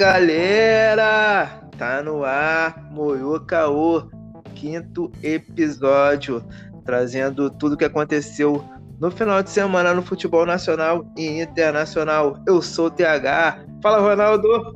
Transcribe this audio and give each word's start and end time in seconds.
galera! 0.00 1.60
Tá 1.76 2.02
no 2.02 2.24
ar, 2.24 2.90
Moyo 2.90 3.38
Caô, 3.44 4.08
quinto 4.54 5.12
episódio, 5.22 6.42
trazendo 6.86 7.50
tudo 7.50 7.76
que 7.76 7.84
aconteceu 7.84 8.64
no 8.98 9.10
final 9.10 9.42
de 9.42 9.50
semana 9.50 9.92
no 9.92 10.00
futebol 10.00 10.46
nacional 10.46 11.04
e 11.18 11.42
internacional. 11.42 12.38
Eu 12.46 12.62
sou 12.62 12.86
o 12.86 12.90
TH. 12.90 13.62
Fala, 13.82 14.00
Ronaldo! 14.00 14.74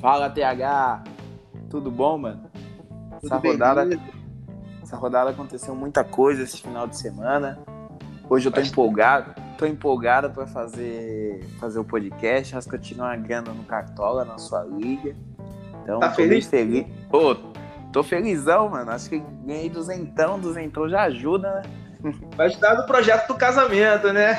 Fala, 0.00 0.30
TH! 0.30 1.02
Tudo 1.68 1.90
bom, 1.90 2.16
mano? 2.16 2.48
Tudo 3.20 3.34
essa, 3.34 3.36
rodada, 3.38 4.00
essa 4.80 4.96
rodada 4.96 5.30
aconteceu 5.30 5.74
muita 5.74 6.04
coisa 6.04 6.44
esse 6.44 6.62
final 6.62 6.86
de 6.86 6.96
semana. 6.96 7.58
Hoje 8.30 8.46
eu 8.46 8.52
tô 8.52 8.60
Bastante. 8.60 8.70
empolgado. 8.70 9.45
Tô 9.58 9.64
empolgado 9.66 10.30
pra 10.30 10.46
fazer, 10.46 11.44
fazer 11.58 11.78
o 11.78 11.84
podcast. 11.84 12.56
Acho 12.56 12.68
que 12.68 12.74
eu 12.74 12.80
tive 12.80 13.00
uma 13.00 13.16
grana 13.16 13.52
no 13.52 13.64
Cartola, 13.64 14.24
na 14.24 14.38
sua 14.38 14.62
liga. 14.64 15.14
Então, 15.82 15.98
Tá 16.00 16.08
tô 16.10 16.16
feliz? 16.16 16.46
feliz. 16.46 16.86
Pô, 17.10 17.34
tô 17.92 18.02
felizão, 18.02 18.68
mano. 18.68 18.90
Acho 18.90 19.08
que 19.08 19.18
ganhei 19.44 19.70
duzentão. 19.70 20.38
Duzentão 20.38 20.88
já 20.88 21.02
ajuda, 21.04 21.54
né? 21.54 21.62
Vai 22.36 22.46
ajudar 22.48 22.74
no 22.76 22.86
projeto 22.86 23.28
do 23.28 23.34
casamento, 23.34 24.12
né? 24.12 24.36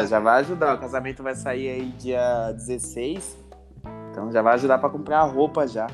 É, 0.00 0.04
já 0.08 0.18
vai 0.18 0.40
ajudar. 0.40 0.74
O 0.74 0.78
casamento 0.78 1.22
vai 1.22 1.34
sair 1.34 1.68
aí 1.70 1.84
dia 1.98 2.52
16. 2.52 3.36
Então 4.10 4.32
já 4.32 4.42
vai 4.42 4.54
ajudar 4.54 4.78
pra 4.78 4.88
comprar 4.90 5.20
a 5.20 5.24
roupa 5.24 5.66
já. 5.68 5.86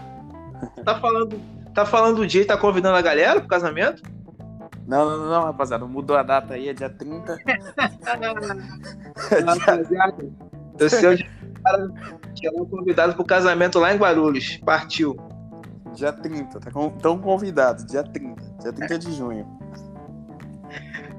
Tá 0.84 0.98
falando, 0.98 1.40
tá 1.74 1.84
falando 1.84 2.20
o 2.20 2.26
dia 2.26 2.42
e 2.42 2.44
tá 2.46 2.56
convidando 2.56 2.96
a 2.96 3.02
galera 3.02 3.40
pro 3.40 3.48
casamento? 3.48 4.02
Não, 4.86 5.18
não, 5.18 5.26
não, 5.26 5.44
rapaziada. 5.44 5.86
Mudou 5.86 6.16
a 6.16 6.22
data 6.22 6.54
aí, 6.54 6.68
é 6.68 6.74
dia 6.74 6.90
30. 6.90 7.38
Rapaziada, 9.46 10.32
o 10.80 10.88
seu 10.88 11.16
cara 11.62 11.88
que 12.34 12.46
é 12.46 12.50
um 12.50 12.64
convidado 12.64 13.14
pro 13.14 13.24
casamento 13.24 13.78
lá 13.78 13.94
em 13.94 13.98
Guarulhos. 13.98 14.58
Partiu. 14.58 15.16
Dia 15.94 16.12
30, 16.12 16.58
tá 16.58 16.70
com, 16.70 16.88
tão 16.90 17.18
convidado, 17.18 17.84
dia 17.84 18.02
30, 18.02 18.42
dia 18.60 18.72
30 18.72 18.98
de 18.98 19.12
junho. 19.12 19.46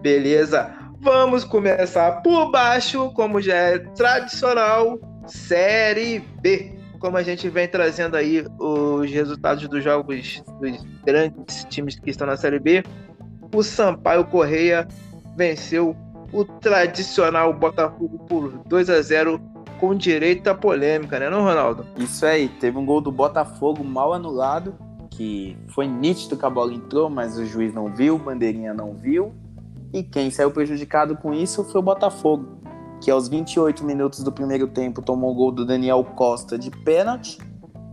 Beleza? 0.02 0.74
Vamos 1.00 1.44
começar 1.44 2.24
por 2.24 2.50
baixo, 2.50 3.12
como 3.12 3.40
já 3.40 3.56
é 3.56 3.80
tradicional, 3.80 4.98
Série 5.28 6.20
B. 6.42 6.80
Como 7.00 7.18
a 7.18 7.24
gente 7.24 7.50
vem 7.50 7.68
trazendo 7.68 8.16
aí 8.16 8.46
os 8.58 9.12
resultados 9.12 9.68
dos 9.68 9.84
jogos 9.84 10.42
dos 10.60 10.86
grandes 11.06 11.66
times 11.66 12.00
que 12.00 12.10
estão 12.10 12.26
na 12.26 12.38
Série 12.38 12.60
B, 12.60 12.84
o 13.54 13.64
Sampaio 13.64 14.26
Correia 14.26 14.88
venceu 15.36 15.96
o 16.32 16.44
tradicional 16.44 17.54
Botafogo 17.54 18.20
por 18.28 18.50
2 18.66 18.90
a 18.90 19.02
0 19.02 19.40
com 19.80 19.96
direito 19.96 20.48
à 20.48 20.56
polêmica, 20.56 21.20
né, 21.20 21.30
não, 21.30 21.44
Ronaldo? 21.44 21.86
Isso 21.98 22.26
aí, 22.26 22.48
teve 22.48 22.78
um 22.78 22.86
gol 22.86 23.02
do 23.02 23.12
Botafogo 23.12 23.84
mal 23.84 24.14
anulado, 24.14 24.74
que 25.12 25.58
foi 25.68 25.88
nítido 25.88 26.38
que 26.38 26.46
a 26.46 26.50
bola 26.50 26.74
entrou, 26.74 27.10
mas 27.10 27.38
o 27.38 27.46
juiz 27.46 27.74
não 27.74 27.94
viu, 27.94 28.18
bandeirinha 28.18 28.74
não 28.74 28.94
viu. 28.94 29.34
E 29.94 30.02
quem 30.02 30.32
saiu 30.32 30.50
prejudicado 30.50 31.16
com 31.16 31.34
isso 31.34 31.64
foi 31.66 31.80
o 31.80 31.84
Botafogo, 31.84 32.58
que 33.00 33.12
aos 33.12 33.28
28 33.28 33.84
minutos 33.84 34.24
do 34.24 34.32
primeiro 34.32 34.68
tempo 34.68 35.02
tomou 35.02 35.32
o 35.32 35.36
gol 35.36 35.52
do 35.52 35.66
Daniel 35.66 36.04
Costa 36.04 36.58
de 36.58 36.72
pênalti. 36.72 37.38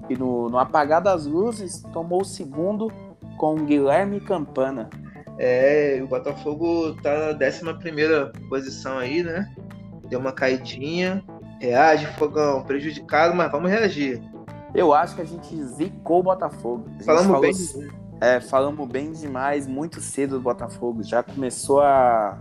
E 0.08 0.16
no, 0.16 0.48
no 0.48 0.58
apagar 0.58 1.02
das 1.02 1.26
luzes, 1.26 1.82
tomou 1.92 2.22
o 2.22 2.24
segundo 2.24 2.90
com 3.36 3.54
o 3.54 3.64
Guilherme 3.64 4.20
Campana. 4.20 4.88
É, 5.42 5.98
o 6.02 6.06
Botafogo 6.06 6.94
tá 7.02 7.32
na 7.32 7.46
11 7.48 8.46
posição 8.46 8.98
aí, 8.98 9.22
né? 9.22 9.50
Deu 10.06 10.20
uma 10.20 10.32
caidinha. 10.32 11.24
Reage, 11.58 12.06
fogão, 12.18 12.62
prejudicado, 12.62 13.34
mas 13.34 13.50
vamos 13.50 13.70
reagir. 13.70 14.22
Eu 14.74 14.92
acho 14.92 15.14
que 15.14 15.22
a 15.22 15.24
gente 15.24 15.56
zicou 15.64 16.20
o 16.20 16.22
Botafogo. 16.22 16.90
Falamos 17.06 17.26
falou- 17.26 17.40
bem. 17.40 17.90
É, 18.20 18.38
falamos 18.38 18.86
bem 18.86 19.12
demais, 19.12 19.66
muito 19.66 19.98
cedo 19.98 20.36
do 20.36 20.42
Botafogo. 20.42 21.02
Já 21.02 21.22
começou 21.22 21.80
a. 21.80 22.38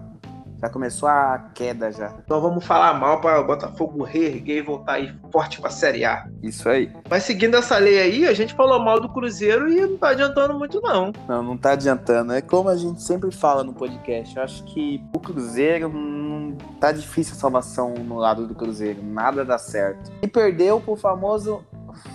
Já 0.62 0.70
começou 0.70 1.08
a 1.08 1.50
queda 1.54 1.92
já. 1.92 2.14
Então 2.24 2.42
vamos 2.42 2.66
falar 2.66 2.94
mal 2.94 3.22
para 3.22 3.40
o 3.40 3.48
Botafogo 3.48 4.04
reerguer 4.04 4.58
e 4.58 4.62
voltar 4.62 4.94
aí 4.94 5.16
forte 5.32 5.62
pra 5.62 5.70
Série 5.70 6.04
A. 6.04 6.28
Isso 6.44 6.68
aí. 6.68 6.92
Mas 7.10 7.24
seguindo 7.24 7.56
essa 7.56 7.78
lei 7.78 8.00
aí, 8.00 8.28
a 8.28 8.34
gente 8.34 8.54
falou 8.54 8.80
mal 8.80 9.00
do 9.00 9.08
Cruzeiro 9.10 9.70
e 9.70 9.80
não 9.82 9.98
tá 9.98 10.10
adiantando 10.10 10.54
muito, 10.54 10.82
não. 10.82 11.14
Não, 11.28 11.42
não 11.42 11.58
tá 11.58 11.72
adiantando. 11.72 12.34
É 12.34 12.42
como 12.42 12.68
a 12.70 12.76
gente 12.76 13.02
sempre 13.02 13.32
fala 13.32 13.64
no 13.64 13.74
podcast. 13.74 14.36
Eu 14.36 14.44
acho 14.44 14.64
que 14.66 15.02
o 15.14 15.20
Cruzeiro 15.20 15.88
não 15.90 16.58
tá 16.80 16.92
difícil 16.92 17.36
a 17.36 17.38
salvação 17.40 17.94
no 17.94 18.18
lado 18.18 18.46
do 18.46 18.54
Cruzeiro. 18.54 19.02
Nada 19.02 19.46
dá 19.46 19.58
certo. 19.58 20.12
E 20.22 20.28
perdeu 20.28 20.82
pro 20.82 20.96
famoso 20.96 21.64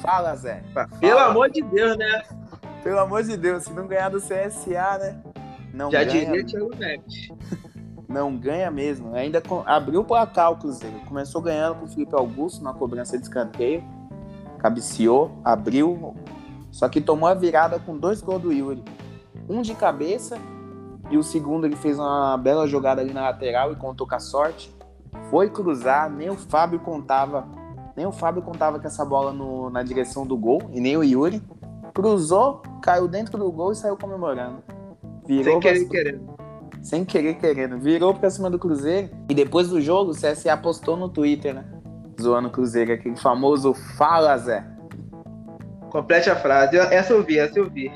Fala 0.00 0.34
Zé. 0.36 0.62
Pelo 1.00 1.18
amor 1.18 1.50
de 1.50 1.62
Deus, 1.62 1.96
né? 1.96 2.22
Pelo 2.82 2.98
amor 3.00 3.22
de 3.22 3.36
Deus, 3.36 3.64
se 3.64 3.72
não 3.72 3.86
ganhar 3.86 4.10
do 4.10 4.20
CSA, 4.20 4.98
né? 4.98 5.22
Não 5.72 5.90
Já 5.90 6.04
ganha. 6.04 6.26
diria 6.26 6.44
Thiago 6.44 6.70
Neves. 6.76 7.28
Não 8.14 8.36
ganha 8.36 8.70
mesmo. 8.70 9.12
Ainda 9.14 9.42
abriu 9.66 10.02
o 10.02 10.04
placar 10.04 10.52
o 10.52 10.56
Cruzeiro. 10.56 11.00
Começou 11.08 11.42
ganhando 11.42 11.80
com 11.80 11.84
o 11.84 11.88
Felipe 11.88 12.14
Augusto 12.14 12.62
na 12.62 12.72
cobrança 12.72 13.18
de 13.18 13.24
escanteio. 13.24 13.82
Cabeceou, 14.58 15.32
abriu. 15.44 16.14
Só 16.70 16.88
que 16.88 17.00
tomou 17.00 17.28
a 17.28 17.34
virada 17.34 17.78
com 17.80 17.96
dois 17.98 18.22
gols 18.22 18.40
do 18.40 18.52
Yuri. 18.52 18.82
Um 19.48 19.62
de 19.62 19.74
cabeça 19.74 20.38
e 21.10 21.18
o 21.18 21.22
segundo 21.22 21.66
ele 21.66 21.76
fez 21.76 21.98
uma 21.98 22.36
bela 22.36 22.66
jogada 22.66 23.00
ali 23.00 23.12
na 23.12 23.22
lateral 23.22 23.72
e 23.72 23.76
contou 23.76 24.06
com 24.06 24.14
a 24.14 24.20
sorte. 24.20 24.72
Foi 25.30 25.50
cruzar, 25.50 26.08
nem 26.10 26.30
o 26.30 26.34
Fábio 26.36 26.78
contava. 26.78 27.46
Nem 27.96 28.06
o 28.06 28.12
Fábio 28.12 28.42
contava 28.42 28.78
com 28.80 28.86
essa 28.86 29.04
bola 29.04 29.32
no- 29.32 29.70
na 29.70 29.82
direção 29.82 30.26
do 30.26 30.36
gol, 30.36 30.62
e 30.72 30.80
nem 30.80 30.96
o 30.96 31.04
Yuri. 31.04 31.42
Cruzou, 31.92 32.60
caiu 32.82 33.06
dentro 33.06 33.38
do 33.38 33.50
gol 33.52 33.70
e 33.72 33.76
saiu 33.76 33.96
comemorando. 33.96 34.58
Virou 35.26 35.44
Sem 35.44 35.60
querer, 35.60 35.84
querendo. 35.88 36.33
Sem 36.84 37.02
querer 37.04 37.34
querendo. 37.34 37.78
Virou 37.78 38.14
pra 38.14 38.28
cima 38.28 38.50
do 38.50 38.58
Cruzeiro. 38.58 39.08
E 39.28 39.34
depois 39.34 39.70
do 39.70 39.80
jogo, 39.80 40.10
o 40.10 40.14
CSA 40.14 40.54
postou 40.56 40.96
no 40.96 41.08
Twitter, 41.08 41.54
né? 41.54 41.64
Zoando 42.20 42.48
o 42.48 42.50
Cruzeiro, 42.50 42.92
aquele 42.92 43.16
famoso 43.16 43.72
Fala 43.72 44.36
Zé. 44.36 44.64
Complete 45.90 46.28
a 46.28 46.36
frase. 46.36 46.76
Essa 46.76 47.14
eu 47.14 47.22
vi, 47.22 47.38
essa 47.38 47.58
eu 47.58 47.70
vi. 47.70 47.90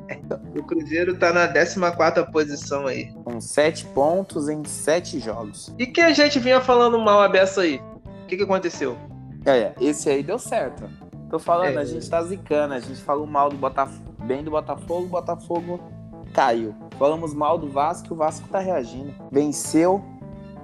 o 0.58 0.62
Cruzeiro 0.62 1.16
tá 1.18 1.32
na 1.32 1.46
14 1.46 2.32
posição 2.32 2.86
aí. 2.86 3.12
Com 3.24 3.40
sete 3.40 3.84
pontos 3.86 4.48
em 4.48 4.64
sete 4.64 5.20
jogos. 5.20 5.74
E 5.78 5.86
que 5.86 6.00
a 6.00 6.12
gente 6.12 6.38
vinha 6.38 6.60
falando 6.60 6.98
mal 6.98 7.20
a 7.20 7.28
beça 7.28 7.60
aí? 7.60 7.80
O 8.22 8.26
que, 8.26 8.38
que 8.38 8.42
aconteceu? 8.42 8.96
É, 9.44 9.72
esse 9.80 10.08
aí 10.08 10.22
deu 10.22 10.38
certo. 10.38 10.88
Tô 11.28 11.38
falando, 11.38 11.76
É. 11.76 11.82
a 11.82 11.84
gente 11.84 12.08
tá 12.08 12.22
zicando. 12.22 12.72
A 12.74 12.80
gente 12.80 13.02
falou 13.02 13.26
mal 13.26 13.50
do 13.50 13.56
Botafogo, 13.56 14.14
bem 14.24 14.42
do 14.42 14.50
Botafogo, 14.50 15.06
Botafogo 15.08 15.99
caiu. 16.32 16.74
Falamos 16.98 17.34
mal 17.34 17.58
do 17.58 17.68
Vasco, 17.68 18.14
o 18.14 18.16
Vasco 18.16 18.48
tá 18.48 18.58
reagindo. 18.58 19.12
Venceu, 19.30 20.02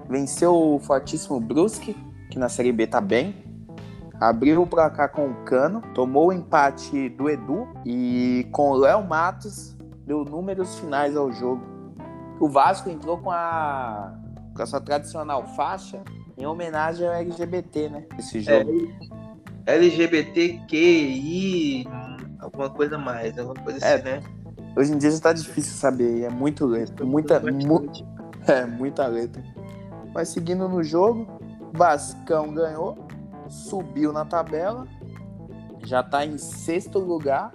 venceu 0.09 0.54
o 0.54 0.78
fortíssimo 0.78 1.41
Brusque, 1.41 1.97
que 2.31 2.38
na 2.38 2.49
Série 2.49 2.72
B 2.72 2.87
tá 2.87 3.00
bem. 3.00 3.44
Abriu 4.21 4.62
o 4.62 4.66
placar 4.66 5.12
com 5.12 5.28
o 5.28 5.34
Cano, 5.44 5.82
tomou 5.94 6.28
o 6.28 6.32
empate 6.32 7.10
do 7.10 7.28
Edu 7.28 7.69
e 7.84 8.49
com 8.50 8.71
o 8.71 8.76
Léo 8.76 9.06
Matos 9.06 9.76
deu 10.06 10.25
números 10.25 10.78
finais 10.78 11.16
ao 11.16 11.32
jogo. 11.32 11.60
O 12.41 12.49
Vasco 12.49 12.88
entrou 12.88 13.19
com 13.19 13.31
a, 13.31 14.15
com 14.55 14.62
a 14.62 14.66
sua 14.66 14.81
tradicional 14.81 15.47
faixa 15.49 16.03
em 16.38 16.47
homenagem 16.47 17.06
ao 17.06 17.12
LGBT, 17.15 17.88
né? 17.88 18.06
Esse 18.19 18.41
jogo. 18.41 18.71
LGBTQI, 19.66 20.69
alguma 22.38 22.71
coisa 22.71 22.97
mais, 22.97 23.37
alguma 23.37 23.60
coisa 23.62 23.84
É, 23.84 23.94
assim, 23.94 24.05
né? 24.05 24.22
Hoje 24.76 24.92
em 24.92 24.98
dia 24.98 25.10
já 25.10 25.19
tá 25.20 25.32
difícil 25.32 25.72
saber, 25.75 26.22
é 26.25 26.28
muito 26.28 26.66
letra, 26.66 27.04
muita, 27.04 27.41
mu- 27.41 27.91
é, 28.47 28.66
muita 28.66 29.06
letra. 29.06 29.42
Mas 30.14 30.28
seguindo 30.28 30.69
no 30.69 30.82
jogo, 30.82 31.26
Vascão 31.72 32.52
ganhou, 32.52 32.96
subiu 33.49 34.12
na 34.12 34.25
tabela, 34.25 34.87
já 35.84 36.02
tá 36.02 36.26
em 36.26 36.37
sexto 36.37 36.99
lugar 36.99 37.52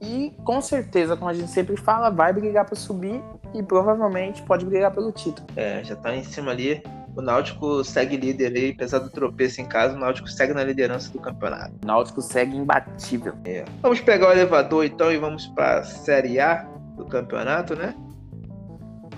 e 0.00 0.34
com 0.44 0.60
certeza, 0.60 1.16
como 1.16 1.30
a 1.30 1.34
gente 1.34 1.50
sempre 1.50 1.76
fala, 1.76 2.10
vai 2.10 2.32
brigar 2.32 2.64
para 2.64 2.76
subir 2.76 3.22
e 3.52 3.62
provavelmente 3.62 4.42
pode 4.42 4.64
brigar 4.64 4.92
pelo 4.92 5.12
título. 5.12 5.46
É, 5.56 5.82
já 5.84 5.94
tá 5.96 6.14
em 6.14 6.24
cima 6.24 6.50
ali. 6.50 6.82
O 7.16 7.22
Náutico 7.22 7.84
segue 7.84 8.16
líder 8.16 8.52
aí, 8.56 8.70
apesar 8.70 8.98
do 8.98 9.08
tropeço 9.08 9.60
em 9.60 9.66
casa, 9.66 9.96
o 9.96 9.98
Náutico 9.98 10.28
segue 10.28 10.52
na 10.52 10.64
liderança 10.64 11.12
do 11.12 11.20
campeonato. 11.20 11.74
O 11.82 11.86
Náutico 11.86 12.20
segue 12.20 12.56
imbatível. 12.56 13.34
Vamos 13.80 14.00
pegar 14.00 14.28
o 14.28 14.32
elevador 14.32 14.84
então 14.84 15.12
e 15.12 15.16
vamos 15.16 15.46
pra 15.46 15.84
Série 15.84 16.40
A 16.40 16.66
do 16.96 17.04
campeonato, 17.04 17.76
né? 17.76 17.94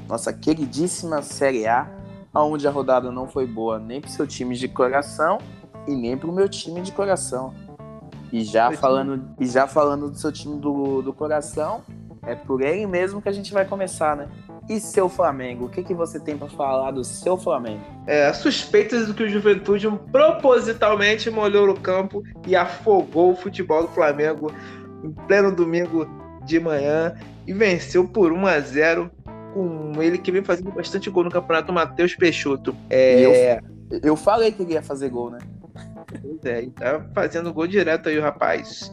Nossa 0.06 0.32
queridíssima 0.32 1.22
Série 1.22 1.66
A, 1.66 1.90
onde 2.34 2.68
a 2.68 2.70
rodada 2.70 3.10
não 3.10 3.26
foi 3.26 3.46
boa 3.46 3.78
nem 3.78 4.00
pro 4.00 4.10
seu 4.10 4.26
time 4.26 4.54
de 4.54 4.68
coração 4.68 5.38
e 5.88 5.94
nem 5.94 6.18
pro 6.18 6.30
meu 6.30 6.48
time 6.48 6.82
de 6.82 6.92
coração. 6.92 7.54
E 8.30 8.44
já 8.44 8.70
falando, 8.72 9.34
e 9.40 9.46
já 9.46 9.66
falando 9.66 10.10
do 10.10 10.18
seu 10.18 10.30
time 10.30 10.58
do, 10.60 11.00
do 11.00 11.14
coração, 11.14 11.82
é 12.26 12.34
por 12.34 12.60
ele 12.60 12.86
mesmo 12.86 13.22
que 13.22 13.28
a 13.28 13.32
gente 13.32 13.52
vai 13.54 13.64
começar, 13.64 14.16
né? 14.16 14.28
E 14.68 14.80
seu 14.80 15.08
Flamengo? 15.08 15.66
O 15.66 15.68
que, 15.68 15.82
que 15.82 15.94
você 15.94 16.18
tem 16.18 16.36
para 16.36 16.48
falar 16.48 16.90
do 16.90 17.04
seu 17.04 17.36
Flamengo? 17.36 17.82
É, 18.06 18.32
suspeitas 18.32 19.06
do 19.06 19.14
que 19.14 19.22
o 19.22 19.28
Juventude 19.28 19.88
propositalmente 20.10 21.30
molhou 21.30 21.68
no 21.68 21.78
campo 21.78 22.22
e 22.46 22.56
afogou 22.56 23.32
o 23.32 23.36
futebol 23.36 23.82
do 23.82 23.88
Flamengo 23.88 24.52
em 25.04 25.12
pleno 25.26 25.54
domingo 25.54 26.08
de 26.44 26.58
manhã 26.58 27.14
e 27.46 27.52
venceu 27.52 28.08
por 28.08 28.32
1 28.32 28.46
a 28.46 28.60
0 28.60 29.10
com 29.54 30.02
ele 30.02 30.18
que 30.18 30.32
vem 30.32 30.42
fazendo 30.42 30.72
bastante 30.72 31.08
gol 31.08 31.24
no 31.24 31.30
campeonato, 31.30 31.72
Matheus 31.72 32.14
Peixoto. 32.14 32.76
É... 32.90 33.60
Eu, 33.90 34.00
eu 34.02 34.16
falei 34.16 34.52
que 34.52 34.62
ele 34.62 34.74
ia 34.74 34.82
fazer 34.82 35.08
gol, 35.08 35.30
né? 35.30 35.38
Pois 36.20 36.44
é, 36.44 36.64
e 36.64 36.70
tá 36.70 37.04
fazendo 37.14 37.52
gol 37.52 37.66
direto 37.66 38.08
aí 38.08 38.18
o 38.18 38.22
rapaz. 38.22 38.92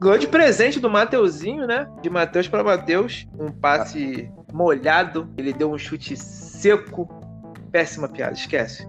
Gol 0.00 0.18
de 0.18 0.26
presente 0.26 0.80
do 0.80 0.90
Mateuzinho, 0.90 1.66
né? 1.66 1.88
De 2.02 2.10
Matheus 2.10 2.48
para 2.48 2.64
Matheus. 2.64 3.26
Um 3.38 3.52
passe 3.52 4.30
molhado. 4.52 5.28
Ele 5.36 5.52
deu 5.52 5.70
um 5.70 5.78
chute 5.78 6.16
seco. 6.16 7.08
Péssima 7.70 8.08
piada, 8.08 8.34
esquece. 8.34 8.86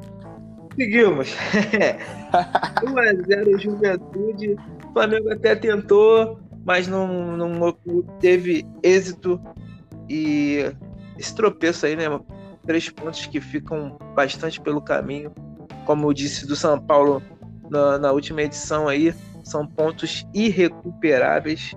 Seguimos. 0.75 1.30
1x0 2.83 3.60
Juventude. 3.60 4.56
O 4.89 4.94
Flamengo 4.94 5.31
até 5.31 5.56
tentou, 5.56 6.39
mas 6.65 6.88
não, 6.88 7.38
não 7.38 7.77
teve 8.19 8.65
êxito. 8.81 9.39
E 10.10 10.71
esse 11.18 11.33
tropeço 11.33 11.86
aí, 11.86 11.95
né? 11.95 12.06
Três 12.65 12.89
pontos 12.89 13.25
que 13.25 13.39
ficam 13.39 13.98
bastante 14.15 14.60
pelo 14.60 14.81
caminho. 14.81 15.31
Como 15.86 16.07
eu 16.07 16.13
disse 16.13 16.48
do 16.48 16.56
São 16.56 16.80
Paulo 16.80 17.21
na, 17.69 17.98
na 17.98 18.12
última 18.12 18.42
edição 18.42 18.88
aí, 18.88 19.13
são 19.44 19.68
pontos 19.68 20.25
irrecuperáveis 20.33 21.75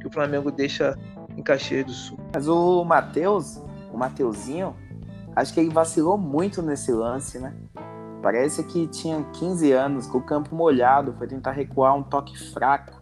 que 0.00 0.06
o 0.06 0.12
Flamengo 0.12 0.50
deixa 0.50 0.96
em 1.36 1.42
Caxias 1.42 1.86
do 1.86 1.92
Sul. 1.92 2.25
Mas 2.36 2.48
o 2.48 2.84
Matheus, 2.84 3.58
o 3.90 3.96
Mateuzinho, 3.96 4.76
acho 5.34 5.54
que 5.54 5.60
ele 5.60 5.70
vacilou 5.70 6.18
muito 6.18 6.60
nesse 6.60 6.92
lance, 6.92 7.38
né? 7.38 7.54
Parece 8.22 8.62
que 8.62 8.86
tinha 8.88 9.22
15 9.32 9.72
anos, 9.72 10.06
com 10.06 10.18
o 10.18 10.22
campo 10.22 10.54
molhado, 10.54 11.14
foi 11.16 11.26
tentar 11.26 11.52
recuar 11.52 11.96
um 11.96 12.02
toque 12.02 12.38
fraco. 12.52 12.92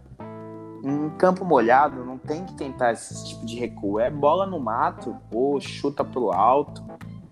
Em 0.85 1.11
campo 1.19 1.45
molhado, 1.45 2.05
não 2.05 2.17
tem 2.17 2.45
que 2.45 2.55
tentar 2.55 2.93
esse 2.93 3.27
tipo 3.27 3.45
de 3.45 3.57
recuo. 3.59 3.99
É 3.99 4.09
bola 4.09 4.47
no 4.47 4.61
mato, 4.61 5.17
ou 5.33 5.61
chuta 5.61 6.05
pro 6.05 6.31
alto. 6.31 6.85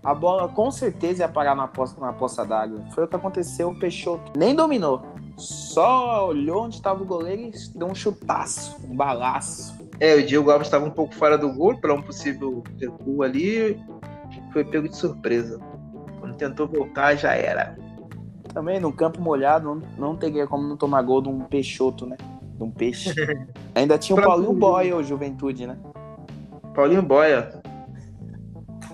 A 0.03 0.13
bola 0.13 0.49
com 0.49 0.69
certeza 0.71 1.23
ia 1.23 1.29
parar 1.29 1.55
na 1.55 1.69
poça, 1.69 1.97
na 2.01 2.11
poça 2.11 2.45
d'água. 2.45 2.81
Foi 2.91 3.05
o 3.05 3.07
que 3.07 3.15
aconteceu, 3.15 3.69
o 3.69 3.79
Peixoto 3.79 4.37
nem 4.37 4.53
dominou. 4.53 5.03
Só 5.37 6.27
olhou 6.27 6.65
onde 6.65 6.75
estava 6.75 7.01
o 7.01 7.05
goleiro 7.05 7.43
e 7.43 7.77
deu 7.77 7.87
um 7.87 7.95
chutaço, 7.95 8.75
um 8.83 8.93
balaço. 8.93 9.82
É, 9.99 10.15
o 10.15 10.25
Diego 10.25 10.49
Alves 10.49 10.67
estava 10.67 10.85
um 10.85 10.91
pouco 10.91 11.13
fora 11.15 11.37
do 11.37 11.51
gol 11.53 11.77
para 11.77 11.93
um 11.93 12.01
possível 12.01 12.63
recuo 12.79 13.23
ali. 13.23 13.79
Foi 14.51 14.63
pego 14.63 14.89
de 14.89 14.95
surpresa. 14.95 15.59
Quando 16.19 16.35
tentou 16.35 16.67
voltar, 16.67 17.15
já 17.15 17.33
era. 17.33 17.77
Também 18.53 18.79
no 18.79 18.91
campo 18.91 19.21
molhado 19.21 19.75
não, 19.75 19.81
não 19.97 20.15
teria 20.15 20.45
como 20.45 20.67
não 20.67 20.77
tomar 20.77 21.01
gol 21.01 21.21
de 21.21 21.29
um 21.29 21.41
peixoto, 21.41 22.05
né? 22.05 22.17
De 22.57 22.63
um 22.63 22.71
peixe. 22.71 23.13
Ainda 23.73 23.97
tinha 23.97 24.17
o 24.17 24.21
Paulinho 24.21 24.53
Boia, 24.53 24.95
o 24.95 25.03
Juventude, 25.03 25.65
né? 25.67 25.77
Paulinho 26.75 27.01
Boia. 27.01 27.61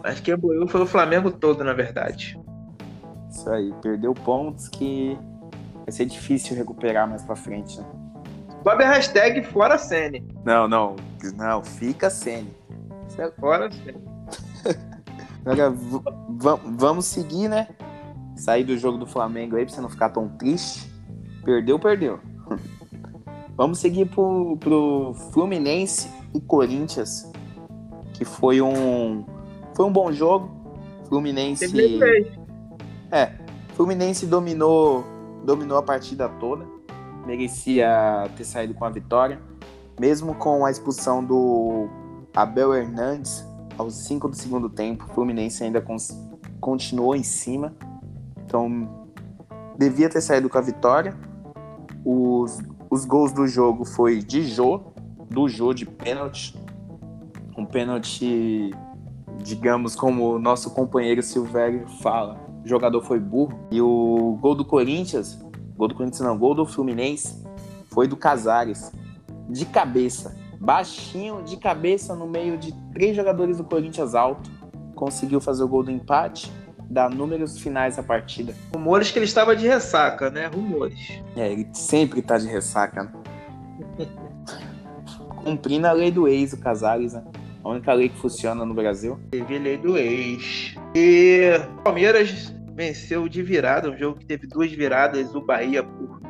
Acho 0.04 0.22
que 0.22 0.34
boiou 0.36 0.68
foi 0.68 0.82
o 0.82 0.86
Flamengo 0.86 1.30
todo, 1.30 1.64
na 1.64 1.74
verdade. 1.74 2.40
Isso 3.30 3.50
aí, 3.50 3.74
perdeu 3.82 4.14
pontos 4.14 4.70
que 4.70 5.18
vai 5.76 5.92
ser 5.92 6.06
difícil 6.06 6.56
recuperar 6.56 7.08
mais 7.08 7.24
pra 7.24 7.36
frente, 7.36 7.80
né? 7.80 7.86
Bob 8.64 8.84
hashtag 8.84 9.44
fora 9.44 9.78
Sene. 9.78 10.26
Não, 10.44 10.68
não. 10.68 10.96
Não, 11.36 11.64
fica 11.64 12.10
Sene. 12.10 12.54
É 13.18 13.32
fora 13.32 13.70
Sene. 13.72 13.98
Agora, 15.46 15.74
vamos 16.78 17.06
seguir, 17.06 17.48
né? 17.48 17.68
Sair 18.36 18.64
do 18.64 18.78
jogo 18.78 18.98
do 18.98 19.06
Flamengo 19.06 19.56
aí 19.56 19.66
pra 19.66 19.74
você 19.74 19.82
não 19.82 19.90
ficar 19.90 20.10
tão 20.10 20.30
triste. 20.30 20.92
Perdeu, 21.44 21.80
perdeu. 21.80 22.20
vamos 23.56 23.80
seguir 23.80 24.06
pro, 24.06 24.58
pro 24.58 25.14
Fluminense 25.32 26.10
e 26.34 26.42
Corinthians, 26.42 27.32
que 28.14 28.24
foi 28.24 28.62
um 28.62 29.26
foi 29.76 29.86
um 29.86 29.92
bom 29.92 30.12
jogo. 30.12 30.58
Fluminense 31.08 31.66
É, 33.12 33.32
Fluminense 33.74 34.26
dominou 34.28 35.04
dominou 35.44 35.78
a 35.78 35.82
partida 35.82 36.30
toda 36.40 36.79
merecia 37.30 38.28
ter 38.36 38.44
saído 38.44 38.74
com 38.74 38.86
a 38.86 38.90
vitória. 38.90 39.40
Mesmo 40.00 40.34
com 40.34 40.66
a 40.66 40.72
expulsão 40.72 41.24
do 41.24 41.88
Abel 42.36 42.74
Hernandes 42.74 43.46
aos 43.78 43.94
5 43.94 44.30
do 44.30 44.36
segundo 44.36 44.70
tempo, 44.70 45.06
o 45.06 45.14
Fluminense 45.14 45.64
ainda 45.64 45.84
continuou 46.60 47.16
em 47.16 47.22
cima. 47.22 47.76
Então, 48.46 49.08
devia 49.78 50.10
ter 50.10 50.22
saído 50.22 50.50
com 50.50 50.58
a 50.58 50.62
vitória. 50.62 51.16
Os, 52.04 52.60
os 52.90 53.06
gols 53.06 53.32
do 53.32 53.46
jogo 53.46 53.86
foi 53.86 54.20
de 54.20 54.42
Jô, 54.44 54.82
do 55.30 55.48
Jô 55.48 55.72
de 55.72 55.86
pênalti. 55.86 56.58
Um 57.56 57.66
pênalti, 57.66 58.72
digamos, 59.44 59.96
como 59.96 60.34
o 60.36 60.40
nosso 60.40 60.72
companheiro 60.72 61.22
Silvério 61.22 61.88
fala, 62.02 62.40
o 62.64 62.68
jogador 62.68 63.02
foi 63.04 63.20
burro. 63.20 63.60
E 63.70 63.82
o 63.82 64.38
gol 64.42 64.56
do 64.56 64.66
Corinthians 64.66 65.38
Gol 65.80 65.88
do 65.88 65.96
Corinthians 65.96 66.20
não, 66.20 66.38
gol 66.38 66.54
do 66.54 66.66
Fluminense 66.66 67.42
foi 67.90 68.06
do 68.06 68.18
Casares. 68.18 68.92
De 69.48 69.66
cabeça. 69.66 70.36
Baixinho, 70.60 71.42
de 71.42 71.56
cabeça, 71.56 72.14
no 72.14 72.28
meio 72.28 72.58
de 72.58 72.74
três 72.92 73.16
jogadores 73.16 73.58
do 73.58 73.64
Corinthians 73.64 74.14
alto. 74.14 74.52
Conseguiu 74.94 75.40
fazer 75.40 75.64
o 75.64 75.70
gol 75.70 75.82
do 75.82 75.90
empate. 75.90 76.52
Dar 76.82 77.10
números 77.10 77.58
finais 77.58 77.98
à 77.98 78.04
partida. 78.04 78.54
Rumores 78.74 79.10
que 79.10 79.20
ele 79.20 79.26
estava 79.26 79.56
de 79.56 79.66
ressaca, 79.66 80.30
né? 80.30 80.48
Rumores. 80.48 81.22
É, 81.38 81.50
ele 81.50 81.66
sempre 81.72 82.22
tá 82.22 82.38
de 82.38 82.48
ressaca. 82.48 83.04
Né? 83.04 84.06
Cumprindo 85.46 85.88
a 85.88 85.94
lei 85.94 86.12
do 86.12 86.28
ex, 86.28 86.52
o 86.52 86.58
Casares, 86.58 87.14
né? 87.14 87.24
A 87.64 87.70
única 87.70 87.94
lei 87.94 88.10
que 88.10 88.20
funciona 88.20 88.66
no 88.66 88.74
Brasil. 88.74 89.18
Teve 89.32 89.58
lei 89.58 89.78
do 89.78 89.98
ex. 89.98 90.76
E 90.94 91.54
Palmeiras 91.86 92.54
venceu 92.80 93.28
de 93.28 93.44
virada, 93.44 93.92
um 93.92 93.98
jogo 93.98 94.20
que 94.20 94.26
teve 94.26 94.48
duas 94.48 94.72
viradas, 94.72 95.36
o 95.36 95.42
Bahia 95.42 95.84
por 95.84 96.22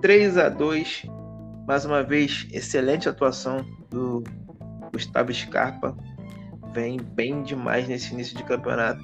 3 0.00 0.38
a 0.38 0.48
2 0.48 1.04
Mais 1.66 1.84
uma 1.84 2.00
vez, 2.04 2.46
excelente 2.52 3.08
atuação 3.08 3.66
do 3.90 4.22
Gustavo 4.92 5.34
Scarpa. 5.34 5.96
Vem 6.72 7.00
bem 7.00 7.42
demais 7.42 7.88
nesse 7.88 8.14
início 8.14 8.36
de 8.36 8.44
campeonato. 8.44 9.02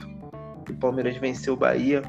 O 0.70 0.74
Palmeiras 0.74 1.16
venceu 1.16 1.54
o 1.54 1.56
Bahia 1.56 2.02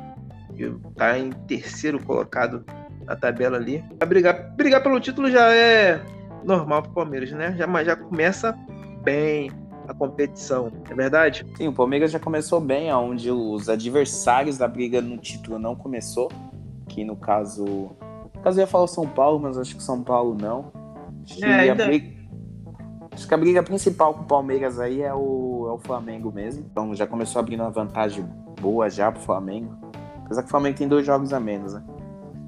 e 0.55 0.61
está 0.89 1.17
em 1.17 1.31
terceiro 1.47 1.99
colocado 2.03 2.63
na 3.03 3.15
tabela 3.15 3.57
ali. 3.57 3.83
A 3.99 4.05
brigar, 4.05 4.55
brigar 4.55 4.83
pelo 4.83 4.99
título 4.99 5.31
já 5.31 5.51
é 5.51 5.99
normal 6.43 6.83
para 6.83 6.91
o 6.91 6.93
Palmeiras, 6.93 7.31
né? 7.31 7.55
Já, 7.57 7.65
mas 7.65 7.87
já 7.87 7.95
começa 7.95 8.55
bem, 9.03 9.49
a 9.87 9.93
competição, 9.93 10.71
é 10.89 10.93
verdade? 10.93 11.45
Sim, 11.55 11.67
o 11.67 11.73
Palmeiras 11.73 12.11
já 12.11 12.19
começou 12.19 12.59
bem, 12.59 12.93
onde 12.93 13.29
os 13.29 13.69
adversários 13.69 14.57
da 14.57 14.67
briga 14.67 15.01
no 15.01 15.17
título 15.17 15.59
não 15.59 15.75
começou, 15.75 16.31
que 16.87 17.03
no 17.03 17.15
caso, 17.15 17.65
no 18.33 18.41
caso 18.41 18.59
eu 18.59 18.63
ia 18.63 18.67
falar 18.67 18.87
São 18.87 19.07
Paulo, 19.07 19.39
mas 19.39 19.57
acho 19.57 19.75
que 19.75 19.83
São 19.83 20.01
Paulo 20.03 20.35
não. 20.39 20.71
Acho, 21.23 21.43
é, 21.45 21.69
ainda... 21.69 21.85
briga, 21.85 22.13
acho 23.11 23.27
que 23.27 23.33
a 23.33 23.37
briga 23.37 23.63
principal 23.63 24.13
com 24.13 24.21
o 24.21 24.25
Palmeiras 24.25 24.79
aí 24.79 25.01
é 25.01 25.13
o, 25.13 25.67
é 25.69 25.71
o 25.73 25.79
Flamengo 25.79 26.31
mesmo, 26.31 26.65
então 26.69 26.95
já 26.95 27.05
começou 27.05 27.39
abrindo 27.39 27.61
uma 27.61 27.71
vantagem 27.71 28.25
boa 28.61 28.89
já 28.89 29.11
pro 29.11 29.21
Flamengo, 29.21 29.75
apesar 30.25 30.41
que 30.41 30.47
o 30.47 30.51
Flamengo 30.51 30.77
tem 30.77 30.87
dois 30.87 31.05
jogos 31.05 31.33
a 31.33 31.39
menos, 31.39 31.73
né? 31.73 31.83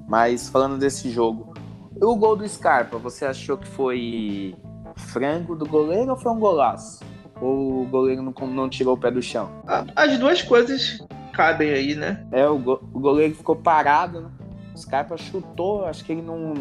Mas 0.08 0.48
falando 0.48 0.78
desse 0.78 1.10
jogo, 1.10 1.52
o 2.00 2.14
gol 2.14 2.36
do 2.36 2.48
Scarpa, 2.48 2.96
você 2.96 3.24
achou 3.24 3.58
que 3.58 3.66
foi 3.66 4.54
frango 4.94 5.54
do 5.54 5.66
goleiro 5.66 6.12
ou 6.12 6.16
foi 6.16 6.32
um 6.32 6.38
golaço? 6.38 7.04
Ou 7.40 7.82
o 7.82 7.86
goleiro 7.86 8.22
não, 8.22 8.32
não 8.46 8.68
tirou 8.68 8.94
o 8.94 8.98
pé 8.98 9.10
do 9.10 9.22
chão? 9.22 9.50
As 9.94 10.18
duas 10.18 10.42
coisas 10.42 10.98
cabem 11.32 11.70
aí, 11.70 11.94
né? 11.94 12.26
É, 12.32 12.48
o, 12.48 12.58
go 12.58 12.80
o 12.92 12.98
goleiro 12.98 13.34
ficou 13.34 13.56
parado, 13.56 14.22
né? 14.22 14.30
O 14.74 14.78
Scarpa 14.78 15.16
chutou, 15.16 15.84
acho 15.86 16.04
que 16.04 16.12
ele 16.12 16.22
não, 16.22 16.54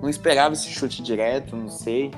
não 0.00 0.08
esperava 0.08 0.54
esse 0.54 0.68
chute 0.70 1.02
direto, 1.02 1.56
não 1.56 1.68
sei 1.68 2.10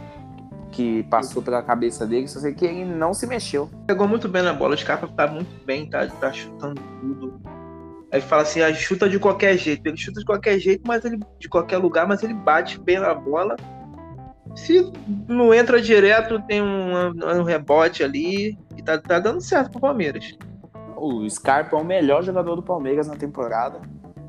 que 0.73 1.03
passou 1.05 1.43
pela 1.43 1.63
cabeça 1.63 2.07
dele, 2.07 2.27
só 2.27 2.41
sei 2.41 2.55
que 2.55 2.65
ele 2.65 2.85
não 2.85 3.13
se 3.13 3.27
mexeu. 3.27 3.71
Pegou 3.87 4.09
muito 4.09 4.27
bem 4.27 4.43
na 4.43 4.55
bola, 4.55 4.75
o 4.75 4.79
Scarpa 4.79 5.07
tá 5.07 5.27
muito 5.27 5.65
bem, 5.65 5.89
tá, 5.89 6.07
tá 6.07 6.33
chutando 6.33 6.81
tudo. 7.01 7.41
Aí 8.11 8.21
fala 8.21 8.43
assim, 8.43 8.61
ah, 8.61 8.73
chuta 8.75 9.09
de 9.09 9.19
qualquer 9.19 9.57
jeito. 9.57 9.87
Ele 9.87 9.97
chuta 9.97 10.21
de 10.21 10.27
qualquer 10.27 10.59
jeito, 10.59 10.83
mas 10.87 11.05
ele 11.05 11.19
de 11.39 11.49
qualquer 11.49 11.79
lugar, 11.79 12.07
mas 12.07 12.23
ele 12.23 12.35
bate 12.35 12.81
bem 12.81 12.99
na 12.99 13.15
bola 13.15 13.57
se 14.55 14.93
não 15.29 15.53
entra 15.53 15.81
direto, 15.81 16.41
tem 16.43 16.63
um, 16.63 17.09
um 17.41 17.43
rebote 17.43 18.03
ali 18.03 18.59
e 18.77 18.83
tá, 18.83 18.99
tá 18.99 19.19
dando 19.19 19.41
certo 19.41 19.71
pro 19.71 19.81
Palmeiras. 19.81 20.37
O 20.97 21.29
Scarpa 21.29 21.77
é 21.77 21.81
o 21.81 21.85
melhor 21.85 22.23
jogador 22.23 22.55
do 22.57 22.63
Palmeiras 22.63 23.09
na 23.09 23.17
temporada. 23.17 23.81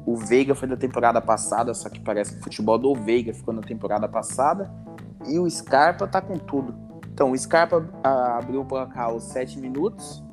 O 0.06 0.18
Veiga 0.18 0.54
foi 0.56 0.68
da 0.68 0.76
temporada 0.76 1.22
passada, 1.22 1.74
só 1.74 1.90
que 1.90 2.00
parece 2.00 2.34
que 2.34 2.40
o 2.40 2.44
futebol 2.44 2.78
do 2.78 2.94
Veiga 2.94 3.34
ficou 3.34 3.54
na 3.54 3.62
temporada 3.62 4.08
passada. 4.08 4.72
E 5.28 5.40
o 5.40 5.50
Scarpa 5.50 6.08
tá 6.08 6.22
com 6.22 6.38
tudo. 6.38 6.76
Então, 7.14 7.32
o 7.32 7.38
Scarpa 7.38 7.88
abriu 8.04 8.62
o 8.62 8.66
placar 8.66 9.06
aos 9.06 9.24
7 9.26 9.60
minutos. 9.60 10.24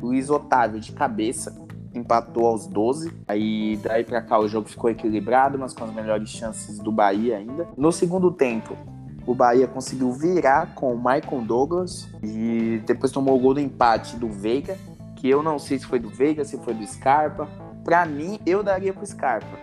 Luiz 0.00 0.28
Otávio 0.28 0.80
de 0.80 0.92
cabeça 0.92 1.54
empatou 1.94 2.46
aos 2.46 2.66
12. 2.66 3.12
Aí 3.26 3.78
daí 3.82 4.04
para 4.04 4.20
cá 4.20 4.38
o 4.38 4.48
jogo 4.48 4.68
ficou 4.68 4.90
equilibrado, 4.90 5.58
mas 5.58 5.72
com 5.72 5.84
as 5.84 5.94
melhores 5.94 6.28
chances 6.28 6.78
do 6.78 6.90
Bahia 6.90 7.38
ainda. 7.38 7.68
No 7.76 7.92
segundo 7.92 8.32
tempo, 8.32 8.76
o 9.26 9.34
Bahia 9.34 9.66
conseguiu 9.66 10.12
virar 10.12 10.74
com 10.74 10.94
o 10.94 10.96
Michael 10.96 11.42
Douglas 11.46 12.08
e 12.22 12.82
depois 12.86 13.10
tomou 13.10 13.36
o 13.36 13.40
gol 13.40 13.54
do 13.54 13.60
empate 13.60 14.16
do 14.16 14.28
Veiga, 14.28 14.76
que 15.16 15.28
eu 15.28 15.42
não 15.42 15.58
sei 15.58 15.78
se 15.78 15.86
foi 15.86 15.98
do 15.98 16.10
Veiga, 16.10 16.44
se 16.44 16.58
foi 16.58 16.74
do 16.74 16.86
Scarpa. 16.86 17.48
Para 17.82 18.04
mim, 18.04 18.38
eu 18.44 18.62
daria 18.62 18.92
pro 18.92 19.06
Scarpa. 19.06 19.58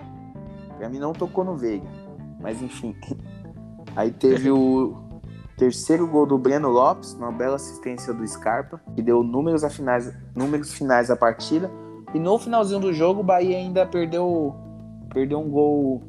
Para 0.77 0.89
mim 0.89 0.97
não 0.97 1.13
tocou 1.13 1.43
no 1.43 1.55
Veiga. 1.55 1.87
Mas 2.39 2.61
enfim. 2.61 2.95
Aí 3.95 4.11
teve 4.11 4.49
o 4.49 4.95
terceiro 5.57 6.07
gol 6.07 6.25
do 6.25 6.37
Breno 6.37 6.69
Lopes, 6.69 7.13
uma 7.13 7.31
bela 7.31 7.55
assistência 7.57 8.11
do 8.13 8.27
Scarpa, 8.27 8.81
que 8.95 9.01
deu 9.01 9.21
números, 9.21 9.63
finais, 9.75 10.11
números 10.35 10.73
finais 10.73 11.09
da 11.09 11.15
partida. 11.15 11.69
E 12.13 12.19
no 12.19 12.39
finalzinho 12.39 12.79
do 12.79 12.91
jogo, 12.91 13.19
o 13.19 13.23
Bahia 13.23 13.57
ainda 13.57 13.85
perdeu, 13.85 14.55
perdeu 15.13 15.39
um 15.39 15.49
gol 15.49 16.01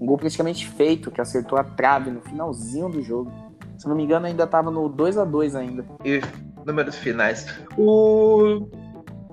um 0.00 0.06
gol 0.06 0.16
praticamente 0.16 0.68
feito, 0.68 1.10
que 1.10 1.20
acertou 1.20 1.58
a 1.58 1.64
trave 1.64 2.10
no 2.10 2.20
finalzinho 2.20 2.88
do 2.88 3.02
jogo. 3.02 3.32
Se 3.76 3.86
não 3.88 3.96
me 3.96 4.04
engano, 4.04 4.26
ainda 4.26 4.44
estava 4.44 4.70
no 4.70 4.88
2 4.88 5.18
a 5.18 5.24
2 5.24 5.54
ainda. 5.54 5.84
E 6.04 6.20
números 6.64 6.96
finais. 6.96 7.46
O 7.76 8.68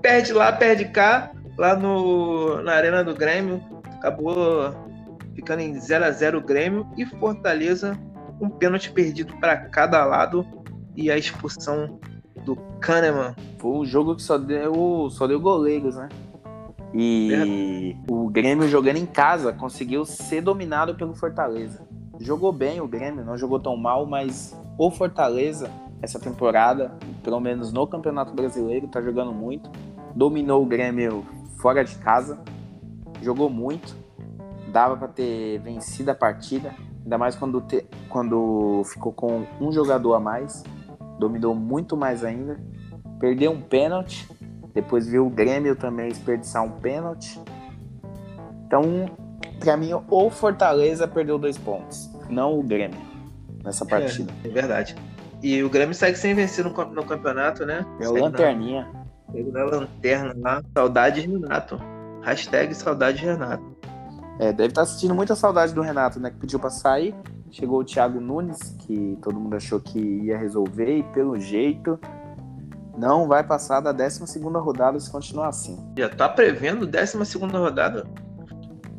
perde 0.00 0.32
lá, 0.32 0.52
perde 0.52 0.86
cá, 0.86 1.32
lá 1.58 1.76
no 1.76 2.62
na 2.62 2.72
Arena 2.74 3.02
do 3.02 3.14
Grêmio, 3.14 3.62
acabou 3.94 4.74
ficando 5.34 5.60
em 5.60 5.78
0 5.78 6.04
a 6.04 6.10
0 6.10 6.38
o 6.38 6.40
Grêmio 6.42 6.86
e 6.96 7.04
Fortaleza 7.04 7.98
um 8.40 8.48
pênalti 8.48 8.90
perdido 8.90 9.34
para 9.38 9.56
cada 9.56 10.04
lado 10.04 10.46
e 10.94 11.10
a 11.10 11.16
expulsão 11.16 11.98
do 12.44 12.56
Kahneman. 12.80 13.34
Foi 13.58 13.70
um 13.70 13.84
jogo 13.84 14.16
que 14.16 14.22
só 14.22 14.38
deu 14.38 15.08
só 15.10 15.26
deu 15.26 15.40
goleiros, 15.40 15.96
né? 15.96 16.08
E 16.98 17.94
o 18.08 18.30
Grêmio 18.30 18.66
jogando 18.68 18.96
em 18.96 19.04
casa 19.04 19.52
conseguiu 19.52 20.06
ser 20.06 20.40
dominado 20.40 20.94
pelo 20.94 21.14
Fortaleza. 21.14 21.86
Jogou 22.18 22.50
bem 22.50 22.80
o 22.80 22.88
Grêmio, 22.88 23.22
não 23.22 23.36
jogou 23.36 23.60
tão 23.60 23.76
mal, 23.76 24.06
mas 24.06 24.58
o 24.78 24.90
Fortaleza, 24.90 25.70
essa 26.00 26.18
temporada, 26.18 26.96
pelo 27.22 27.38
menos 27.38 27.70
no 27.70 27.86
Campeonato 27.86 28.32
Brasileiro, 28.32 28.88
tá 28.88 29.02
jogando 29.02 29.30
muito. 29.30 29.70
Dominou 30.14 30.62
o 30.62 30.66
Grêmio 30.66 31.22
fora 31.58 31.84
de 31.84 31.94
casa, 31.96 32.38
jogou 33.20 33.50
muito. 33.50 33.94
Dava 34.72 34.96
para 34.96 35.08
ter 35.08 35.58
vencido 35.58 36.10
a 36.10 36.14
partida, 36.14 36.74
ainda 37.02 37.18
mais 37.18 37.36
quando, 37.36 37.60
te, 37.60 37.84
quando 38.08 38.82
ficou 38.86 39.12
com 39.12 39.44
um 39.60 39.70
jogador 39.70 40.14
a 40.14 40.20
mais. 40.20 40.64
Dominou 41.18 41.54
muito 41.54 41.94
mais 41.94 42.24
ainda. 42.24 42.58
Perdeu 43.20 43.50
um 43.50 43.60
pênalti 43.60 44.26
depois 44.76 45.08
viu 45.08 45.26
o 45.26 45.30
Grêmio 45.30 45.74
também 45.74 46.10
desperdiçar 46.10 46.62
um 46.62 46.70
pênalti. 46.70 47.40
Então, 48.66 49.10
para 49.58 49.74
mim, 49.74 49.92
o 50.10 50.30
Fortaleza 50.30 51.08
perdeu 51.08 51.38
dois 51.38 51.56
pontos, 51.56 52.10
não 52.28 52.58
o 52.58 52.62
Grêmio, 52.62 53.00
nessa 53.64 53.86
partida. 53.86 54.30
É, 54.44 54.48
é 54.48 54.50
verdade. 54.50 54.94
E 55.42 55.62
o 55.62 55.70
Grêmio 55.70 55.94
segue 55.94 56.18
sem 56.18 56.34
vencer 56.34 56.62
no, 56.62 56.72
no 56.72 57.04
campeonato, 57.06 57.64
né? 57.64 57.86
É 57.98 58.06
o 58.06 58.20
lanterninha. 58.20 58.86
Segue 59.32 59.50
na 59.50 59.64
lanterna 59.64 60.34
lá. 60.36 60.62
Saudade 60.76 61.22
Renato. 61.22 61.80
Hashtag 62.22 62.74
saudade 62.74 63.24
Renato. 63.24 63.64
É, 64.38 64.52
deve 64.52 64.68
estar 64.68 64.82
tá 64.82 64.86
sentindo 64.86 65.14
muita 65.14 65.34
saudade 65.34 65.72
do 65.72 65.80
Renato, 65.80 66.20
né? 66.20 66.30
Que 66.30 66.36
pediu 66.36 66.58
pra 66.58 66.68
sair. 66.68 67.14
Chegou 67.50 67.80
o 67.80 67.84
Thiago 67.84 68.20
Nunes, 68.20 68.76
que 68.80 69.16
todo 69.22 69.40
mundo 69.40 69.56
achou 69.56 69.80
que 69.80 69.98
ia 69.98 70.36
resolver, 70.36 70.98
e 70.98 71.02
pelo 71.02 71.38
jeito 71.38 71.98
não 72.96 73.28
vai 73.28 73.44
passar 73.44 73.80
da 73.80 73.92
12 73.92 74.38
rodada 74.40 74.98
se 74.98 75.10
continuar 75.10 75.48
assim. 75.48 75.78
Já 75.98 76.08
tá 76.08 76.28
prevendo 76.28 76.86
12 76.86 77.38
rodada? 77.38 78.06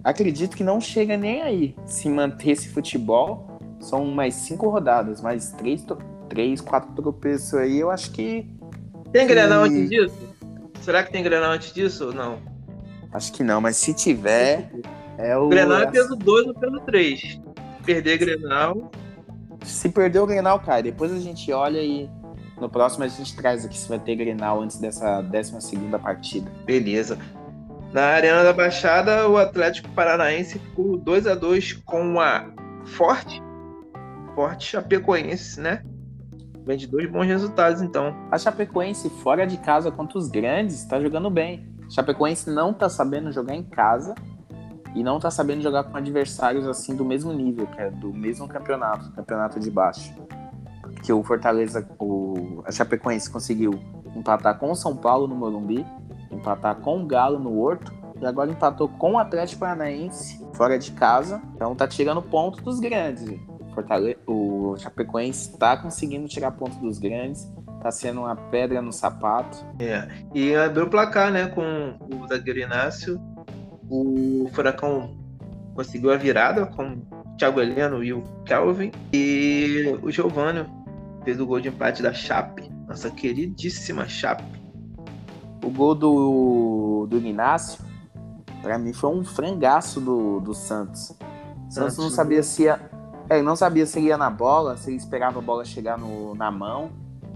Acredito 0.03 0.55
que 0.55 0.63
não 0.63 0.79
chega 0.79 1.17
nem 1.17 1.41
aí. 1.41 1.75
Se 1.85 2.07
manter 2.07 2.51
esse 2.51 2.69
futebol, 2.69 3.59
são 3.79 4.05
mais 4.05 4.35
cinco 4.35 4.69
rodadas, 4.69 5.21
mais 5.21 5.51
três, 5.51 5.85
três 6.29 6.61
quatro 6.61 6.93
tropeços 6.93 7.53
aí, 7.55 7.79
eu 7.79 7.91
acho 7.91 8.11
que. 8.11 8.47
Tem 9.11 9.27
Grenal 9.27 9.63
antes 9.63 9.89
disso? 9.89 10.15
Será 10.81 11.03
que 11.03 11.11
tem 11.11 11.23
Grenal 11.23 11.51
antes 11.51 11.73
disso 11.73 12.07
ou 12.07 12.13
não? 12.13 12.39
Acho 13.11 13.33
que 13.33 13.43
não, 13.43 13.59
mas 13.59 13.77
se 13.77 13.93
tiver. 13.93 14.71
É 15.17 15.35
o 15.35 15.49
Grenal 15.49 15.81
é 15.81 15.87
peso 15.87 16.15
2 16.15 16.47
ou 16.47 16.53
peso 16.53 16.79
3. 16.81 17.41
Perder 17.85 18.17
Grenal. 18.17 18.91
Se 19.65 19.89
perder 19.89 20.19
o 20.19 20.27
Grenal, 20.27 20.59
cai. 20.59 20.83
Depois 20.83 21.11
a 21.11 21.19
gente 21.19 21.51
olha 21.51 21.81
e 21.81 22.09
no 22.59 22.69
próximo 22.69 23.03
a 23.03 23.07
gente 23.07 23.35
traz 23.35 23.63
aqui 23.63 23.77
se 23.77 23.87
vai 23.87 23.99
ter 23.99 24.15
Grenal 24.15 24.61
antes 24.61 24.77
dessa 24.77 25.21
12 25.21 25.61
segunda 25.61 25.99
partida. 25.99 26.51
Beleza. 26.65 27.17
Na 27.93 28.03
Arena 28.07 28.43
da 28.43 28.51
Baixada, 28.51 29.29
o 29.29 29.37
Atlético 29.37 29.89
Paranaense 29.89 30.59
ficou 30.59 30.97
2 30.97 31.27
a 31.27 31.35
2 31.35 31.73
com 31.85 32.19
a 32.19 32.45
Forte. 32.85 33.41
Forte 34.35 34.65
Chapecoense, 34.65 35.59
né? 35.59 35.83
Vem 36.65 36.77
de 36.77 36.85
dois 36.85 37.09
bons 37.09 37.25
resultados, 37.25 37.81
então. 37.81 38.13
A 38.29 38.37
Chapecoense, 38.37 39.09
fora 39.09 39.45
de 39.45 39.57
casa 39.57 39.89
contra 39.89 40.17
os 40.17 40.27
grandes, 40.27 40.75
está 40.81 40.99
jogando 40.99 41.29
bem. 41.29 41.73
A 41.87 41.89
Chapecoense 41.89 42.49
não 42.49 42.71
está 42.71 42.89
sabendo 42.89 43.31
jogar 43.31 43.55
em 43.55 43.63
casa 43.63 44.13
e 44.93 45.03
não 45.03 45.17
está 45.17 45.31
sabendo 45.31 45.61
jogar 45.61 45.85
com 45.85 45.95
adversários 45.95 46.67
assim 46.67 46.95
do 46.95 47.05
mesmo 47.05 47.31
nível, 47.31 47.67
que 47.67 47.79
é 47.79 47.89
do 47.89 48.13
mesmo 48.13 48.47
campeonato, 48.47 49.11
campeonato 49.13 49.59
de 49.59 49.71
baixo 49.71 50.13
que 51.01 51.11
o 51.13 51.23
Fortaleza, 51.23 51.87
o, 51.99 52.61
a 52.65 52.71
Chapecoense 52.71 53.29
conseguiu 53.29 53.79
empatar 54.15 54.57
com 54.57 54.71
o 54.71 54.75
São 54.75 54.95
Paulo 54.95 55.27
no 55.27 55.35
Morumbi, 55.35 55.85
empatar 56.31 56.75
com 56.77 57.01
o 57.01 57.05
Galo 57.05 57.39
no 57.39 57.59
Horto 57.59 57.93
e 58.19 58.25
agora 58.25 58.49
empatou 58.49 58.87
com 58.87 59.13
o 59.13 59.17
Atlético 59.17 59.61
Paranaense 59.61 60.45
fora 60.53 60.77
de 60.77 60.91
casa. 60.91 61.41
Então 61.55 61.75
tá 61.75 61.87
tirando 61.87 62.21
ponto 62.21 62.63
dos 62.63 62.79
grandes. 62.79 63.39
Fortaleza, 63.73 64.17
o 64.25 64.75
Chapecoense 64.77 65.51
está 65.51 65.77
conseguindo 65.77 66.27
tirar 66.27 66.51
ponto 66.51 66.77
dos 66.79 66.97
grandes, 66.97 67.47
tá 67.81 67.91
sendo 67.91 68.21
uma 68.21 68.35
pedra 68.35 68.81
no 68.81 68.91
sapato. 68.91 69.63
É. 69.79 70.07
E 70.33 70.55
abriu 70.55 70.85
o 70.85 70.89
placar, 70.89 71.31
né, 71.31 71.47
com 71.47 71.95
o 72.11 72.27
zagueiro 72.27 72.59
Inácio. 72.59 73.21
O 73.89 74.49
Furacão 74.51 75.15
conseguiu 75.75 76.11
a 76.11 76.17
virada 76.17 76.65
com 76.65 76.93
o 76.93 77.37
Thiago 77.37 77.61
Heleno 77.61 78.03
e 78.03 78.11
o 78.13 78.23
Kelvin. 78.45 78.91
E 79.13 79.95
o 80.01 80.09
Giovanni 80.09 80.65
fez 81.27 81.41
o 81.41 81.45
gol 81.45 81.59
de 81.59 81.67
empate 81.67 82.01
da 82.01 82.13
Chape, 82.13 82.71
nossa 82.87 83.11
queridíssima 83.11 84.07
Chape. 84.07 84.45
O 85.61 85.69
gol 85.69 85.93
do, 85.93 87.05
do 87.09 87.17
Inácio, 87.17 87.83
para 88.61 88.77
mim, 88.77 88.93
foi 88.93 89.09
um 89.09 89.25
frangaço 89.25 89.99
do, 89.99 90.39
do 90.39 90.53
Santos. 90.53 91.13
O 91.67 91.71
Santos 91.73 91.97
não 91.97 92.09
sabia 92.09 92.41
se 92.41 92.63
ia, 92.63 92.79
é, 93.27 93.41
não 93.41 93.57
sabia 93.57 93.85
se 93.85 93.99
ia 93.99 94.17
na 94.17 94.29
bola, 94.29 94.77
se 94.77 94.89
ele 94.89 94.95
esperava 94.95 95.39
a 95.39 95.41
bola 95.41 95.65
chegar 95.65 95.97
no, 95.97 96.33
na 96.33 96.49
mão. 96.49 96.91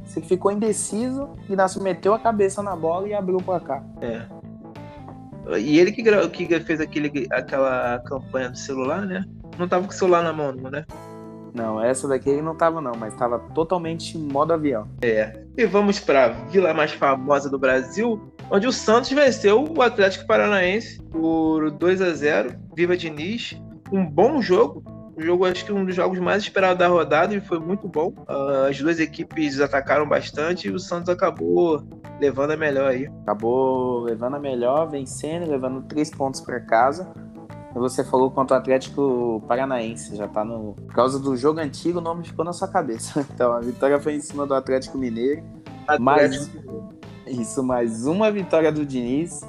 Se 0.06 0.22
ficou 0.22 0.54
indeciso, 0.54 1.28
Inácio 1.50 1.84
meteu 1.84 2.14
a 2.14 2.20
cabeça 2.20 2.64
na 2.64 2.78
bola 2.78 3.10
e 3.10 3.14
abriu 3.14 3.40
para 3.40 3.60
cá. 3.60 3.84
É. 4.00 4.26
E 5.60 5.78
ele 5.78 5.92
que, 5.92 6.02
que 6.46 6.60
fez 6.62 6.80
aquele, 6.80 7.28
aquela 7.30 8.00
campanha 8.06 8.52
do 8.52 8.58
celular, 8.58 9.06
né? 9.06 9.26
Não 9.60 9.68
tava 9.68 9.86
com 9.86 9.92
o 9.92 9.94
celular 9.94 10.24
na 10.24 10.32
mão, 10.32 10.54
né? 10.54 10.86
Não, 11.54 11.84
essa 11.84 12.08
daqui 12.08 12.30
ele 12.30 12.42
não 12.42 12.56
tava 12.56 12.82
não, 12.82 12.94
mas 12.98 13.16
tava 13.16 13.40
totalmente 13.54 14.18
em 14.18 14.22
modo 14.22 14.54
avião. 14.54 14.88
É. 15.02 15.44
E 15.58 15.66
vamos 15.66 16.00
para 16.00 16.26
a 16.26 16.30
vila 16.30 16.74
mais 16.74 16.92
famosa 16.92 17.50
do 17.50 17.60
Brasil, 17.60 18.22
onde 18.50 18.68
o 18.68 18.72
Santos 18.72 19.12
venceu 19.12 19.66
o 19.66 19.82
Atlético 19.82 20.26
Paranaense 20.26 21.02
por 21.12 21.72
2 21.72 22.02
a 22.02 22.14
0. 22.14 22.56
Viva 22.76 22.96
Diniz, 22.96 23.62
um 23.92 24.06
bom 24.06 24.42
jogo. 24.42 24.84
O 25.16 25.22
jogo 25.22 25.46
acho 25.46 25.66
que 25.66 25.74
um 25.74 25.86
dos 25.86 25.94
jogos 25.94 26.20
mais 26.20 26.42
esperados 26.42 26.80
da 26.80 26.88
rodada 26.88 27.36
e 27.36 27.42
foi 27.42 27.60
muito 27.60 27.88
bom. 27.88 28.14
Uh, 28.30 28.70
as 28.70 28.80
duas 28.80 29.00
equipes 29.00 29.60
atacaram 29.60 30.08
bastante 30.08 30.70
e 30.70 30.72
o 30.72 30.80
Santos 30.80 31.10
acabou 31.10 31.84
levando 32.20 32.52
a 32.52 32.58
melhor 32.58 32.90
aí. 32.90 33.08
Acabou 33.24 34.04
levando 34.04 34.38
a 34.38 34.40
melhor, 34.40 34.90
vencendo, 34.90 35.50
levando 35.50 35.82
três 35.84 36.10
pontos 36.10 36.40
para 36.40 36.62
casa. 36.62 37.12
Você 37.74 38.04
falou 38.04 38.30
contra 38.30 38.58
o 38.58 38.60
Atlético 38.60 39.42
Paranaense, 39.48 40.16
já 40.16 40.28
tá 40.28 40.44
no. 40.44 40.74
Por 40.74 40.94
causa 40.94 41.18
do 41.18 41.36
jogo 41.38 41.60
antigo, 41.60 42.00
o 42.00 42.02
nome 42.02 42.26
ficou 42.26 42.44
na 42.44 42.54
sua 42.54 42.68
cabeça. 42.68 43.26
Então, 43.34 43.54
a 43.54 43.60
vitória 43.60 44.00
foi 44.00 44.16
em 44.16 44.20
cima 44.20 44.46
do 44.46 44.54
Atlético 44.54 44.98
Mineiro. 44.98 45.44
Atlético. 45.88 46.02
Mais... 47.26 47.40
Isso, 47.40 47.64
mais 47.64 48.06
uma 48.06 48.30
vitória 48.30 48.72
do 48.72 48.86
Diniz. 48.86 49.42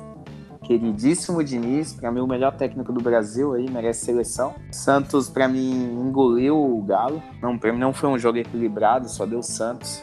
Queridíssimo 0.62 1.42
Diniz, 1.42 1.92
para 1.92 2.12
mim 2.12 2.20
o 2.20 2.26
melhor 2.26 2.52
técnico 2.52 2.92
do 2.92 3.00
Brasil 3.00 3.52
aí, 3.54 3.68
merece 3.68 4.04
seleção. 4.04 4.54
Santos, 4.70 5.28
para 5.28 5.48
mim, 5.48 5.72
engoliu 6.00 6.56
o 6.56 6.80
Galo. 6.82 7.20
Não, 7.42 7.58
para 7.58 7.72
mim 7.72 7.80
não 7.80 7.92
foi 7.92 8.08
um 8.08 8.16
jogo 8.16 8.38
equilibrado, 8.38 9.08
só 9.08 9.26
deu 9.26 9.42
Santos. 9.42 10.02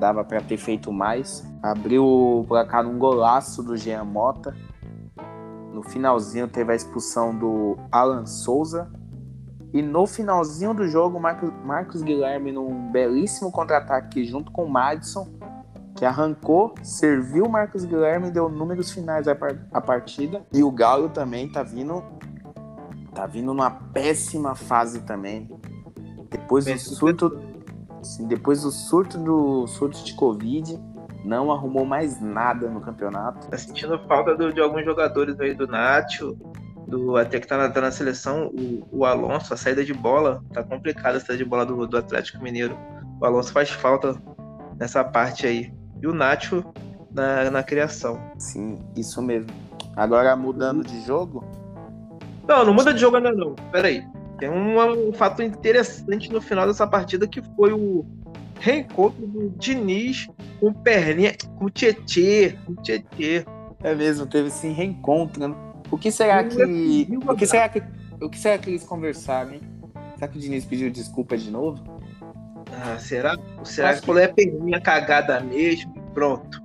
Dava 0.00 0.24
para 0.24 0.40
ter 0.40 0.56
feito 0.56 0.90
mais. 0.90 1.46
Abriu 1.62 2.04
o 2.04 2.44
placar 2.48 2.82
num 2.82 2.98
golaço 2.98 3.62
do 3.62 3.76
Jean 3.76 4.04
Mota 4.04 4.56
no 5.74 5.82
finalzinho 5.82 6.46
teve 6.46 6.72
a 6.72 6.76
expulsão 6.76 7.36
do 7.36 7.76
Alan 7.90 8.24
Souza. 8.26 8.88
E 9.72 9.82
no 9.82 10.06
finalzinho 10.06 10.72
do 10.72 10.86
jogo, 10.86 11.18
Marcos, 11.18 11.50
Marcos 11.64 12.00
Guilherme, 12.00 12.52
num 12.52 12.92
belíssimo 12.92 13.50
contra-ataque 13.50 14.24
junto 14.24 14.52
com 14.52 14.64
o 14.64 14.70
Madison, 14.70 15.26
que 15.96 16.04
arrancou, 16.04 16.76
serviu 16.80 17.46
o 17.46 17.48
Marcos 17.48 17.84
Guilherme, 17.84 18.30
deu 18.30 18.48
números 18.48 18.92
finais 18.92 19.26
à 19.26 19.80
partida. 19.80 20.46
E 20.52 20.62
o 20.62 20.70
Galo 20.70 21.08
também 21.08 21.50
tá 21.50 21.64
vindo. 21.64 22.04
Tá 23.12 23.26
vindo 23.26 23.46
numa 23.46 23.70
péssima 23.70 24.54
fase 24.54 25.00
também. 25.00 25.50
Depois 26.30 26.66
do 26.66 26.78
surto. 26.78 27.40
Assim, 28.00 28.28
depois 28.28 28.62
do 28.62 28.70
surto 28.70 29.18
do 29.18 29.66
surto 29.66 30.04
de 30.04 30.14
Covid, 30.14 30.78
não 31.24 31.50
arrumou 31.50 31.84
mais 31.84 32.20
nada 32.20 32.68
no 32.68 32.80
campeonato. 32.80 33.48
Tá 33.48 33.56
sentindo 33.56 33.98
falta 34.06 34.36
do, 34.36 34.52
de 34.52 34.60
alguns 34.60 34.84
jogadores 34.84 35.40
aí 35.40 35.54
do 35.54 35.66
Nacho, 35.66 36.36
do 36.86 37.16
até 37.16 37.40
que 37.40 37.46
tá 37.46 37.56
na, 37.56 37.70
tá 37.70 37.80
na 37.80 37.90
seleção, 37.90 38.48
o, 38.48 38.86
o, 38.92 39.04
Alonso, 39.04 39.54
a 39.54 39.56
saída 39.56 39.82
de 39.82 39.94
bola, 39.94 40.44
tá 40.52 40.62
complicada 40.62 41.16
a 41.16 41.20
saída 41.20 41.38
de 41.38 41.44
bola 41.44 41.64
do, 41.64 41.86
do 41.86 41.96
Atlético 41.96 42.42
Mineiro. 42.42 42.76
O 43.20 43.24
Alonso 43.24 43.52
faz 43.52 43.70
falta 43.70 44.14
nessa 44.78 45.02
parte 45.02 45.46
aí. 45.46 45.72
E 46.02 46.06
o 46.06 46.12
Nacho 46.12 46.62
na, 47.10 47.50
na 47.50 47.62
criação. 47.62 48.20
Sim, 48.36 48.78
isso 48.94 49.22
mesmo. 49.22 49.50
Agora 49.96 50.36
mudando 50.36 50.84
de 50.84 51.00
jogo. 51.06 51.44
Não, 52.46 52.64
não 52.66 52.74
muda 52.74 52.92
de 52.92 53.00
jogo 53.00 53.16
ainda 53.16 53.32
não. 53.32 53.54
Pera 53.72 53.88
aí. 53.88 54.04
Tem 54.38 54.50
um, 54.50 55.08
um 55.08 55.12
fato 55.12 55.42
interessante 55.42 56.30
no 56.30 56.40
final 56.40 56.66
dessa 56.66 56.86
partida 56.86 57.26
que 57.26 57.40
foi 57.56 57.72
o 57.72 58.04
reencontro 58.60 59.26
do 59.26 59.50
Diniz 59.50 60.26
com 60.60 60.72
perninha, 60.72 61.34
com 61.58 61.66
o 61.66 61.70
Tietê, 61.70 62.56
com 62.64 62.74
Tietê. 62.76 63.44
É 63.82 63.94
mesmo, 63.94 64.26
teve 64.26 64.48
esse 64.48 64.68
reencontro, 64.68 65.46
né? 65.46 65.54
O 65.90 65.98
que 65.98 66.10
será 66.10 66.42
que. 66.44 67.08
O 67.26 67.36
que 67.36 67.46
será 67.46 67.68
que. 67.68 67.82
O 68.20 68.30
que 68.30 68.38
será 68.38 68.58
que 68.58 68.70
eles 68.70 68.84
conversaram, 68.84 69.54
hein? 69.54 69.60
Será 70.14 70.28
que 70.28 70.38
o 70.38 70.40
Diniz 70.40 70.64
pediu 70.64 70.90
desculpa 70.90 71.36
de 71.36 71.50
novo? 71.50 71.82
Ah, 72.72 72.98
será? 72.98 73.36
Será 73.62 73.94
que 73.94 74.06
falou 74.06 74.20
é 74.20 74.28
perninha 74.28 74.80
cagada 74.80 75.40
mesmo? 75.40 75.92
Pronto. 76.14 76.62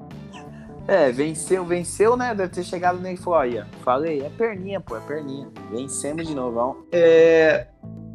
É, 0.88 1.12
venceu, 1.12 1.64
venceu, 1.66 2.18
né? 2.18 2.34
Deve 2.34 2.50
ter 2.52 2.64
chegado 2.64 3.06
e 3.08 3.18
falou: 3.18 3.40
olha, 3.40 3.68
falei, 3.84 4.22
é 4.22 4.30
perninha, 4.30 4.80
pô, 4.80 4.98
é 4.98 5.02
perninha. 5.02 5.48
Vencemos 5.72 6.28
de 6.28 6.34
novo. 6.34 6.88
É. 6.92 7.68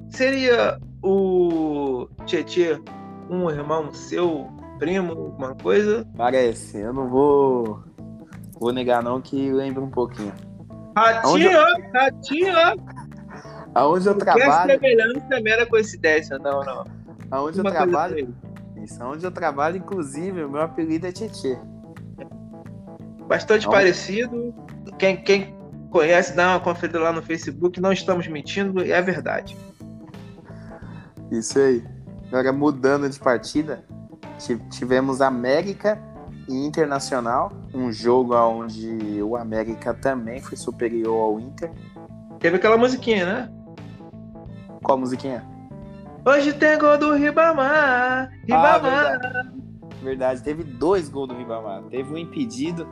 Seria 0.08 0.80
o 1.02 2.08
Tietê 2.24 2.80
um 3.30 3.48
irmão 3.50 3.92
seu, 3.92 4.48
primo, 4.78 5.12
alguma 5.12 5.54
coisa? 5.54 6.06
Parece, 6.16 6.78
eu 6.78 6.92
não 6.92 7.08
vou. 7.08 7.82
Vou 8.58 8.72
negar 8.72 9.02
não 9.02 9.20
que 9.20 9.50
lembra 9.52 9.82
um 9.82 9.90
pouquinho. 9.90 10.32
Ratinho, 10.96 11.50
eu... 11.50 11.92
ratinho! 11.92 12.54
Aonde 13.74 14.06
eu 14.06 14.16
trabalho. 14.16 14.78
Que 14.78 14.86
semelhança 14.86 15.26
é 15.32 15.40
mera 15.40 15.66
coincidência, 15.66 16.38
não, 16.38 16.62
não. 16.62 16.84
Aonde 17.30 17.58
eu 17.58 17.64
trabalho. 17.64 18.34
Isso, 18.76 19.02
aonde 19.02 19.24
eu 19.24 19.30
trabalho, 19.30 19.78
inclusive, 19.78 20.44
o 20.44 20.50
meu 20.50 20.60
apelido 20.60 21.06
é 21.06 21.12
Tietê. 21.12 21.58
Bastante 23.26 23.66
parecido. 23.66 24.54
Quem, 24.98 25.16
quem 25.22 25.56
conhece, 25.90 26.36
dá 26.36 26.50
uma 26.50 26.60
conferida 26.60 27.00
lá 27.00 27.12
no 27.12 27.22
Facebook. 27.22 27.80
Não 27.80 27.92
estamos 27.92 28.28
mentindo, 28.28 28.82
é 28.82 29.00
verdade. 29.00 29.56
Isso 31.30 31.58
aí. 31.58 31.82
Agora, 32.28 32.52
mudando 32.52 33.08
de 33.08 33.18
partida, 33.18 33.84
tivemos 34.70 35.20
América 35.20 36.00
e 36.48 36.54
Internacional, 36.54 37.52
um 37.72 37.90
jogo 37.90 38.34
onde 38.34 39.22
o 39.22 39.36
América 39.36 39.94
também 39.94 40.40
foi 40.40 40.56
superior 40.56 41.20
ao 41.20 41.40
Inter. 41.40 41.70
Teve 42.38 42.56
aquela 42.56 42.76
musiquinha, 42.76 43.24
né? 43.24 43.52
Qual 44.82 44.98
musiquinha? 44.98 45.44
Hoje 46.26 46.52
tem 46.52 46.78
gol 46.78 46.98
do 46.98 47.14
Ribamar, 47.14 48.30
Ribamar. 48.44 48.84
Ah, 48.84 49.18
verdade. 49.18 49.50
verdade. 50.02 50.42
teve 50.42 50.64
dois 50.64 51.08
gols 51.08 51.28
do 51.28 51.34
Ribamar. 51.34 51.82
Teve 51.84 52.12
um 52.12 52.18
impedido, 52.18 52.86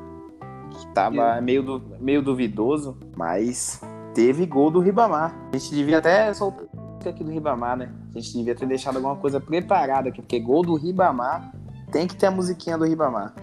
que 0.71 0.87
tava 0.95 1.41
meio, 1.41 1.63
du 1.63 1.83
meio 2.01 2.23
duvidoso, 2.23 2.99
mas 3.17 3.81
teve 4.15 4.47
gol 4.47 4.71
do 4.71 4.81
Ribamar. 4.81 5.35
A 5.53 5.57
gente 5.57 5.75
devia 5.75 5.99
até 5.99 6.33
soltar 6.35 6.67
aqui 7.09 7.25
do 7.25 7.31
Ribamar, 7.31 7.77
né? 7.77 7.93
A 8.15 8.19
gente 8.19 8.37
devia 8.37 8.55
ter 8.55 8.67
deixado 8.67 8.97
alguma 8.97 9.17
coisa 9.17 9.41
preparada 9.41 10.09
aqui, 10.09 10.23
porque 10.23 10.38
gol 10.41 10.62
do 10.62 10.75
Ribamar 10.75 11.53
tem 11.91 12.07
que 12.07 12.17
ter 12.17 12.27
a 12.27 12.31
musiquinha 12.31 12.79
do 12.79 12.85
Ribamar. 12.85 13.35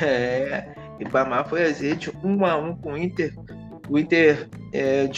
É, 0.00 0.74
Ribamar 0.98 1.48
foi 1.48 1.64
azeite, 1.64 2.12
um 2.24 2.44
a 2.44 2.56
um 2.56 2.74
com 2.74 2.92
o 2.92 2.96
Inter. 2.96 3.34
O 3.88 3.98
Inter 3.98 4.48
é, 4.72 5.08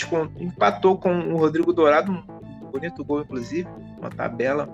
empatou 0.41 0.99
com 0.99 1.11
o 1.33 1.37
Rodrigo 1.37 1.73
Dourado, 1.73 2.11
um 2.11 2.71
bonito 2.71 3.05
gol, 3.05 3.21
inclusive, 3.21 3.69
uma 3.99 4.11
tabela 4.11 4.69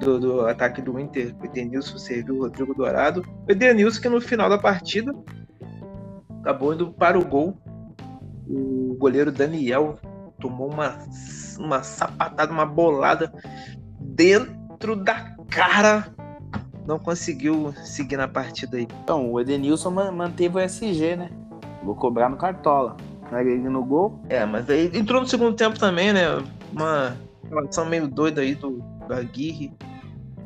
do, 0.00 0.18
do 0.18 0.46
ataque 0.46 0.82
do 0.82 0.98
Inter. 0.98 1.34
O 1.40 1.44
Edenilson 1.44 1.98
serviu 1.98 2.36
o 2.36 2.40
Rodrigo 2.42 2.74
Dourado. 2.74 3.24
O 3.46 3.50
Edenilson, 3.50 4.00
que 4.00 4.08
no 4.08 4.20
final 4.20 4.48
da 4.48 4.58
partida 4.58 5.14
acabou 6.40 6.74
indo 6.74 6.92
para 6.92 7.18
o 7.18 7.24
gol. 7.24 7.56
O 8.46 8.96
goleiro 8.98 9.30
Daniel 9.30 9.98
tomou 10.40 10.72
uma 10.72 10.98
uma 11.58 11.82
sapatada, 11.82 12.52
uma 12.52 12.64
bolada 12.64 13.32
dentro 14.00 14.96
da 14.96 15.34
cara. 15.50 16.06
Não 16.86 16.98
conseguiu 16.98 17.74
seguir 17.84 18.16
na 18.16 18.28
partida 18.28 18.78
aí. 18.78 18.88
Então, 19.02 19.30
o 19.30 19.40
Edenilson 19.40 19.90
manteve 19.90 20.56
o 20.56 20.60
SG, 20.60 21.16
né? 21.16 21.30
Vou 21.82 21.94
cobrar 21.94 22.30
no 22.30 22.36
Cartola. 22.36 22.96
Ele 23.32 23.68
no 23.68 23.84
gol. 23.84 24.22
É, 24.28 24.46
mas 24.46 24.70
aí 24.70 24.90
entrou 24.94 25.20
no 25.20 25.26
segundo 25.26 25.54
tempo 25.54 25.78
também, 25.78 26.14
né? 26.14 26.24
Uma 26.72 27.14
relação 27.46 27.84
meio 27.84 28.08
doida 28.08 28.40
aí 28.40 28.54
do, 28.54 28.78
do 29.06 29.14
Aguirre. 29.14 29.70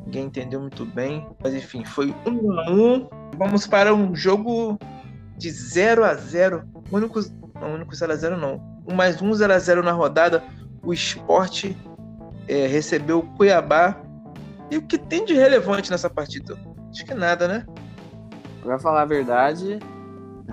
Ninguém 0.05 0.25
entendeu 0.25 0.59
muito 0.59 0.85
bem. 0.85 1.25
Mas 1.41 1.53
enfim, 1.53 1.85
foi 1.85 2.13
um 2.27 2.59
a 2.59 2.71
um. 2.71 3.07
Vamos 3.37 3.65
para 3.65 3.95
um 3.95 4.13
jogo 4.13 4.77
de 5.37 5.49
0 5.49 6.03
a 6.03 6.13
0 6.13 6.63
O 6.91 6.97
único, 6.97 7.21
não, 7.55 7.75
único 7.75 7.95
0 7.95 8.11
a 8.11 8.15
0 8.15 8.37
não. 8.37 8.72
Mais 8.91 9.21
um 9.21 9.33
0 9.33 9.53
a 9.53 9.59
0 9.59 9.83
na 9.83 9.91
rodada 9.91 10.43
o 10.83 10.93
esporte 10.93 11.77
é, 12.47 12.67
recebeu 12.67 13.19
o 13.19 13.23
Cuiabá. 13.37 13.97
E 14.69 14.77
o 14.77 14.81
que 14.81 14.97
tem 14.97 15.23
de 15.23 15.33
relevante 15.33 15.89
nessa 15.89 16.09
partida? 16.09 16.57
Acho 16.89 17.05
que 17.05 17.13
nada, 17.13 17.47
né? 17.47 17.65
Pra 18.61 18.77
falar 18.79 19.03
a 19.03 19.05
verdade, 19.05 19.79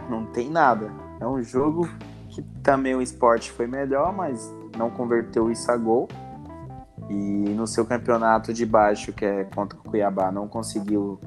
não 0.09 0.27
tem 0.27 0.51
nada. 0.51 0.91
É 1.21 1.27
um 1.27 1.43
jogo 1.43 1.89
que 2.29 2.43
também 2.63 2.95
o 2.95 3.03
esporte 3.03 3.51
foi 3.51 3.67
melhor, 3.67 4.13
mas 4.13 4.53
não 4.77 4.91
converteu 4.91 5.51
isso 5.51 5.71
a 5.71 5.77
gol. 5.77 6.09
E 7.09 7.15
no 7.15 7.67
seu 7.67 7.85
campeonato 7.85 8.53
de 8.53 8.65
baixo, 8.65 9.13
que 9.13 9.25
é 9.25 9.45
contra 9.45 9.79
o 9.79 9.83
Cuiabá, 9.83 10.31
não 10.31 10.47
conseguiu, 10.47 11.19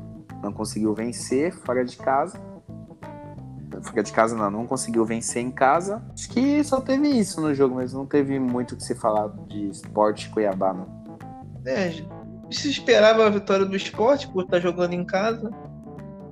não 0.42 0.54
conseguiu 0.54 0.94
vencer 0.94 1.52
fora 1.52 1.84
de 1.84 1.98
casa 1.98 2.40
fora 3.82 4.04
de 4.04 4.12
casa 4.12 4.36
não, 4.36 4.50
não 4.50 4.68
conseguiu 4.68 5.06
vencer 5.06 5.42
em 5.42 5.52
casa. 5.52 6.02
Acho 6.14 6.30
que 6.30 6.64
só 6.64 6.80
teve 6.82 7.08
isso 7.08 7.42
no 7.42 7.54
jogo, 7.54 7.76
mas 7.76 7.94
não 7.94 8.06
teve 8.06 8.40
muito 8.40 8.76
que 8.76 8.84
se 8.84 8.96
falar 8.96 9.30
de 9.48 9.70
esporte 9.70 10.30
Cuiabá, 10.30 10.74
não. 10.74 10.88
É, 11.66 11.92
se 12.52 12.70
esperava 12.70 13.26
a 13.26 13.30
vitória 13.30 13.66
do 13.66 13.76
esporte 13.76 14.28
por 14.28 14.44
estar 14.44 14.60
jogando 14.60 14.94
em 14.94 15.06
casa. 15.06 15.52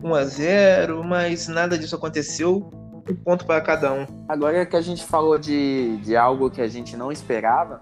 1 0.04 0.16
a 0.16 0.26
0 0.26 1.04
mas 1.04 1.48
nada 1.48 1.78
disso 1.78 1.96
aconteceu. 1.96 2.70
Um 3.10 3.16
ponto 3.16 3.46
para 3.46 3.62
cada 3.62 3.94
um. 3.94 4.06
Agora 4.28 4.66
que 4.66 4.76
a 4.76 4.82
gente 4.82 5.04
falou 5.06 5.38
de, 5.38 5.98
de 5.98 6.16
algo 6.16 6.50
que 6.50 6.62
a 6.62 6.68
gente 6.68 6.96
não 6.96 7.12
esperava, 7.12 7.82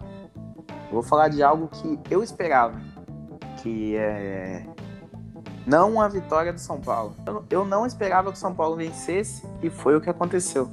vou 0.91 1.03
falar 1.03 1.27
de 1.27 1.43
algo 1.43 1.67
que 1.67 1.99
eu 2.09 2.23
esperava. 2.23 2.79
Que 3.61 3.95
é 3.95 4.65
não 5.65 6.01
a 6.01 6.07
vitória 6.07 6.51
do 6.53 6.59
São 6.59 6.79
Paulo. 6.79 7.15
Eu 7.49 7.65
não 7.65 7.85
esperava 7.85 8.31
que 8.31 8.37
o 8.37 8.39
São 8.39 8.53
Paulo 8.53 8.75
vencesse 8.75 9.45
e 9.61 9.69
foi 9.69 9.95
o 9.95 10.01
que 10.01 10.09
aconteceu. 10.09 10.69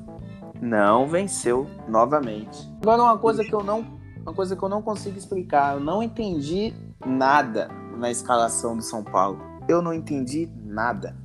Não 0.61 1.07
venceu 1.07 1.67
novamente. 1.89 2.69
Agora 2.83 3.03
uma 3.03 3.19
coisa 3.19 3.45
que 3.45 3.55
eu 3.55 3.63
não, 3.63 3.85
uma 4.23 4.33
coisa 4.33 4.57
que 4.57 4.63
eu 4.63 4.69
não 4.69 4.83
consigo 4.83 5.19
explicar, 5.19 5.75
eu 5.75 5.81
não 5.81 6.03
entendi 6.03 6.75
nada 7.05 7.69
na 7.97 8.11
escalação 8.11 8.77
do 8.77 8.83
São 8.83 9.03
Paulo. 9.03 9.39
Eu 9.69 9.83
não 9.83 9.93
entendi 9.93 10.49
nada. 10.65 11.17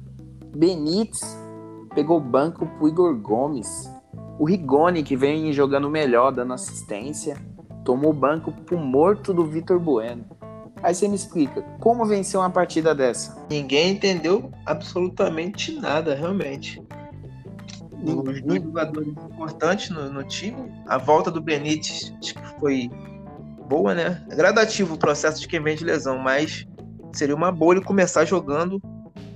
Benítez 0.55 1.37
pegou 1.93 2.17
o 2.17 2.21
banco 2.21 2.65
pro 2.65 2.87
Igor 2.87 3.15
Gomes. 3.15 3.89
O 4.39 4.45
Rigoni, 4.45 5.03
que 5.03 5.15
vem 5.15 5.53
jogando 5.53 5.89
melhor, 5.89 6.31
dando 6.31 6.53
assistência, 6.53 7.37
tomou 7.85 8.11
o 8.11 8.13
banco 8.13 8.51
pro 8.51 8.77
morto 8.77 9.33
do 9.33 9.45
Vitor 9.45 9.79
Bueno. 9.79 10.25
Aí 10.83 10.95
você 10.95 11.07
me 11.07 11.15
explica, 11.15 11.61
como 11.79 12.05
vencer 12.05 12.39
uma 12.39 12.49
partida 12.49 12.95
dessa? 12.95 13.37
Ninguém 13.49 13.91
entendeu 13.91 14.51
absolutamente 14.65 15.79
nada, 15.79 16.15
realmente. 16.15 16.81
Os 18.03 18.41
dois 18.41 18.63
jogadores 18.63 19.09
importantes 19.09 19.89
no, 19.91 20.11
no, 20.11 20.23
time. 20.23 20.71
A 20.87 20.97
volta 20.97 21.29
do 21.29 21.39
Benítez 21.39 22.11
acho 22.19 22.33
que 22.33 22.59
foi 22.59 22.89
boa, 23.69 23.93
né? 23.93 24.25
É 24.29 24.35
gradativo 24.35 24.95
o 24.95 24.97
processo 24.97 25.39
de 25.39 25.47
quem 25.47 25.61
vem 25.61 25.75
de 25.75 25.85
lesão, 25.85 26.17
mas 26.17 26.67
seria 27.13 27.35
uma 27.35 27.51
boa 27.51 27.75
ele 27.75 27.83
começar 27.83 28.25
jogando 28.25 28.81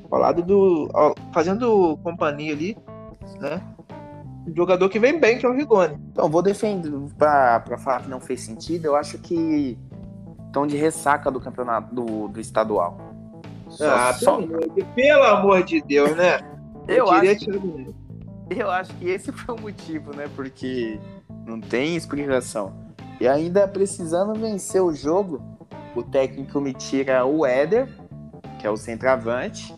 ao 0.10 0.20
lado 0.20 0.42
do. 0.42 0.90
fazendo 1.32 1.98
companhia 2.04 2.54
ali, 2.54 2.76
né? 3.40 3.62
Um 4.48 4.56
jogador 4.56 4.90
que 4.90 5.00
vem 5.00 5.20
bem, 5.20 5.38
que 5.38 5.46
é 5.46 5.50
o 5.50 5.54
Rigoni. 5.54 5.98
Então, 6.12 6.30
vou 6.30 6.42
defender, 6.42 6.92
para 7.18 7.78
falar 7.78 8.04
que 8.04 8.10
não 8.10 8.20
fez 8.20 8.42
sentido, 8.42 8.86
eu 8.86 8.96
acho 8.96 9.18
que 9.20 9.78
estão 10.56 10.66
de 10.66 10.78
ressaca 10.78 11.30
do 11.30 11.42
campeonato 11.42 11.94
do, 11.94 12.30
do 12.30 12.40
estadual. 12.40 12.98
Só, 13.68 13.94
ah, 13.94 14.14
só... 14.14 14.40
Pelo, 14.96 15.24
amor 15.24 15.64
de, 15.64 15.82
Deus, 15.82 16.16
né? 16.16 16.40
Eu, 16.88 16.98
eu 16.98 17.12
acho, 17.12 17.36
que, 17.40 17.96
eu 18.52 18.70
acho 18.70 18.94
que 18.94 19.10
esse 19.10 19.32
foi 19.32 19.56
o 19.56 19.60
motivo, 19.60 20.16
né? 20.16 20.30
Porque 20.36 21.00
não 21.48 21.60
tem 21.60 21.96
explicação. 21.96 22.76
E 23.20 23.28
ainda 23.28 23.68
precisando 23.68 24.40
vencer 24.40 24.84
o 24.84 24.94
jogo, 24.94 25.42
o 25.96 26.04
técnico 26.04 26.62
me 26.62 26.76
tira 26.76 27.26
o 27.26 27.44
Éder, 27.44 27.90
que 28.60 28.68
é 28.68 28.70
o 28.70 28.78
centroavante, 28.78 29.76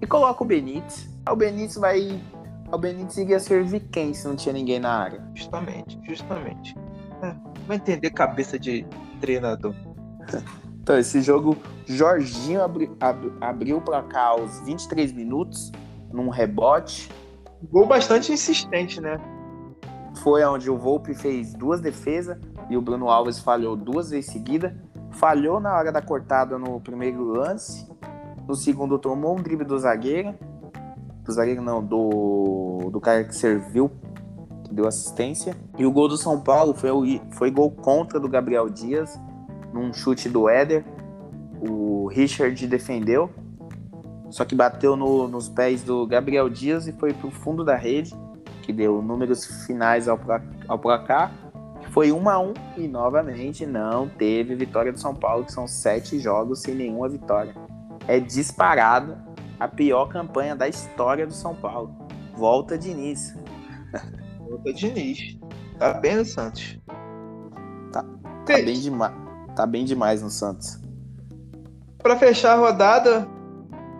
e 0.00 0.06
coloca 0.08 0.42
o 0.42 0.44
Benítez. 0.44 1.08
O 1.30 1.36
Benítez 1.36 1.76
vai. 1.76 2.20
O 2.72 2.76
Benítez 2.76 3.18
iria 3.18 3.38
servir 3.38 3.78
quem 3.92 4.12
se 4.12 4.26
não 4.26 4.34
tinha 4.34 4.52
ninguém 4.52 4.80
na 4.80 4.92
área? 4.92 5.24
Justamente, 5.32 5.96
justamente. 6.02 6.76
É, 7.22 7.32
vai 7.68 7.76
entender 7.76 8.10
cabeça 8.10 8.58
de 8.58 8.84
treinador. 9.20 9.72
Então, 10.82 10.98
esse 10.98 11.22
jogo, 11.22 11.56
Jorginho 11.86 12.60
abri, 12.60 12.90
abri, 13.00 13.32
abriu 13.40 13.76
o 13.76 13.80
placar 13.80 14.30
aos 14.30 14.58
23 14.60 15.12
minutos, 15.12 15.70
num 16.12 16.28
rebote. 16.28 17.08
Gol 17.70 17.86
bastante 17.86 18.32
insistente, 18.32 19.00
né? 19.00 19.20
Foi 20.24 20.44
onde 20.44 20.68
o 20.68 20.76
Volpe 20.76 21.14
fez 21.14 21.54
duas 21.54 21.80
defesas 21.80 22.36
e 22.68 22.76
o 22.76 22.82
Bruno 22.82 23.08
Alves 23.08 23.38
falhou 23.38 23.76
duas 23.76 24.10
vezes 24.10 24.32
seguida. 24.32 24.76
Falhou 25.12 25.60
na 25.60 25.72
hora 25.76 25.92
da 25.92 26.02
cortada 26.02 26.58
no 26.58 26.80
primeiro 26.80 27.22
lance. 27.22 27.88
No 28.48 28.56
segundo, 28.56 28.98
tomou 28.98 29.38
um 29.38 29.42
drible 29.42 29.64
do 29.64 29.78
zagueiro. 29.78 30.34
Do 31.24 31.32
zagueiro, 31.32 31.62
não, 31.62 31.82
do, 31.82 32.90
do 32.90 33.00
cara 33.00 33.22
que 33.22 33.34
serviu, 33.36 33.88
que 34.64 34.74
deu 34.74 34.88
assistência. 34.88 35.56
E 35.78 35.86
o 35.86 35.92
gol 35.92 36.08
do 36.08 36.16
São 36.16 36.40
Paulo 36.40 36.74
foi, 36.74 36.90
foi 37.30 37.52
gol 37.52 37.70
contra 37.70 38.18
do 38.18 38.28
Gabriel 38.28 38.68
Dias 38.68 39.16
num 39.72 39.92
chute 39.92 40.28
do 40.28 40.48
Éder. 40.48 40.84
O 41.60 42.08
Richard 42.08 42.66
defendeu, 42.66 43.30
só 44.30 44.44
que 44.44 44.54
bateu 44.54 44.96
no, 44.96 45.28
nos 45.28 45.48
pés 45.48 45.82
do 45.82 46.06
Gabriel 46.06 46.48
Dias 46.48 46.88
e 46.88 46.92
foi 46.92 47.12
para 47.12 47.28
o 47.28 47.30
fundo 47.30 47.64
da 47.64 47.76
rede, 47.76 48.14
que 48.62 48.72
deu 48.72 49.00
números 49.02 49.66
finais 49.66 50.08
ao, 50.08 50.18
ao 50.66 50.78
placar. 50.78 51.32
Foi 51.90 52.10
1 52.10 52.28
a 52.28 52.38
1 52.38 52.54
e 52.78 52.88
novamente 52.88 53.66
não 53.66 54.08
teve 54.08 54.54
vitória 54.54 54.92
do 54.92 54.98
São 54.98 55.14
Paulo, 55.14 55.44
que 55.44 55.52
são 55.52 55.68
sete 55.68 56.18
jogos 56.18 56.62
sem 56.62 56.74
nenhuma 56.74 57.08
vitória. 57.08 57.54
É 58.08 58.18
disparado 58.18 59.16
a 59.60 59.68
pior 59.68 60.06
campanha 60.06 60.56
da 60.56 60.66
história 60.66 61.26
do 61.26 61.34
São 61.34 61.54
Paulo. 61.54 61.94
Volta 62.34 62.78
de 62.78 62.90
início. 62.90 63.38
Volta 64.48 64.72
de 64.72 64.86
início. 64.86 65.38
Tá 65.78 65.94
bem 65.94 66.24
Santos. 66.24 66.80
Tá, 67.92 68.02
tá 68.46 68.54
bem 68.54 68.80
demais 68.80 69.21
tá 69.54 69.66
bem 69.66 69.84
demais 69.84 70.22
no 70.22 70.30
Santos. 70.30 70.78
Para 71.98 72.16
fechar 72.16 72.54
a 72.54 72.56
rodada, 72.56 73.28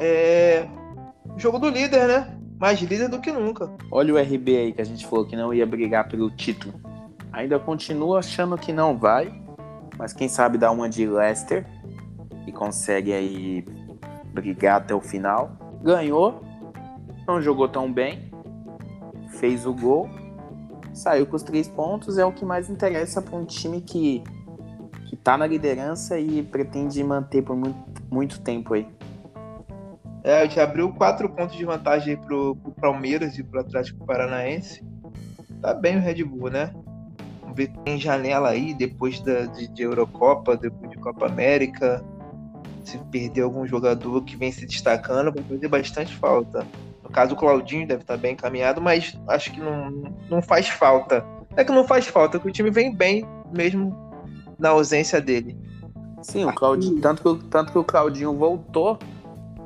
é 0.00 0.66
jogo 1.36 1.58
do 1.58 1.68
líder, 1.68 2.06
né? 2.06 2.38
Mais 2.58 2.80
líder 2.80 3.08
do 3.08 3.20
que 3.20 3.32
nunca. 3.32 3.70
Olha 3.90 4.14
o 4.14 4.18
RB 4.18 4.56
aí 4.56 4.72
que 4.72 4.80
a 4.80 4.84
gente 4.84 5.06
falou 5.06 5.26
que 5.26 5.36
não 5.36 5.52
ia 5.52 5.66
brigar 5.66 6.08
pelo 6.08 6.30
título. 6.30 6.74
Ainda 7.32 7.58
continua 7.58 8.18
achando 8.18 8.56
que 8.56 8.72
não 8.72 8.96
vai, 8.96 9.32
mas 9.98 10.12
quem 10.12 10.28
sabe 10.28 10.58
dá 10.58 10.70
uma 10.70 10.88
de 10.88 11.06
Leicester 11.06 11.66
e 12.46 12.52
consegue 12.52 13.12
aí 13.12 13.64
brigar 14.32 14.80
até 14.80 14.94
o 14.94 15.00
final. 15.00 15.50
Ganhou, 15.82 16.42
não 17.26 17.40
jogou 17.40 17.68
tão 17.68 17.92
bem, 17.92 18.30
fez 19.40 19.66
o 19.66 19.72
gol, 19.72 20.08
saiu 20.92 21.26
com 21.26 21.36
os 21.36 21.42
três 21.42 21.68
pontos, 21.68 22.18
é 22.18 22.24
o 22.24 22.32
que 22.32 22.44
mais 22.44 22.68
interessa 22.68 23.22
para 23.22 23.36
um 23.36 23.44
time 23.44 23.80
que 23.80 24.22
que 25.12 25.16
tá 25.16 25.36
na 25.36 25.46
liderança 25.46 26.18
e 26.18 26.42
pretende 26.42 27.04
manter 27.04 27.42
por 27.42 27.54
muito, 27.54 27.76
muito 28.10 28.40
tempo 28.40 28.72
aí. 28.72 28.88
É, 30.24 30.48
já 30.48 30.62
abriu 30.62 30.90
quatro 30.90 31.28
pontos 31.28 31.54
de 31.54 31.66
vantagem 31.66 32.16
pro, 32.16 32.56
pro 32.56 32.72
Palmeiras 32.72 33.36
e 33.36 33.44
pro 33.44 33.60
Atlético 33.60 34.06
Paranaense. 34.06 34.82
Tá 35.60 35.74
bem 35.74 35.98
o 35.98 36.00
Red 36.00 36.24
Bull, 36.24 36.48
né? 36.48 36.72
Vamos 37.42 37.54
ver 37.54 37.70
tem 37.84 38.00
janela 38.00 38.48
aí 38.48 38.72
depois 38.72 39.20
da, 39.20 39.44
de, 39.44 39.68
de 39.68 39.82
Eurocopa, 39.82 40.56
depois 40.56 40.90
de 40.90 40.96
Copa 40.96 41.26
América. 41.26 42.02
Se 42.82 42.96
perder 42.96 43.42
algum 43.42 43.66
jogador 43.66 44.24
que 44.24 44.34
vem 44.34 44.50
se 44.50 44.64
destacando, 44.64 45.30
vai 45.30 45.44
fazer 45.44 45.68
bastante 45.68 46.16
falta. 46.16 46.66
No 47.02 47.10
caso, 47.10 47.34
o 47.34 47.36
Claudinho 47.36 47.86
deve 47.86 48.00
estar 48.00 48.14
tá 48.14 48.18
bem 48.18 48.32
encaminhado, 48.32 48.80
mas 48.80 49.14
acho 49.28 49.52
que 49.52 49.60
não, 49.60 49.90
não 50.30 50.40
faz 50.40 50.70
falta. 50.70 51.22
É 51.54 51.62
que 51.62 51.70
não 51.70 51.86
faz 51.86 52.06
falta, 52.06 52.38
que 52.38 52.48
o 52.48 52.50
time 52.50 52.70
vem 52.70 52.94
bem 52.94 53.26
mesmo 53.52 54.10
na 54.58 54.70
ausência 54.70 55.20
dele. 55.20 55.56
Sim, 56.22 56.44
o 56.44 56.52
Claudinho, 56.52 57.00
tanto, 57.00 57.36
que, 57.36 57.44
tanto 57.46 57.72
que 57.72 57.78
o 57.78 57.84
Claudinho 57.84 58.32
voltou 58.34 58.98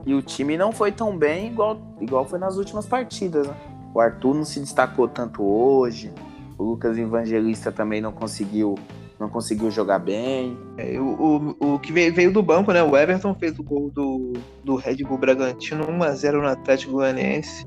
e 0.07 0.14
o 0.14 0.22
time 0.22 0.57
não 0.57 0.72
foi 0.72 0.90
tão 0.90 1.16
bem 1.16 1.49
igual, 1.49 1.79
igual 2.01 2.25
foi 2.25 2.38
nas 2.38 2.57
últimas 2.57 2.87
partidas. 2.87 3.46
Né? 3.46 3.55
O 3.94 4.01
Arthur 4.01 4.35
não 4.35 4.44
se 4.44 4.61
destacou 4.61 5.07
tanto 5.07 5.42
hoje, 5.42 6.12
o 6.57 6.64
Lucas 6.64 6.96
Evangelista 6.96 7.70
também 7.70 8.01
não 8.01 8.12
conseguiu 8.12 8.77
não 9.18 9.31
conseguiu 9.31 9.70
jogar 9.70 9.99
bem. 9.99 10.59
É, 10.77 11.01
o, 11.01 11.55
o, 11.59 11.75
o 11.75 11.79
que 11.79 11.90
veio, 11.90 12.31
do 12.31 12.42
banco, 12.42 12.70
né? 12.70 12.83
O 12.83 12.94
Everton 12.94 13.35
fez 13.35 13.59
o 13.59 13.62
gol 13.62 13.90
do, 13.90 14.35
do 14.62 14.77
Red 14.77 14.96
Bull 14.96 15.16
Bragantino 15.16 15.87
1x0 15.87 16.33
no 16.33 16.49
Atlético 16.49 16.92
Goianiense. 16.92 17.64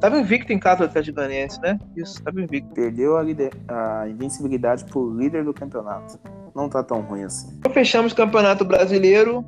Tava 0.00 0.18
invicto 0.18 0.52
em 0.52 0.58
casa 0.58 0.78
do 0.78 0.84
Atlético 0.86 1.18
Goianiense, 1.18 1.60
né? 1.60 1.78
Isso, 1.96 2.20
tava 2.20 2.40
invicto. 2.42 2.74
Perdeu 2.74 3.16
a, 3.16 3.22
a 3.22 4.08
invencibilidade 4.08 4.84
pro 4.86 5.16
líder 5.16 5.44
do 5.44 5.54
campeonato 5.54 6.18
não 6.54 6.68
tá 6.68 6.82
tão 6.82 7.00
ruim 7.00 7.24
assim. 7.24 7.54
Então, 7.58 7.72
fechamos 7.72 8.12
o 8.12 8.16
Campeonato 8.16 8.64
Brasileiro. 8.64 9.44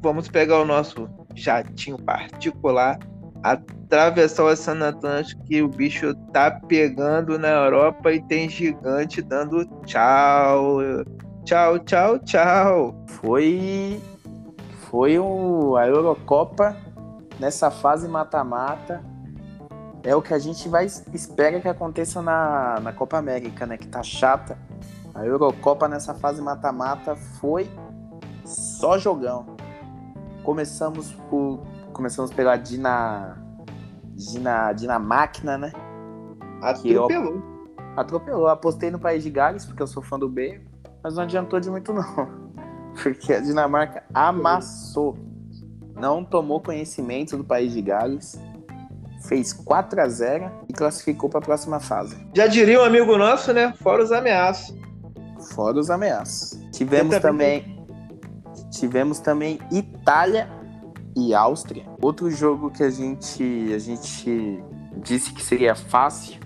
Vamos 0.00 0.28
pegar 0.28 0.60
o 0.60 0.64
nosso 0.64 1.08
jatinho 1.34 1.98
particular, 1.98 2.98
atravessar 3.42 4.44
o 4.44 4.46
Oceano 4.46 4.84
Atlântico, 4.84 5.42
que 5.44 5.62
o 5.62 5.68
bicho 5.68 6.14
tá 6.32 6.50
pegando 6.50 7.38
na 7.38 7.48
Europa 7.48 8.12
e 8.12 8.22
tem 8.22 8.48
gigante 8.48 9.20
dando 9.22 9.64
tchau. 9.84 10.78
Tchau, 11.44 11.78
tchau, 11.80 12.18
tchau. 12.20 13.04
Foi. 13.06 14.00
Foi 14.90 15.18
o, 15.18 15.76
a 15.76 15.86
Eurocopa 15.86 16.76
nessa 17.40 17.70
fase 17.70 18.08
mata-mata. 18.08 19.02
É 20.04 20.14
o 20.14 20.22
que 20.22 20.32
a 20.32 20.38
gente 20.38 20.68
vai 20.68 20.86
espera 20.86 21.60
que 21.60 21.68
aconteça 21.68 22.22
na, 22.22 22.78
na 22.80 22.92
Copa 22.92 23.18
América, 23.18 23.66
né? 23.66 23.76
Que 23.76 23.88
tá 23.88 24.04
chata 24.04 24.56
a 25.16 25.24
Eurocopa 25.24 25.88
nessa 25.88 26.14
fase 26.14 26.42
mata-mata 26.42 27.16
foi 27.16 27.68
só 28.44 28.98
jogão. 28.98 29.56
Começamos 30.42 31.12
por 31.30 31.62
começamos 31.92 32.30
pela 32.30 32.56
Dina 32.56 33.36
Dina 34.14 34.98
Máquina, 34.98 35.56
né? 35.56 35.72
Atropelou. 36.60 37.10
Eu, 37.10 37.42
atropelou. 37.96 38.46
Apostei 38.46 38.90
no 38.90 38.98
País 38.98 39.22
de 39.22 39.30
Gales 39.30 39.64
porque 39.64 39.82
eu 39.82 39.86
sou 39.86 40.02
fã 40.02 40.18
do 40.18 40.28
B, 40.28 40.60
mas 41.02 41.16
não 41.16 41.22
adiantou 41.22 41.58
de 41.58 41.70
muito 41.70 41.92
não. 41.92 42.46
Porque 43.02 43.34
a 43.34 43.40
Dinamarca 43.40 44.04
amassou. 44.14 45.18
Não 45.94 46.24
tomou 46.24 46.60
conhecimento 46.60 47.36
do 47.36 47.44
País 47.44 47.72
de 47.72 47.82
Gales 47.82 48.38
fez 49.28 49.52
4 49.52 50.00
a 50.00 50.08
0 50.08 50.50
e 50.68 50.72
classificou 50.72 51.28
para 51.28 51.40
a 51.40 51.42
próxima 51.42 51.80
fase. 51.80 52.16
Já 52.34 52.46
diria 52.46 52.80
um 52.80 52.84
amigo 52.84 53.16
nosso, 53.18 53.52
né? 53.52 53.74
Fora 53.82 54.02
os 54.02 54.12
ameaços. 54.12 54.74
Fora 55.50 55.78
os 55.78 55.90
ameaças. 55.90 56.60
Tivemos 56.72 57.18
também, 57.18 57.84
tivemos 58.70 59.18
também 59.18 59.58
Itália 59.70 60.48
e 61.16 61.34
Áustria. 61.34 61.84
Outro 62.00 62.30
jogo 62.30 62.70
que 62.70 62.82
a 62.82 62.90
gente 62.90 63.72
a 63.72 63.78
gente 63.78 64.62
disse 65.02 65.32
que 65.32 65.42
seria 65.42 65.74
fácil 65.74 66.40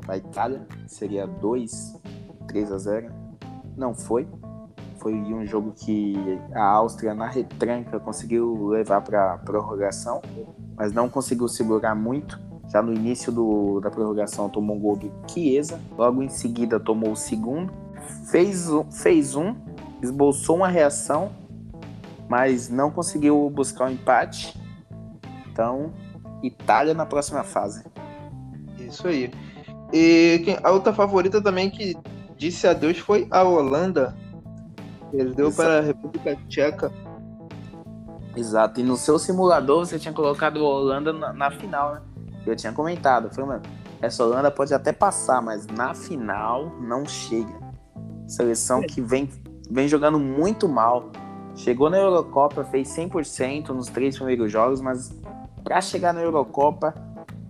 para 0.00 0.14
a 0.14 0.18
Itália, 0.18 0.66
seria 0.86 1.26
2, 1.26 2.00
3 2.46 2.72
a 2.72 2.78
0. 2.78 3.12
Não 3.76 3.94
foi. 3.94 4.26
Foi 4.96 5.14
um 5.14 5.46
jogo 5.46 5.72
que 5.76 6.16
a 6.54 6.64
Áustria 6.64 7.14
na 7.14 7.28
retranca 7.28 8.00
conseguiu 8.00 8.68
levar 8.68 9.02
para 9.02 9.38
prorrogação, 9.38 10.22
mas 10.74 10.92
não 10.92 11.08
conseguiu 11.08 11.46
segurar 11.46 11.94
muito. 11.94 12.40
Já 12.68 12.82
no 12.82 12.92
início 12.92 13.30
do, 13.30 13.80
da 13.80 13.90
prorrogação 13.90 14.48
tomou 14.48 14.76
um 14.76 14.80
gol 14.80 14.96
do 14.96 15.10
Chiesa, 15.28 15.80
logo 15.96 16.22
em 16.22 16.28
seguida 16.28 16.80
tomou 16.80 17.12
o 17.12 17.16
segundo 17.16 17.72
fez, 18.30 18.68
fez 19.02 19.34
um, 19.34 19.54
esboçou 20.02 20.56
uma 20.56 20.68
reação, 20.68 21.32
mas 22.28 22.68
não 22.68 22.90
conseguiu 22.90 23.48
buscar 23.50 23.84
o 23.84 23.88
um 23.88 23.92
empate. 23.92 24.58
Então, 25.50 25.92
Itália 26.42 26.94
na 26.94 27.06
próxima 27.06 27.42
fase. 27.42 27.84
Isso 28.78 29.08
aí. 29.08 29.30
E 29.92 30.44
a 30.62 30.70
outra 30.70 30.92
favorita 30.92 31.42
também 31.42 31.70
que 31.70 31.96
disse 32.36 32.66
adeus 32.66 32.98
foi 32.98 33.26
a 33.30 33.42
Holanda. 33.42 34.14
Perdeu 35.10 35.48
Exato. 35.48 35.56
para 35.56 35.78
a 35.78 35.80
República 35.80 36.36
Tcheca. 36.48 36.92
Exato. 38.36 38.80
E 38.80 38.82
no 38.82 38.96
seu 38.96 39.18
simulador 39.18 39.86
você 39.86 39.98
tinha 39.98 40.12
colocado 40.12 40.60
a 40.60 40.68
Holanda 40.68 41.12
na, 41.12 41.32
na 41.32 41.50
final, 41.50 41.94
né? 41.94 42.02
Eu 42.46 42.54
tinha 42.54 42.72
comentado. 42.72 43.30
Falei, 43.30 43.50
mano, 43.50 43.62
essa 44.00 44.24
Holanda 44.24 44.50
pode 44.50 44.72
até 44.72 44.92
passar, 44.92 45.42
mas 45.42 45.66
na 45.66 45.94
final 45.94 46.72
não 46.80 47.04
chega. 47.04 47.67
Seleção 48.28 48.82
que 48.82 49.00
vem, 49.00 49.30
vem 49.70 49.88
jogando 49.88 50.18
muito 50.18 50.68
mal. 50.68 51.10
Chegou 51.56 51.88
na 51.88 51.96
Eurocopa, 51.96 52.62
fez 52.62 52.88
100% 52.88 53.70
nos 53.70 53.88
três 53.88 54.16
primeiros 54.16 54.52
jogos, 54.52 54.80
mas 54.80 55.10
para 55.64 55.80
chegar 55.80 56.12
na 56.12 56.20
Eurocopa, 56.20 56.94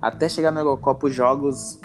até 0.01 0.29
chegar 0.29 0.53
na 0.53 0.61
Eurocopa, 0.61 1.09
os 1.09 1.15
jogos, 1.15 1.81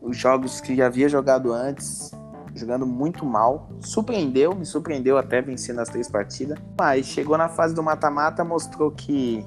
os 0.00 0.16
jogos 0.16 0.60
que 0.60 0.74
já 0.74 0.86
havia 0.86 1.08
jogado 1.08 1.52
antes, 1.52 2.10
jogando 2.54 2.86
muito 2.86 3.24
mal, 3.24 3.68
surpreendeu, 3.80 4.54
me 4.54 4.64
surpreendeu 4.64 5.16
até 5.18 5.40
vencendo 5.40 5.80
as 5.80 5.88
três 5.88 6.08
partidas, 6.08 6.58
mas 6.78 7.06
chegou 7.06 7.36
na 7.36 7.48
fase 7.48 7.74
do 7.74 7.82
mata-mata, 7.82 8.42
mostrou 8.42 8.90
que 8.90 9.46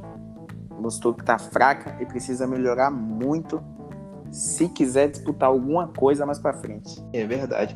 mostrou 0.80 1.14
que 1.14 1.24
tá 1.24 1.38
fraca 1.38 1.98
e 2.02 2.06
precisa 2.06 2.46
melhorar 2.46 2.92
muito 2.92 3.64
se 4.32 4.68
quiser 4.68 5.10
disputar 5.10 5.50
alguma 5.50 5.88
coisa 5.88 6.26
mais 6.26 6.40
para 6.40 6.54
frente. 6.54 7.04
É 7.14 7.26
verdade. 7.26 7.76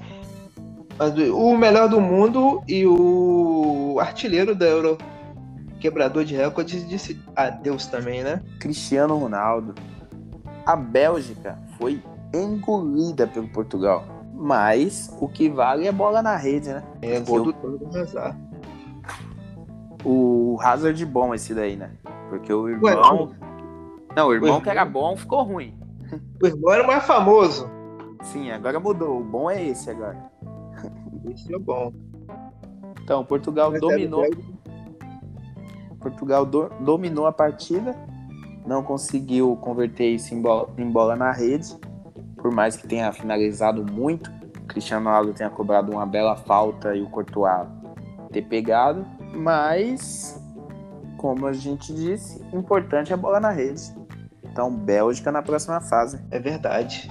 O 1.33 1.55
melhor 1.55 1.87
do 1.87 2.01
mundo 2.01 2.63
e 2.67 2.85
o 2.85 3.97
artilheiro 3.99 4.55
da 4.55 4.65
Euro, 4.65 4.97
quebrador 5.79 6.23
de 6.25 6.35
recordes, 6.35 6.87
disse 6.87 7.21
adeus 7.35 7.85
também, 7.85 8.23
né? 8.23 8.41
Cristiano 8.59 9.15
Ronaldo. 9.17 9.75
A 10.65 10.75
Bélgica 10.75 11.57
foi 11.77 12.01
engolida 12.33 13.27
pelo 13.27 13.47
Portugal. 13.49 14.03
Mas 14.33 15.15
o 15.19 15.27
que 15.27 15.49
vale 15.49 15.87
é 15.87 15.91
bola 15.91 16.21
na 16.21 16.35
rede, 16.35 16.69
né? 16.69 16.83
É, 17.01 17.19
gol 17.19 17.43
do 17.43 17.53
todo 17.53 17.97
Hazard. 17.97 18.37
O 20.03 20.57
Hazard 20.61 21.05
bom 21.05 21.33
esse 21.33 21.53
daí, 21.53 21.75
né? 21.75 21.91
Porque 22.29 22.53
o 22.53 22.69
irmão. 22.69 23.29
Ué, 23.31 23.37
não, 24.15 24.27
o 24.27 24.33
irmão 24.33 24.61
que 24.61 24.69
era 24.69 24.85
bom 24.85 25.15
ficou 25.15 25.43
ruim. 25.43 25.77
O 26.41 26.47
irmão 26.47 26.73
era 26.73 26.85
mais 26.85 27.03
famoso. 27.05 27.69
Sim, 28.23 28.51
agora 28.51 28.79
mudou. 28.79 29.19
O 29.19 29.23
bom 29.23 29.49
é 29.49 29.63
esse 29.63 29.89
agora. 29.89 30.17
Esse 31.31 31.53
é 31.53 31.59
bom. 31.59 31.93
Então, 33.03 33.23
Portugal 33.23 33.71
Mas 33.71 33.81
dominou. 33.81 34.25
Portugal 35.99 36.45
do... 36.45 36.69
dominou 36.81 37.25
a 37.25 37.31
partida. 37.31 37.95
Não 38.65 38.83
conseguiu 38.83 39.55
converter 39.57 40.09
isso 40.09 40.33
em 40.33 40.41
bola, 40.41 40.69
em 40.77 40.89
bola 40.89 41.15
na 41.15 41.31
rede. 41.31 41.75
Por 42.35 42.51
mais 42.51 42.75
que 42.75 42.87
tenha 42.87 43.11
finalizado 43.11 43.85
muito. 43.91 44.29
Cristiano 44.67 45.05
Ronaldo 45.05 45.33
tenha 45.33 45.49
cobrado 45.49 45.91
uma 45.91 46.05
bela 46.05 46.35
falta 46.35 46.93
e 46.95 47.01
o 47.01 47.09
Courtois 47.09 47.67
ter 48.31 48.41
pegado. 48.43 49.05
Mas, 49.33 50.41
como 51.17 51.47
a 51.47 51.53
gente 51.53 51.93
disse, 51.93 52.43
importante 52.53 53.11
é 53.11 53.15
a 53.15 53.17
bola 53.17 53.39
na 53.39 53.51
rede. 53.51 53.95
Então, 54.43 54.71
Bélgica 54.71 55.31
na 55.31 55.41
próxima 55.41 55.79
fase. 55.79 56.19
É 56.29 56.39
verdade. 56.39 57.09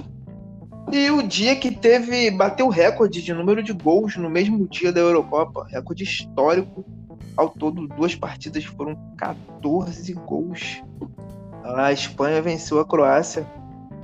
E 0.92 1.11
o 1.11 1.22
dia 1.22 1.57
que 1.57 1.70
teve. 1.70 2.31
bateu 2.31 2.68
recorde 2.68 3.22
de 3.22 3.35
número 3.35 3.62
de 3.62 3.72
gols 3.72 4.16
no 4.16 4.31
mesmo 4.31 4.66
dia 4.68 4.92
da 4.92 5.01
Eurocopa. 5.01 5.66
Recorde 5.68 6.05
histórico. 6.05 6.85
Ao 7.37 7.51
todo, 7.51 7.87
duas 7.88 8.14
partidas 8.14 8.64
foram 8.64 8.96
14 9.16 10.12
gols. 10.14 10.83
A 11.62 11.92
Espanha 11.92 12.40
venceu 12.40 12.81
a 12.81 12.87
Croácia 12.87 13.46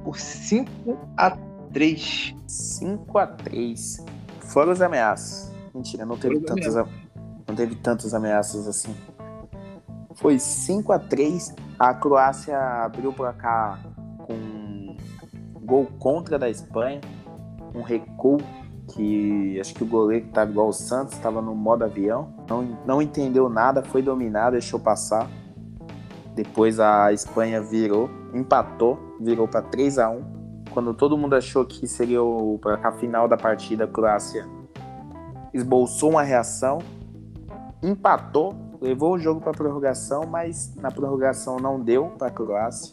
por 0.04 0.18
5 0.18 0.98
a 1.16 1.30
3. 1.72 2.34
5 2.46 3.18
a 3.18 3.26
3. 3.26 4.04
Fora 4.40 4.72
os 4.72 4.82
ameaças. 4.82 5.52
Mentira, 5.74 6.04
não 6.04 6.18
teve, 6.18 6.40
tantas, 6.40 6.74
não 6.74 7.54
teve 7.54 7.74
tantas 7.76 8.12
ameaças 8.12 8.68
assim. 8.68 8.94
Foi 10.14 10.38
5 10.38 10.92
a 10.92 10.98
3 10.98 11.54
A 11.78 11.94
Croácia 11.94 12.58
abriu 12.58 13.10
o 13.10 13.12
placar 13.14 13.82
com 13.82 13.91
gol 15.62 15.86
contra 15.98 16.38
da 16.38 16.48
Espanha. 16.48 17.00
Um 17.74 17.82
recuo 17.82 18.38
que 18.88 19.58
acho 19.60 19.74
que 19.74 19.82
o 19.82 19.86
goleiro 19.86 20.26
estava 20.26 20.50
igual 20.50 20.68
o 20.68 20.72
Santos, 20.72 21.14
estava 21.14 21.40
no 21.40 21.54
modo 21.54 21.84
avião. 21.84 22.34
Não, 22.48 22.78
não 22.86 23.02
entendeu 23.02 23.48
nada, 23.48 23.82
foi 23.82 24.02
dominar, 24.02 24.50
deixou 24.50 24.78
passar. 24.78 25.28
Depois 26.34 26.80
a 26.80 27.12
Espanha 27.12 27.60
virou, 27.60 28.10
empatou, 28.34 28.98
virou 29.20 29.46
para 29.46 29.60
3 29.60 29.98
a 29.98 30.08
1 30.08 30.22
Quando 30.70 30.94
todo 30.94 31.16
mundo 31.16 31.34
achou 31.34 31.64
que 31.64 31.86
seria 31.86 32.20
placar 32.60 32.94
final 32.98 33.28
da 33.28 33.36
partida, 33.36 33.84
a 33.84 33.86
Croácia 33.86 34.46
esboçou 35.52 36.10
uma 36.10 36.22
reação, 36.22 36.78
empatou 37.82 38.54
levou 38.82 39.12
o 39.12 39.18
jogo 39.18 39.40
para 39.40 39.52
prorrogação, 39.52 40.26
mas 40.26 40.74
na 40.74 40.90
prorrogação 40.90 41.58
não 41.58 41.78
deu 41.78 42.08
para 42.18 42.26
a 42.26 42.30
Croácia. 42.30 42.92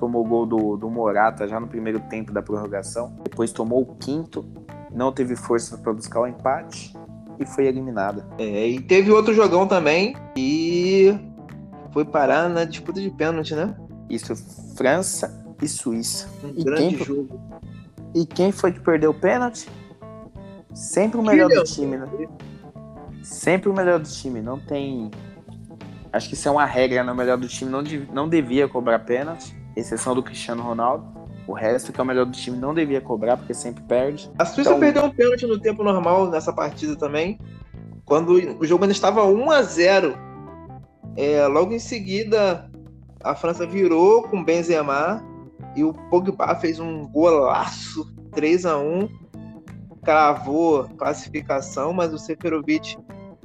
Tomou 0.00 0.24
o 0.24 0.26
gol 0.26 0.46
do, 0.46 0.78
do 0.78 0.88
Morata 0.88 1.46
já 1.46 1.60
no 1.60 1.68
primeiro 1.68 2.00
tempo 2.00 2.32
da 2.32 2.40
prorrogação. 2.40 3.12
Depois 3.22 3.52
tomou 3.52 3.82
o 3.82 3.94
quinto, 3.96 4.42
não 4.90 5.12
teve 5.12 5.36
força 5.36 5.76
para 5.76 5.92
buscar 5.92 6.22
o 6.22 6.26
empate 6.26 6.96
e 7.38 7.44
foi 7.44 7.66
eliminada. 7.66 8.26
É, 8.38 8.66
e 8.66 8.80
teve 8.80 9.12
outro 9.12 9.34
jogão 9.34 9.68
também 9.68 10.16
e 10.34 11.14
foi 11.92 12.06
parar 12.06 12.48
na 12.48 12.64
disputa 12.64 12.98
de 12.98 13.10
pênalti, 13.10 13.54
né? 13.54 13.76
Isso, 14.08 14.34
França 14.74 15.44
e 15.60 15.68
Suíça. 15.68 16.30
Um 16.42 16.48
e 16.58 16.64
grande 16.64 16.96
quem, 16.96 17.04
jogo. 17.04 17.40
E 18.14 18.24
quem 18.24 18.50
foi 18.50 18.72
que 18.72 18.80
perdeu 18.80 19.10
o 19.10 19.14
pênalti? 19.14 19.68
Sempre 20.72 21.20
o 21.20 21.22
melhor 21.22 21.50
do 21.50 21.62
time, 21.64 21.98
né? 21.98 22.06
Sempre 23.22 23.68
o 23.68 23.74
melhor 23.74 23.98
do 23.98 24.08
time. 24.08 24.40
Não 24.40 24.58
tem. 24.58 25.10
Acho 26.10 26.26
que 26.26 26.34
isso 26.34 26.48
é 26.48 26.50
uma 26.50 26.64
regra 26.64 27.04
no 27.04 27.14
melhor 27.14 27.36
do 27.36 27.46
time. 27.46 27.70
Não, 27.70 27.82
não 28.14 28.30
devia 28.30 28.66
cobrar 28.66 29.00
pênalti, 29.00 29.54
exceção 29.76 30.14
do 30.14 30.22
Cristiano 30.22 30.62
Ronaldo. 30.62 31.20
O 31.46 31.52
resto, 31.52 31.92
que 31.92 32.00
é 32.00 32.02
o 32.02 32.06
melhor 32.06 32.26
do 32.26 32.32
time, 32.32 32.56
não 32.56 32.72
devia 32.72 33.00
cobrar, 33.00 33.36
porque 33.36 33.54
sempre 33.54 33.82
perde. 33.84 34.30
A 34.38 34.44
Suíça 34.44 34.70
então... 34.70 34.80
perdeu 34.80 35.04
um 35.04 35.10
pênalti 35.10 35.46
no 35.46 35.58
tempo 35.58 35.82
normal 35.82 36.30
nessa 36.30 36.52
partida 36.52 36.94
também. 36.96 37.38
Quando 38.04 38.32
o 38.58 38.66
jogo 38.66 38.84
ainda 38.84 38.92
estava 38.92 39.24
1 39.24 39.50
a 39.50 39.62
0 39.62 40.14
é, 41.16 41.46
Logo 41.46 41.72
em 41.72 41.78
seguida, 41.78 42.70
a 43.22 43.34
França 43.34 43.66
virou 43.66 44.22
com 44.24 44.44
Benzema 44.44 45.24
e 45.76 45.84
o 45.84 45.92
Pogba 45.92 46.54
fez 46.56 46.78
um 46.78 47.06
golaço 47.08 48.12
3 48.32 48.66
a 48.66 48.78
1 48.78 49.08
cravou 50.02 50.88
classificação, 50.96 51.92
mas 51.92 52.12
o 52.12 52.18
Seferovic 52.18 52.96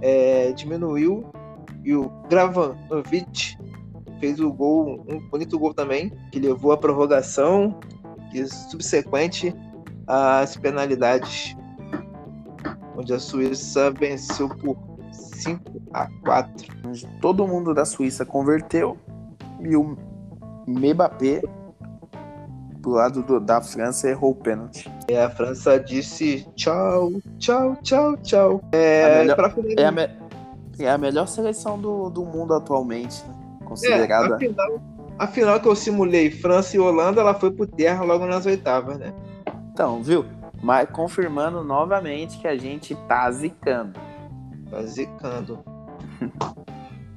é, 0.02 0.52
diminuiu 0.54 1.30
e 1.84 1.94
o 1.94 2.10
Gravanovic 2.30 3.58
fez 4.20 4.40
o 4.40 4.52
gol, 4.52 5.06
um 5.10 5.20
bonito 5.30 5.58
gol 5.58 5.74
também, 5.74 6.12
que 6.32 6.40
levou 6.40 6.72
à 6.72 6.78
prorrogação 6.78 7.80
e 8.34 8.46
subsequente 8.46 9.54
às 10.08 10.56
penalidades, 10.58 11.56
onde 12.98 13.14
a 13.14 13.20
Suíça 13.20 13.92
venceu 13.92 14.50
por 14.50 14.78
5 15.12 15.82
a 15.94 16.08
4. 16.26 16.68
Todo 17.22 17.48
mundo 17.48 17.74
da 17.74 17.86
Suíça 17.86 18.26
converteu 18.26 18.98
e 19.62 19.76
o 19.76 19.98
Mbappé 20.68 21.42
pro 22.82 22.92
lado 22.92 23.24
do, 23.24 23.40
da 23.40 23.62
França 23.62 24.10
errou 24.10 24.32
o 24.32 24.36
pênalti. 24.36 24.92
É, 25.08 25.24
a 25.24 25.30
França 25.30 25.80
disse 25.80 26.48
tchau, 26.56 27.12
tchau, 27.40 27.76
tchau, 27.82 28.18
tchau. 28.18 28.62
É, 28.72 29.04
a 29.04 29.20
melhor, 29.20 29.56
é, 29.78 29.86
a, 29.86 29.92
me, 29.92 30.10
é 30.80 30.90
a 30.90 30.98
melhor 30.98 31.28
seleção 31.28 31.80
do, 31.80 32.10
do 32.10 32.24
mundo 32.24 32.54
atualmente, 32.54 33.24
né? 33.28 33.45
Considerada. 33.66 34.34
É, 34.34 34.36
afinal, 34.36 34.82
afinal 35.20 35.60
que 35.60 35.68
eu 35.68 35.76
simulei 35.76 36.32
França 36.32 36.76
e 36.76 36.80
Holanda, 36.80 37.22
ela 37.22 37.34
foi 37.34 37.52
por 37.52 37.68
terra 37.68 38.04
logo 38.04 38.26
nas 38.26 38.46
oitavas, 38.46 38.98
né? 38.98 39.14
Então, 39.74 40.02
viu? 40.02 40.26
Mas 40.64 40.90
confirmando 40.90 41.64
novamente 41.64 42.40
que 42.40 42.48
a 42.48 42.58
gente 42.58 42.96
tá 43.08 43.30
zicando. 43.32 44.00
Tá 44.70 44.82
zicando. 44.84 45.60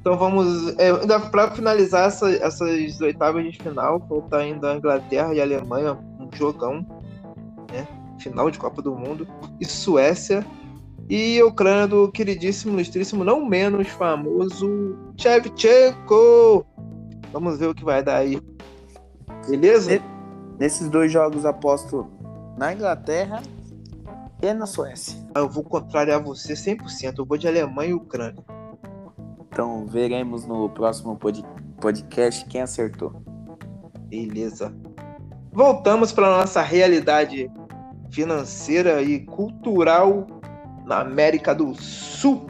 Então 0.00 0.16
vamos. 0.16 0.74
É, 0.78 0.90
para 1.30 1.50
finalizar 1.50 2.06
essa, 2.06 2.30
essas 2.30 2.98
oitavas 3.00 3.44
de 3.44 3.58
final, 3.62 4.00
falta 4.08 4.38
ainda 4.38 4.72
a 4.72 4.76
Inglaterra 4.76 5.34
e 5.34 5.40
a 5.40 5.44
Alemanha, 5.44 5.98
um 6.18 6.30
jogão, 6.34 6.86
né? 7.70 7.86
Final 8.18 8.50
de 8.50 8.58
Copa 8.58 8.80
do 8.80 8.94
Mundo. 8.94 9.28
E 9.60 9.66
Suécia. 9.66 10.46
E 11.08 11.40
a 11.40 11.46
Ucrânia 11.46 11.86
do 11.86 12.10
queridíssimo, 12.12 12.74
ilustríssimo, 12.74 13.24
não 13.24 13.44
menos 13.44 13.88
famoso 13.88 14.96
Shevchenko. 15.16 16.66
Vamos 17.32 17.58
ver 17.58 17.68
o 17.68 17.74
que 17.74 17.84
vai 17.84 18.02
dar 18.02 18.16
aí. 18.16 18.40
Beleza? 19.48 20.02
Nesses 20.58 20.90
dois 20.90 21.10
jogos 21.10 21.46
aposto 21.46 22.06
na 22.58 22.74
Inglaterra 22.74 23.40
e 24.42 24.52
na 24.52 24.66
Suécia. 24.66 25.18
Eu 25.34 25.48
vou 25.48 25.64
contrariar 25.64 26.22
você 26.22 26.52
100%. 26.52 27.14
Eu 27.18 27.24
vou 27.24 27.38
de 27.38 27.48
Alemanha 27.48 27.90
e 27.90 27.94
Ucrânia. 27.94 28.44
Então 29.50 29.86
veremos 29.86 30.44
no 30.44 30.68
próximo 30.68 31.16
pod 31.16 31.42
podcast 31.80 32.44
quem 32.46 32.60
acertou. 32.60 33.14
Beleza. 34.08 34.74
Voltamos 35.52 36.12
para 36.12 36.28
nossa 36.28 36.60
realidade 36.60 37.50
financeira 38.10 39.02
e 39.02 39.20
cultural 39.20 40.26
na 40.88 41.00
América 41.00 41.54
do 41.54 41.74
Sul, 41.74 42.48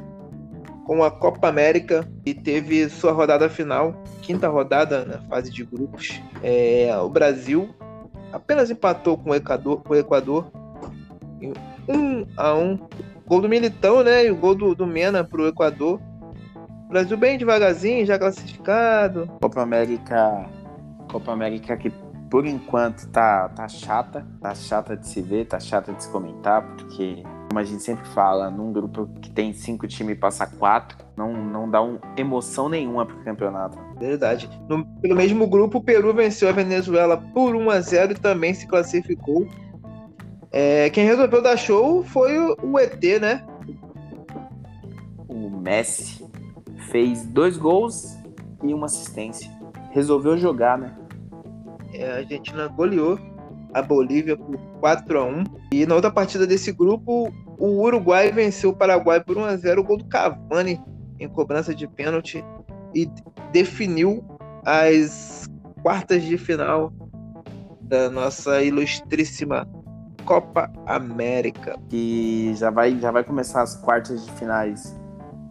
com 0.87 1.05
a 1.05 1.11
Copa 1.11 1.49
América 1.49 2.09
e 2.25 2.33
teve 2.33 2.89
sua 2.89 3.13
rodada 3.13 3.51
final, 3.51 4.03
quinta 4.23 4.49
rodada 4.49 5.05
na 5.05 5.19
fase 5.29 5.51
de 5.51 5.65
grupos. 5.65 6.23
É, 6.43 6.97
o 6.99 7.09
Brasil 7.11 7.75
apenas 8.33 8.71
empatou 8.71 9.19
com 9.19 9.31
o 9.31 9.35
Equador, 9.35 9.83
com 9.83 9.93
o 9.93 9.97
Equador 9.97 10.51
1 11.89 12.27
a 12.37 12.55
1 12.55 12.79
Gol 13.27 13.43
do 13.43 13.49
Militão, 13.49 14.03
né? 14.03 14.25
E 14.25 14.31
o 14.31 14.37
gol 14.37 14.55
do, 14.55 14.75
do 14.75 14.87
Mena 14.87 15.23
pro 15.23 15.47
Equador. 15.47 16.01
Brasil 16.89 17.19
bem 17.19 17.37
devagarzinho, 17.37 18.07
já 18.07 18.19
classificado. 18.19 19.27
Copa 19.43 19.61
América. 19.61 20.49
Copa 21.11 21.33
América 21.33 21.77
que 21.77 21.93
por 22.31 22.47
enquanto 22.47 23.07
tá, 23.09 23.51
tá 23.51 23.69
chata. 23.69 24.27
Tá 24.41 24.55
chata 24.55 24.97
de 24.97 25.07
se 25.07 25.21
ver, 25.21 25.47
tá 25.47 25.61
chata 25.61 25.93
de 25.93 26.03
se 26.03 26.11
comentar, 26.11 26.63
porque, 26.63 27.23
como 27.49 27.59
a 27.59 27.65
gente 27.65 27.83
sempre 27.83 28.07
fala, 28.11 28.51
num 28.51 28.73
grupo 28.73 29.09
que 29.23 29.31
tem 29.31 29.55
cinco 29.55 29.89
times 29.89 30.17
e 30.17 30.19
passa 30.19 30.47
quatro, 30.47 30.99
não, 31.17 31.33
não 31.33 31.69
dá 31.69 31.83
um, 31.83 31.99
emoção 32.15 32.69
nenhuma 32.69 33.07
pro 33.07 33.17
campeonato. 33.25 33.79
Verdade. 33.99 34.51
No, 34.69 34.85
pelo 35.01 35.17
mesmo 35.17 35.47
grupo, 35.49 35.79
o 35.79 35.83
Peru 35.83 36.13
venceu 36.13 36.49
a 36.51 36.53
Venezuela 36.53 37.17
por 37.17 37.57
1 37.57 37.71
a 37.71 37.81
0 37.81 38.13
e 38.13 38.15
também 38.17 38.53
se 38.53 38.67
classificou. 38.67 39.49
É, 40.53 40.91
quem 40.91 41.07
resolveu 41.07 41.43
dar 41.43 41.57
show 41.57 42.05
foi 42.05 42.39
o, 42.39 42.57
o 42.63 42.79
ET, 42.79 43.03
né? 43.19 43.47
O 45.27 45.49
Messi 45.49 46.25
fez 46.91 47.25
dois 47.25 47.57
gols 47.57 48.19
e 48.63 48.75
uma 48.75 48.87
assistência. 48.87 49.51
Resolveu 49.91 50.37
jogar, 50.37 50.77
né? 50.77 50.95
É, 51.95 52.13
a 52.13 52.17
Argentina 52.17 52.69
goleou 52.69 53.19
a 53.73 53.83
Bolívia 53.83 54.37
por 54.37 54.57
4 54.81 55.19
a 55.19 55.25
1 55.25 55.45
E 55.73 55.87
na 55.87 55.95
outra 55.95 56.11
partida 56.11 56.47
desse 56.47 56.73
grupo, 56.73 57.33
o 57.59 57.83
Uruguai 57.83 58.31
venceu 58.33 58.71
o 58.71 58.77
Paraguai 58.77 59.23
por 59.23 59.37
1 59.37 59.45
a 59.45 59.57
0 59.57 59.81
o 59.81 59.85
gol 59.85 59.99
do 59.99 60.05
Cavani 60.05 60.81
em 61.19 61.29
cobrança 61.29 61.75
de 61.75 61.87
pênalti 61.87 62.45
e 62.95 63.11
definiu 63.53 64.25
as 64.65 65.49
quartas 65.83 66.23
de 66.23 66.39
final 66.39 66.93
da 67.81 68.11
nossa 68.11 68.63
ilustríssima 68.63 69.69
Copa 70.25 70.71
América. 70.87 71.77
Que 71.89 72.55
já 72.55 72.71
vai, 72.71 72.99
já 72.99 73.11
vai 73.11 73.25
começar 73.25 73.63
as 73.63 73.77
quartas 73.77 74.25
de 74.25 74.33
finais 74.33 74.97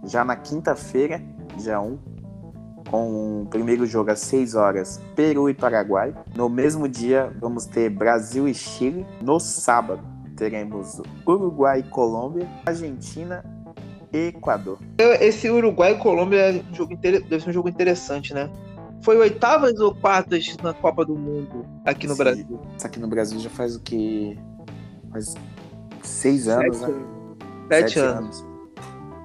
já 0.05 0.23
na 0.23 0.35
quinta-feira, 0.35 1.21
dia 1.57 1.81
1, 1.81 1.97
com 2.89 3.43
o 3.43 3.45
primeiro 3.45 3.85
jogo 3.85 4.11
às 4.11 4.19
6 4.21 4.55
horas, 4.55 5.01
Peru 5.15 5.49
e 5.49 5.53
Paraguai. 5.53 6.13
No 6.35 6.49
mesmo 6.49 6.87
dia, 6.87 7.31
vamos 7.39 7.65
ter 7.65 7.89
Brasil 7.89 8.47
e 8.47 8.53
Chile. 8.53 9.05
No 9.21 9.39
sábado, 9.39 10.01
teremos 10.35 11.01
Uruguai 11.25 11.79
e 11.79 11.83
Colômbia, 11.83 12.47
Argentina 12.65 13.43
e 14.13 14.27
Equador. 14.27 14.79
Esse 14.97 15.49
Uruguai 15.49 15.93
e 15.93 15.97
Colômbia 15.97 16.37
é 16.37 16.63
um 16.71 16.75
jogo 16.75 16.95
deve 16.97 17.39
ser 17.39 17.49
um 17.49 17.53
jogo 17.53 17.69
interessante, 17.69 18.33
né? 18.33 18.49
Foi 19.01 19.17
oitavas 19.17 19.79
ou 19.79 19.93
quartas 19.93 20.57
na 20.63 20.73
Copa 20.73 21.05
do 21.05 21.15
Mundo 21.15 21.65
aqui 21.85 22.07
no 22.07 22.13
Sim. 22.15 22.23
Brasil? 22.23 22.61
Aqui 22.83 22.99
no 22.99 23.07
Brasil 23.07 23.39
já 23.39 23.49
faz 23.49 23.75
o 23.75 23.79
que? 23.81 24.37
Faz 25.11 25.35
seis 26.03 26.47
anos, 26.47 26.77
Sete, 26.77 26.91
né? 26.91 26.97
Sete, 27.69 27.93
Sete 27.93 27.99
anos. 27.99 28.41
anos. 28.41 28.57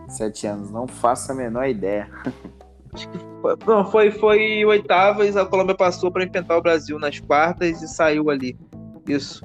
Sete 0.08 0.46
anos, 0.46 0.70
não 0.70 0.86
faço 0.86 1.32
a 1.32 1.34
menor 1.34 1.66
ideia. 1.68 2.10
Acho 2.92 3.08
que 3.08 3.18
foi, 3.40 3.56
não, 3.66 3.84
foi, 3.90 4.10
foi 4.10 4.64
oitavas, 4.64 5.36
a 5.36 5.46
Colômbia 5.46 5.74
passou 5.74 6.10
para 6.10 6.24
enfrentar 6.24 6.58
o 6.58 6.62
Brasil 6.62 6.98
nas 6.98 7.18
quartas 7.18 7.82
e 7.82 7.88
saiu 7.88 8.28
ali. 8.28 8.58
Isso. 9.08 9.42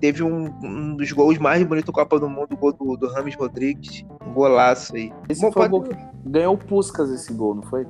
Teve 0.00 0.22
um, 0.22 0.46
um 0.62 0.96
dos 0.96 1.10
gols 1.12 1.38
mais 1.38 1.62
bonitos 1.64 1.92
da 1.92 1.92
Copa 1.92 2.18
do 2.20 2.28
Mundo, 2.28 2.52
o 2.52 2.56
gol 2.56 2.72
do, 2.72 2.96
do 2.96 3.08
Rames 3.12 3.34
Rodrigues. 3.36 4.04
Um 4.26 4.32
golaço 4.32 4.94
aí. 4.94 5.12
Esse 5.28 5.42
Bom, 5.42 5.52
foi 5.52 5.68
pode... 5.68 5.90
Ganhou 6.26 6.54
o 6.54 6.58
Puskas 6.58 7.10
esse 7.10 7.32
gol, 7.32 7.56
não 7.56 7.62
foi? 7.62 7.86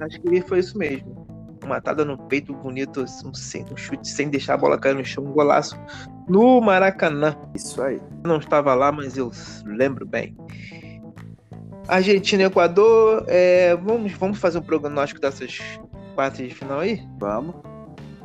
Acho 0.00 0.20
que 0.20 0.40
foi 0.42 0.58
isso 0.58 0.76
mesmo. 0.78 1.26
Uma 1.62 1.76
matada 1.76 2.04
no 2.04 2.16
peito 2.16 2.54
bonito, 2.54 3.04
um, 3.24 3.30
um 3.30 3.76
chute 3.76 4.08
sem 4.08 4.28
deixar 4.28 4.54
a 4.54 4.58
bola 4.58 4.78
cair 4.78 4.94
no 4.94 5.04
chão, 5.04 5.24
um 5.24 5.32
golaço 5.32 5.76
no 6.28 6.60
Maracanã. 6.60 7.36
Isso 7.54 7.82
aí. 7.82 8.00
não 8.24 8.38
estava 8.38 8.74
lá, 8.74 8.90
mas 8.90 9.16
eu 9.16 9.30
lembro 9.64 10.06
bem. 10.06 10.36
Argentina 11.88 12.42
e 12.42 12.46
Equador. 12.46 13.24
É, 13.26 13.76
vamos, 13.76 14.12
vamos 14.12 14.38
fazer 14.38 14.58
um 14.58 14.62
prognóstico 14.62 15.20
dessas 15.20 15.58
quartas 16.14 16.48
de 16.48 16.54
final 16.54 16.80
aí? 16.80 17.02
Vamos. 17.18 17.54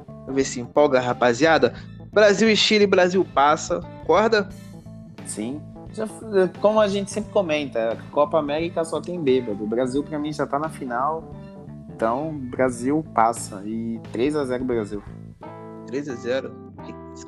Vamos 0.08 0.36
ver 0.36 0.44
se 0.44 0.60
empolga, 0.60 1.00
rapaziada. 1.00 1.74
Brasil 2.12 2.50
e 2.50 2.56
Chile, 2.56 2.86
Brasil 2.86 3.26
passa. 3.34 3.80
Concorda? 4.02 4.50
Sim. 5.26 5.62
Já, 5.94 6.08
como 6.62 6.80
a 6.80 6.88
gente 6.88 7.12
sempre 7.12 7.32
comenta, 7.32 7.98
Copa 8.12 8.40
América 8.40 8.84
só 8.84 9.02
tem 9.02 9.22
bêbado. 9.22 9.64
O 9.64 9.68
Brasil, 9.68 10.04
para 10.04 10.18
mim, 10.18 10.32
já 10.32 10.48
tá 10.48 10.58
na 10.58 10.70
final. 10.70 11.34
Então, 11.90 12.34
Brasil 12.34 13.06
passa. 13.14 13.62
E 13.66 14.00
3 14.12 14.36
a 14.36 14.46
0 14.46 14.64
Brasil. 14.64 15.04
3 15.88 16.10
a 16.10 16.16
0 16.16 16.72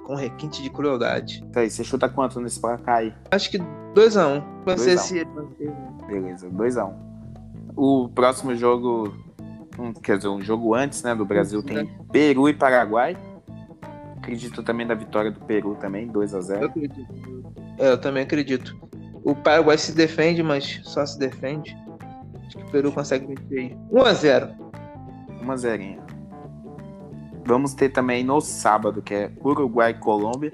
com 0.06 0.16
requinte 0.16 0.62
de 0.62 0.70
crueldade. 0.70 1.44
Tá 1.52 1.60
aí, 1.60 1.70
você 1.70 1.84
chuta 1.84 2.10
quanto 2.10 2.40
nesse 2.40 2.60
placar 2.60 2.98
aí? 2.98 3.14
Acho 3.30 3.52
que 3.52 3.60
2x1. 3.94 4.42
Um. 4.42 4.64
Você 4.66 4.98
se. 4.98 5.26
Beleza, 6.08 6.50
2x1. 6.50 6.90
Um. 6.90 8.04
O 8.04 8.10
próximo 8.10 8.56
jogo. 8.56 9.14
Um, 9.78 9.92
quer 9.92 10.18
dizer, 10.18 10.30
um 10.30 10.42
jogo 10.42 10.76
antes, 10.76 11.02
né, 11.02 11.16
do 11.16 11.26
Brasil 11.26 11.64
tem 11.64 11.88
Peru 12.12 12.48
e 12.48 12.54
Paraguai. 12.54 13.18
Acredito 14.18 14.62
também 14.62 14.86
na 14.86 14.94
vitória 14.94 15.32
do 15.32 15.40
Peru 15.42 15.76
também, 15.76 16.08
2x0. 16.08 16.62
Eu 16.62 16.68
acredito. 16.68 17.08
É, 17.78 17.92
eu 17.92 17.98
também 18.00 18.24
acredito. 18.24 18.78
O 19.24 19.36
Paraguai 19.36 19.78
se 19.78 19.92
defende, 19.94 20.44
mas 20.44 20.80
só 20.84 21.06
se 21.06 21.18
defende. 21.18 21.76
Acho 22.46 22.58
que 22.58 22.64
o 22.64 22.72
Peru 22.72 22.92
consegue 22.92 23.26
vencer 23.26 23.60
aí. 23.60 23.78
1x0. 23.92 24.56
1x0. 25.44 26.00
Vamos 27.46 27.74
ter 27.74 27.90
também 27.90 28.24
no 28.24 28.40
sábado, 28.40 29.02
que 29.02 29.14
é 29.14 29.32
Uruguai 29.44 29.92
e 29.92 29.96
Colômbia. 29.96 30.54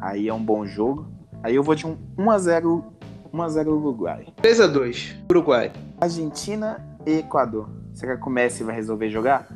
Aí 0.00 0.28
é 0.28 0.34
um 0.34 0.42
bom 0.42 0.66
jogo. 0.66 1.17
Aí 1.42 1.54
eu 1.54 1.62
vou 1.62 1.74
de 1.74 1.86
um 1.86 1.96
1x0 2.16 2.84
1x0 3.32 3.66
Uruguai. 3.68 4.26
3x2 4.42 5.16
Uruguai. 5.30 5.72
Argentina 6.00 6.84
e 7.06 7.18
Equador. 7.18 7.68
Será 7.94 8.16
que 8.16 8.26
o 8.26 8.30
Messi 8.30 8.62
vai 8.62 8.74
resolver 8.74 9.10
jogar? 9.10 9.48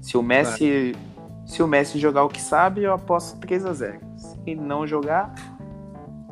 Se 0.00 0.16
o 0.16 0.22
Messi, 0.22 0.94
se 1.46 1.62
o 1.62 1.66
Messi 1.66 1.98
jogar 1.98 2.24
o 2.24 2.28
que 2.28 2.40
sabe, 2.40 2.82
eu 2.82 2.92
aposto 2.92 3.38
3x0. 3.40 4.00
Se 4.16 4.54
não 4.54 4.86
jogar, 4.86 5.34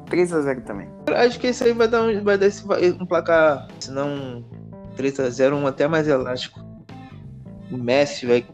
3x0 0.06 0.62
também. 0.62 0.88
Acho 1.14 1.38
que 1.38 1.46
esse 1.46 1.64
aí 1.64 1.72
vai 1.72 1.88
dar 1.88 2.02
um, 2.02 2.22
vai 2.22 2.36
dar 2.36 2.46
esse, 2.46 2.64
um 3.00 3.06
placar, 3.06 3.68
se 3.78 3.90
não 3.90 4.44
3x0, 4.96 5.54
um 5.54 5.66
até 5.66 5.86
mais 5.86 6.08
elástico. 6.08 6.60
O 7.70 7.76
Messi 7.76 8.26
vai 8.26 8.44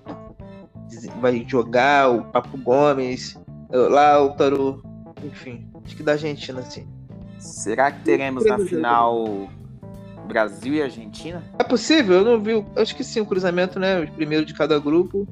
vai 1.20 1.44
jogar, 1.46 2.10
o 2.10 2.24
Papo 2.24 2.56
Gomes, 2.58 3.38
Lautaro, 3.70 4.82
enfim, 5.24 5.68
acho 5.84 5.96
que 5.96 6.02
da 6.02 6.12
Argentina, 6.12 6.62
sim. 6.62 6.86
Será 7.38 7.90
que 7.90 8.02
teremos 8.02 8.44
na 8.44 8.58
final 8.58 9.48
Brasil 10.26 10.74
e 10.74 10.82
Argentina? 10.82 11.42
É 11.58 11.64
possível, 11.64 12.18
eu 12.18 12.24
não 12.24 12.40
vi, 12.40 12.64
acho 12.76 12.94
que 12.96 13.04
sim, 13.04 13.20
o 13.20 13.26
cruzamento, 13.26 13.78
né, 13.78 14.00
o 14.00 14.12
primeiro 14.12 14.44
de 14.44 14.54
cada 14.54 14.78
grupo. 14.78 15.26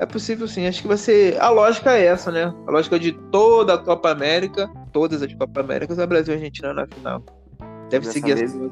É 0.00 0.06
possível 0.06 0.46
sim, 0.46 0.66
acho 0.66 0.82
que 0.82 0.88
vai 0.88 0.96
ser. 0.96 1.40
A 1.40 1.48
lógica 1.48 1.92
é 1.92 2.06
essa, 2.06 2.30
né? 2.30 2.54
A 2.66 2.70
lógica 2.70 3.00
de 3.00 3.10
toda 3.32 3.74
a 3.74 3.78
Copa 3.78 4.10
América, 4.10 4.70
todas 4.92 5.22
as 5.22 5.34
Copa 5.34 5.60
Américas, 5.60 5.98
é 5.98 6.06
Brasil 6.06 6.34
e 6.34 6.36
Argentina 6.36 6.72
na 6.72 6.86
final. 6.86 7.20
Deve 7.90 8.06
dessa 8.06 8.12
seguir 8.12 8.36
vez, 8.36 8.54
essa. 8.54 8.70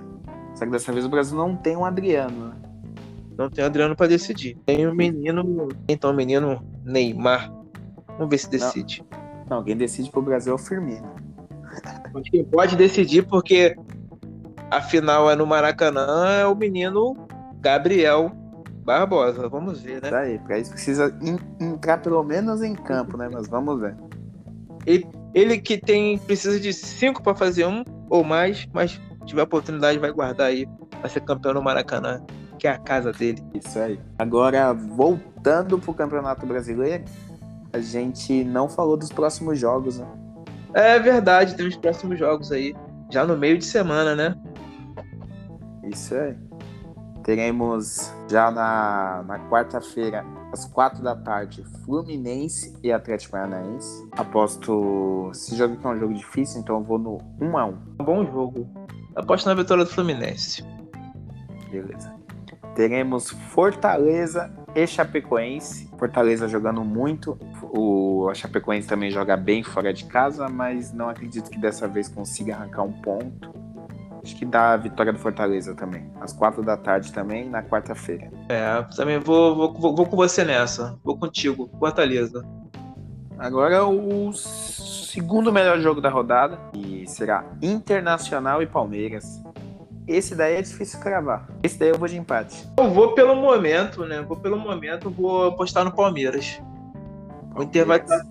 Só 0.54 0.64
que 0.64 0.70
dessa 0.70 0.92
vez 0.92 1.04
o 1.04 1.08
Brasil 1.08 1.36
não 1.36 1.56
tem 1.56 1.76
um 1.76 1.84
Adriano, 1.84 2.50
né? 2.50 2.54
Não 3.36 3.50
tem 3.50 3.64
o 3.64 3.66
Adriano 3.66 3.96
para 3.96 4.06
decidir. 4.06 4.56
Tem 4.64 4.86
o 4.86 4.94
menino. 4.94 5.68
Então 5.88 6.12
o 6.12 6.14
menino 6.14 6.64
Neymar. 6.84 7.52
Vamos 8.16 8.30
ver 8.30 8.38
se 8.38 8.48
decide. 8.48 9.04
Não, 9.10 9.25
não 9.48 9.62
quem 9.62 9.76
decide 9.76 10.10
pro 10.10 10.22
Brasil 10.22 10.52
é 10.52 10.54
o 10.54 10.58
Firmino. 10.58 11.14
Quem 12.30 12.44
pode 12.44 12.76
decidir 12.76 13.26
porque 13.26 13.76
a 14.70 14.80
final 14.80 15.30
é 15.30 15.36
no 15.36 15.46
Maracanã 15.46 16.28
é 16.40 16.46
o 16.46 16.54
menino 16.54 17.14
Gabriel 17.60 18.32
Barbosa. 18.84 19.48
Vamos 19.48 19.82
ver, 19.82 20.02
né? 20.02 20.10
Tá 20.10 20.20
aí, 20.20 20.38
pra 20.38 20.58
isso 20.58 20.70
precisa 20.70 21.16
entrar 21.60 21.98
pelo 21.98 22.22
menos 22.22 22.62
em 22.62 22.74
campo, 22.74 23.16
né? 23.16 23.28
Mas 23.30 23.48
vamos 23.48 23.80
ver. 23.80 23.96
Ele, 24.86 25.06
ele 25.34 25.58
que 25.58 25.76
tem 25.78 26.18
precisa 26.18 26.58
de 26.58 26.72
cinco 26.72 27.22
para 27.22 27.34
fazer 27.34 27.66
um 27.66 27.84
ou 28.08 28.24
mais, 28.24 28.66
mas 28.72 29.00
tiver 29.24 29.42
oportunidade 29.42 29.98
vai 29.98 30.12
guardar 30.12 30.46
aí, 30.46 30.66
vai 31.00 31.10
ser 31.10 31.20
campeão 31.20 31.54
no 31.54 31.62
Maracanã 31.62 32.24
que 32.58 32.66
é 32.66 32.70
a 32.70 32.78
casa 32.78 33.12
dele. 33.12 33.42
Isso 33.54 33.78
aí. 33.78 33.98
Agora, 34.18 34.72
voltando 34.72 35.78
pro 35.78 35.94
Campeonato 35.94 36.46
Brasileiro, 36.46 37.04
a 37.76 37.80
gente 37.80 38.44
não 38.44 38.68
falou 38.68 38.96
dos 38.96 39.10
próximos 39.10 39.58
jogos, 39.58 39.98
né? 39.98 40.06
É 40.74 40.98
verdade, 40.98 41.56
tem 41.56 41.66
os 41.66 41.76
próximos 41.76 42.18
jogos 42.18 42.50
aí. 42.50 42.74
Já 43.10 43.24
no 43.24 43.36
meio 43.36 43.58
de 43.58 43.64
semana, 43.64 44.14
né? 44.14 44.34
Isso 45.84 46.14
aí. 46.14 46.36
Teremos 47.22 48.12
já 48.30 48.50
na, 48.50 49.24
na 49.26 49.38
quarta-feira, 49.48 50.24
às 50.52 50.64
quatro 50.64 51.02
da 51.02 51.14
tarde, 51.14 51.64
Fluminense 51.84 52.76
e 52.82 52.92
Atlético 52.92 53.32
Paranaense. 53.32 54.08
Aposto. 54.12 55.30
Esse 55.32 55.56
jogo 55.56 55.74
aqui 55.74 55.86
é 55.86 55.90
um 55.90 55.98
jogo 55.98 56.14
difícil, 56.14 56.60
então 56.60 56.76
eu 56.76 56.84
vou 56.84 56.98
no 56.98 57.18
1 57.40 57.58
a 57.58 57.66
1 57.66 57.68
Um 58.00 58.04
bom 58.04 58.24
jogo. 58.24 58.68
Aposto 59.14 59.46
na 59.46 59.54
vitória 59.54 59.84
do 59.84 59.90
Fluminense. 59.90 60.64
Beleza 61.70 62.16
teremos 62.76 63.30
Fortaleza 63.30 64.52
e 64.76 64.86
Chapecoense. 64.86 65.90
Fortaleza 65.98 66.46
jogando 66.46 66.84
muito. 66.84 67.38
O 67.62 68.28
a 68.30 68.34
Chapecoense 68.34 68.86
também 68.86 69.10
joga 69.10 69.34
bem 69.36 69.62
fora 69.62 69.92
de 69.92 70.04
casa, 70.04 70.48
mas 70.50 70.92
não 70.92 71.08
acredito 71.08 71.50
que 71.50 71.58
dessa 71.58 71.88
vez 71.88 72.08
consiga 72.08 72.54
arrancar 72.54 72.82
um 72.82 72.92
ponto. 72.92 73.54
Acho 74.22 74.36
que 74.36 74.44
dá 74.44 74.72
a 74.72 74.76
vitória 74.76 75.12
do 75.12 75.18
Fortaleza 75.18 75.74
também. 75.74 76.10
Às 76.20 76.32
quatro 76.32 76.62
da 76.62 76.76
tarde 76.76 77.10
também, 77.12 77.48
na 77.48 77.62
quarta-feira. 77.62 78.30
É, 78.50 78.82
também 78.94 79.18
vou, 79.18 79.56
vou, 79.56 79.72
vou, 79.72 79.96
vou 79.96 80.06
com 80.06 80.16
você 80.16 80.44
nessa. 80.44 80.98
Vou 81.02 81.16
contigo, 81.16 81.70
Fortaleza. 81.78 82.44
Agora 83.38 83.86
o 83.86 84.32
segundo 84.32 85.52
melhor 85.52 85.78
jogo 85.78 86.00
da 86.02 86.10
rodada. 86.10 86.58
E 86.74 87.06
será 87.06 87.44
Internacional 87.62 88.60
e 88.60 88.66
Palmeiras. 88.66 89.40
Esse 90.06 90.36
daí 90.36 90.54
é 90.54 90.62
difícil 90.62 91.00
cravar. 91.00 91.48
Esse 91.62 91.78
daí 91.78 91.88
eu 91.88 91.98
vou 91.98 92.06
de 92.06 92.16
empate. 92.16 92.68
Eu 92.78 92.90
vou 92.90 93.12
pelo 93.12 93.34
momento, 93.34 94.04
né? 94.04 94.22
Vou 94.22 94.36
pelo 94.36 94.56
momento, 94.56 95.10
vou 95.10 95.48
apostar 95.48 95.84
no 95.84 95.90
Palmeiras. 95.90 96.60
O 97.56 97.62
Inter 97.62 97.84
vai 97.84 97.98
estar 97.98 98.24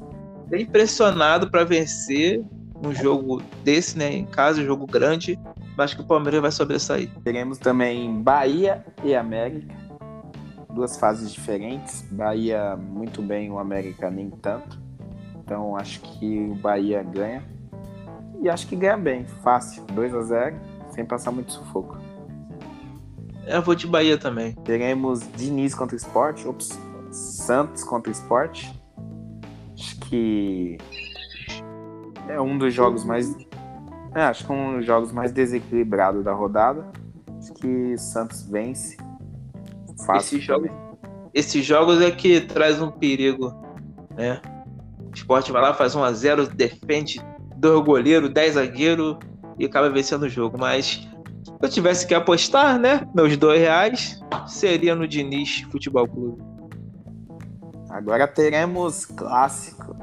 bem 0.47 0.61
impressionado 0.61 1.51
para 1.51 1.65
vencer 1.65 2.41
um 2.81 2.93
jogo 2.93 3.41
desse, 3.63 3.97
né? 3.97 4.13
Em 4.13 4.25
casa, 4.25 4.61
um 4.61 4.65
jogo 4.65 4.85
grande. 4.85 5.37
Mas 5.75 5.85
acho 5.85 5.97
que 5.97 6.01
o 6.03 6.05
Palmeiras 6.05 6.41
vai 6.41 6.51
sobressair. 6.51 7.09
Teremos 7.23 7.57
também 7.57 8.21
Bahia 8.21 8.85
e 9.03 9.13
América. 9.13 9.75
Duas 10.73 10.97
fases 10.97 11.33
diferentes. 11.33 12.05
Bahia 12.09 12.77
muito 12.77 13.21
bem, 13.21 13.51
o 13.51 13.59
América 13.59 14.09
nem 14.09 14.29
tanto. 14.29 14.79
Então 15.43 15.75
acho 15.75 15.99
que 15.99 16.49
o 16.51 16.55
Bahia 16.55 17.03
ganha. 17.03 17.43
E 18.41 18.49
acho 18.49 18.65
que 18.67 18.75
ganha 18.77 18.97
bem, 18.97 19.25
fácil. 19.43 19.83
2 19.93 20.15
a 20.15 20.21
0 20.21 20.74
sem 20.95 21.05
passar 21.05 21.31
muito 21.31 21.51
sufoco. 21.51 21.97
Eu 23.45 23.61
vou 23.61 23.75
de 23.75 23.85
Bahia 23.85 24.17
também. 24.17 24.53
Teremos 24.63 25.21
Diniz 25.35 25.75
contra 25.75 25.93
o 25.93 25.97
Sport. 25.97 26.45
Ops, 26.45 26.79
Santos 27.11 27.83
contra 27.83 28.09
o 28.09 28.13
Sport. 28.13 28.65
Acho 29.73 29.99
que 29.99 30.77
é 32.29 32.39
um 32.41 32.57
dos 32.57 32.73
jogos 32.73 33.03
mais. 33.03 33.35
É, 34.15 34.21
acho 34.23 34.45
que 34.45 34.51
é 34.51 34.55
um 34.55 34.77
dos 34.77 34.85
jogos 34.85 35.11
mais 35.11 35.31
desequilibrados 35.31 36.23
da 36.23 36.33
rodada. 36.33 36.87
Acho 37.37 37.53
que 37.53 37.97
Santos 37.97 38.47
vence. 38.49 38.97
Fácil. 40.05 40.37
Esses 40.37 40.43
jogos, 40.43 40.71
esses 41.33 41.65
jogos 41.65 42.01
é 42.01 42.11
que 42.11 42.41
traz 42.41 42.81
um 42.81 42.89
perigo, 42.89 43.53
né? 44.15 44.41
O 45.09 45.13
esporte 45.13 45.51
vai 45.51 45.61
lá, 45.61 45.73
faz 45.73 45.95
1 45.95 46.03
a 46.03 46.11
0 46.11 46.47
defende 46.47 47.21
dois 47.55 47.85
goleiros, 47.85 48.29
10 48.29 48.55
zagueiros 48.55 49.17
e 49.57 49.65
acaba 49.65 49.89
vencendo 49.89 50.23
o 50.23 50.29
jogo. 50.29 50.57
Mas 50.57 51.07
se 51.45 51.57
eu 51.61 51.69
tivesse 51.69 52.07
que 52.07 52.13
apostar, 52.13 52.79
né? 52.79 53.07
Meus 53.13 53.35
dois 53.37 53.59
reais 53.59 54.19
seria 54.47 54.95
no 54.95 55.07
Diniz 55.07 55.61
Futebol 55.71 56.07
Clube. 56.07 56.43
Agora 57.89 58.27
teremos 58.27 59.05
clássico. 59.05 59.95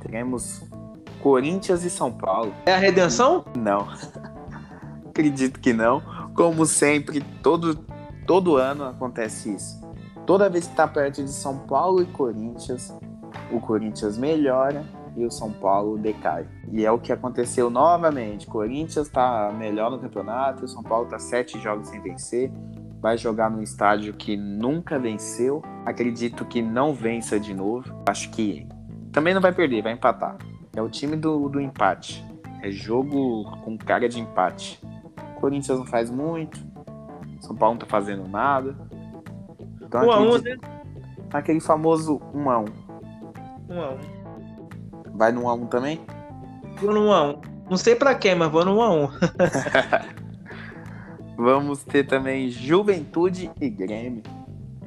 Teremos 0.00 0.62
Corinthians 1.20 1.82
e 1.82 1.90
São 1.90 2.12
Paulo. 2.12 2.54
É 2.64 2.74
a 2.74 2.78
redenção? 2.78 3.44
Não. 3.56 3.88
Acredito 5.08 5.58
que 5.58 5.72
não. 5.72 6.00
Como 6.34 6.64
sempre, 6.66 7.20
todo, 7.42 7.74
todo 8.26 8.56
ano 8.56 8.84
acontece 8.84 9.54
isso. 9.54 9.80
Toda 10.26 10.48
vez 10.48 10.66
que 10.66 10.72
está 10.72 10.86
perto 10.86 11.24
de 11.24 11.30
São 11.30 11.58
Paulo 11.60 12.02
e 12.02 12.06
Corinthians, 12.06 12.96
o 13.50 13.60
Corinthians 13.60 14.18
melhora 14.18 14.84
e 15.16 15.24
o 15.24 15.30
São 15.30 15.50
Paulo 15.50 15.96
decai. 15.96 16.46
E 16.70 16.84
é 16.84 16.92
o 16.92 16.98
que 16.98 17.12
aconteceu 17.12 17.70
novamente. 17.70 18.46
Corinthians 18.46 19.06
está 19.06 19.50
melhor 19.56 19.90
no 19.90 19.98
campeonato, 19.98 20.64
o 20.64 20.68
São 20.68 20.82
Paulo 20.82 21.06
está 21.06 21.18
sete 21.18 21.58
jogos 21.58 21.88
sem 21.88 22.00
vencer. 22.00 22.52
Vai 23.00 23.16
jogar 23.16 23.50
num 23.50 23.62
estádio 23.62 24.12
que 24.14 24.36
nunca 24.36 24.98
venceu. 24.98 25.62
Acredito 25.84 26.44
que 26.44 26.60
não 26.60 26.92
vença 26.92 27.38
de 27.40 27.54
novo. 27.54 28.02
Acho 28.08 28.30
que 28.30 28.66
também 29.12 29.32
não 29.32 29.40
vai 29.40 29.52
perder, 29.52 29.82
vai 29.82 29.92
empatar. 29.92 30.36
É 30.74 30.82
o 30.82 30.88
time 30.88 31.16
do, 31.16 31.48
do 31.48 31.60
empate. 31.60 32.24
É 32.62 32.70
jogo 32.70 33.44
com 33.62 33.78
cara 33.78 34.08
de 34.08 34.20
empate. 34.20 34.80
Corinthians 35.40 35.78
não 35.78 35.86
faz 35.86 36.10
muito. 36.10 36.60
São 37.40 37.54
Paulo 37.54 37.74
não 37.74 37.80
tá 37.80 37.86
fazendo 37.86 38.26
nada. 38.28 38.76
Então, 39.80 40.02
1 40.02 40.04
um 40.04 40.34
acredito... 40.34 40.64
a 40.64 40.68
1 40.68 40.70
um, 40.72 40.72
né? 40.72 40.78
Aquele 41.32 41.60
famoso 41.60 42.20
1 42.34 42.38
um 42.38 42.50
a 42.50 42.58
1 42.58 42.64
1 43.70 43.80
a 43.80 43.90
1 43.92 44.15
Vai 45.16 45.32
no 45.32 45.44
1 45.44 45.48
a 45.48 45.54
1 45.54 45.66
também? 45.66 46.00
Vou 46.80 46.92
no 46.92 47.06
1 47.08 47.12
a 47.12 47.22
1 47.30 47.40
Não 47.70 47.76
sei 47.76 47.94
pra 47.96 48.14
quem, 48.14 48.34
mas 48.34 48.50
vou 48.50 48.64
no 48.64 48.76
1 48.76 48.82
a 48.82 48.94
1 48.94 49.08
Vamos 51.36 51.84
ter 51.84 52.06
também 52.06 52.48
Juventude 52.48 53.50
e 53.60 53.68
Grêmio. 53.68 54.22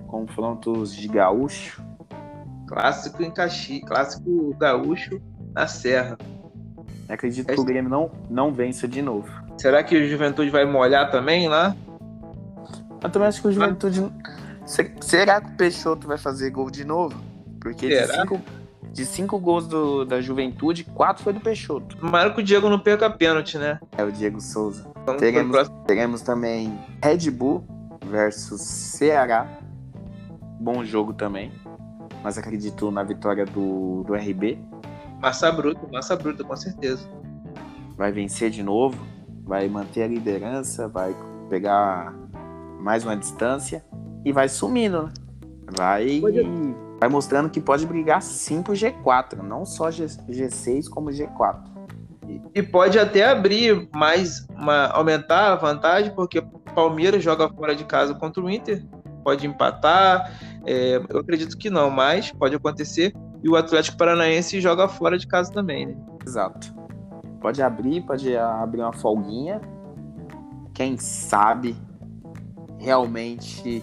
Confrontos 0.07 0.95
de 0.95 1.07
gaúcho. 1.07 1.83
Clássico 2.67 3.23
em 3.23 3.31
Caxi, 3.31 3.81
clássico 3.81 4.55
gaúcho 4.59 5.21
na 5.53 5.67
Serra. 5.67 6.17
Acredito 7.07 7.47
que 7.47 7.59
o 7.59 7.63
Grêmio 7.63 7.89
não, 7.89 8.11
não 8.29 8.53
vença 8.53 8.87
de 8.87 9.01
novo. 9.01 9.27
Será 9.57 9.83
que 9.83 9.95
o 9.95 10.07
Juventude 10.07 10.49
vai 10.49 10.65
molhar 10.65 11.09
também 11.11 11.47
lá? 11.47 11.75
Eu 13.03 13.09
também 13.09 13.27
acho 13.27 13.41
que 13.41 13.47
o 13.47 13.51
Juventude. 13.51 14.11
Será 15.01 15.41
que 15.41 15.51
o 15.51 15.55
Peixoto 15.55 16.07
vai 16.07 16.17
fazer 16.17 16.51
gol 16.51 16.69
de 16.69 16.85
novo? 16.85 17.19
Porque 17.59 17.87
de 17.87 18.07
cinco, 18.07 18.39
de 18.91 19.05
cinco, 19.05 19.39
gols 19.39 19.67
do, 19.67 20.05
da 20.05 20.19
Juventude, 20.21 20.83
quatro 20.83 21.23
foi 21.23 21.33
do 21.33 21.39
Peixoto. 21.39 21.95
Tomara 21.97 22.31
que 22.31 22.41
o 22.41 22.43
Diego 22.43 22.69
não 22.69 22.79
perca 22.79 23.09
pênalti, 23.09 23.57
né? 23.57 23.79
É 23.97 24.03
o 24.03 24.11
Diego 24.11 24.41
Souza. 24.41 24.85
teremos, 25.17 25.69
teremos 25.85 26.21
também 26.21 26.77
Red 27.03 27.29
Bull 27.31 27.63
versus 28.05 28.61
Ceará. 28.61 29.47
Bom 30.59 30.83
jogo 30.83 31.13
também. 31.13 31.51
Mas 32.23 32.37
acredito 32.37 32.91
na 32.91 33.03
vitória 33.03 33.45
do, 33.45 34.03
do 34.03 34.13
RB. 34.13 34.59
Massa 35.21 35.51
bruta, 35.51 35.81
massa 35.91 36.15
bruta, 36.15 36.43
com 36.43 36.55
certeza. 36.55 37.07
Vai 37.95 38.11
vencer 38.11 38.49
de 38.49 38.63
novo, 38.63 39.05
vai 39.43 39.67
manter 39.67 40.03
a 40.03 40.07
liderança, 40.07 40.87
vai 40.87 41.15
pegar 41.49 42.13
mais 42.79 43.03
uma 43.03 43.15
distância 43.15 43.83
e 44.23 44.31
vai 44.31 44.47
sumindo, 44.47 45.03
né? 45.03 45.13
Vai, 45.75 46.21
vai 46.99 47.07
mostrando 47.07 47.49
que 47.49 47.61
pode 47.61 47.85
brigar 47.85 48.21
sim 48.21 48.61
pro 48.61 48.73
G4, 48.73 49.41
não 49.41 49.65
só 49.65 49.89
G, 49.89 50.05
G6 50.05 50.89
como 50.89 51.09
G4. 51.09 51.63
E, 52.27 52.41
e 52.55 52.63
pode 52.63 52.99
até 52.99 53.29
abrir 53.29 53.89
mais, 53.93 54.45
uma, 54.49 54.87
aumentar 54.87 55.53
a 55.53 55.55
vantagem, 55.55 56.13
porque 56.13 56.43
Palmeiras 56.75 57.23
joga 57.23 57.49
fora 57.49 57.75
de 57.75 57.85
casa 57.85 58.13
contra 58.13 58.43
o 58.43 58.49
Inter, 58.49 58.85
pode 59.23 59.47
empatar. 59.47 60.31
É, 60.65 61.01
eu 61.09 61.19
acredito 61.19 61.57
que 61.57 61.69
não, 61.69 61.89
mas 61.89 62.31
pode 62.31 62.55
acontecer 62.55 63.13
e 63.41 63.49
o 63.49 63.55
Atlético 63.55 63.97
Paranaense 63.97 64.59
joga 64.59 64.87
fora 64.87 65.17
de 65.17 65.25
casa 65.25 65.51
também, 65.51 65.85
né? 65.87 65.97
Exato. 66.25 66.73
Pode 67.39 67.61
abrir, 67.61 68.01
pode 68.01 68.35
abrir 68.35 68.81
uma 68.81 68.91
folguinha. 68.91 69.61
Quem 70.73 70.97
sabe 70.97 71.75
realmente 72.77 73.81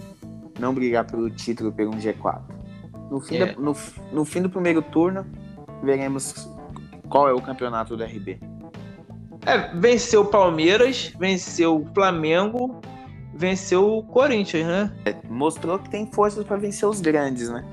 não 0.59 0.73
brigar 0.73 1.05
pelo 1.05 1.29
título 1.29 1.71
pelo 1.71 1.95
um 1.95 1.97
G4. 1.97 2.56
No 3.09 3.19
fim, 3.21 3.37
é. 3.37 3.45
da, 3.47 3.59
no, 3.59 3.75
no 4.11 4.25
fim 4.25 4.41
do 4.41 4.49
primeiro 4.49 4.81
turno, 4.81 5.25
veremos 5.83 6.49
qual 7.09 7.29
é 7.29 7.33
o 7.33 7.41
campeonato 7.41 7.95
do 7.95 8.03
RB. 8.03 8.39
É, 9.45 9.73
venceu 9.75 10.21
o 10.21 10.25
Palmeiras, 10.25 11.13
venceu 11.17 11.81
o 11.81 11.93
Flamengo, 11.93 12.81
venceu 13.33 13.97
o 13.97 14.03
Corinthians, 14.03 14.67
né? 14.67 14.93
É, 15.05 15.15
mostrou 15.29 15.79
que 15.79 15.89
tem 15.89 16.11
forças 16.11 16.43
para 16.43 16.57
vencer 16.57 16.87
os 16.87 16.99
grandes, 16.99 17.49
né? 17.49 17.63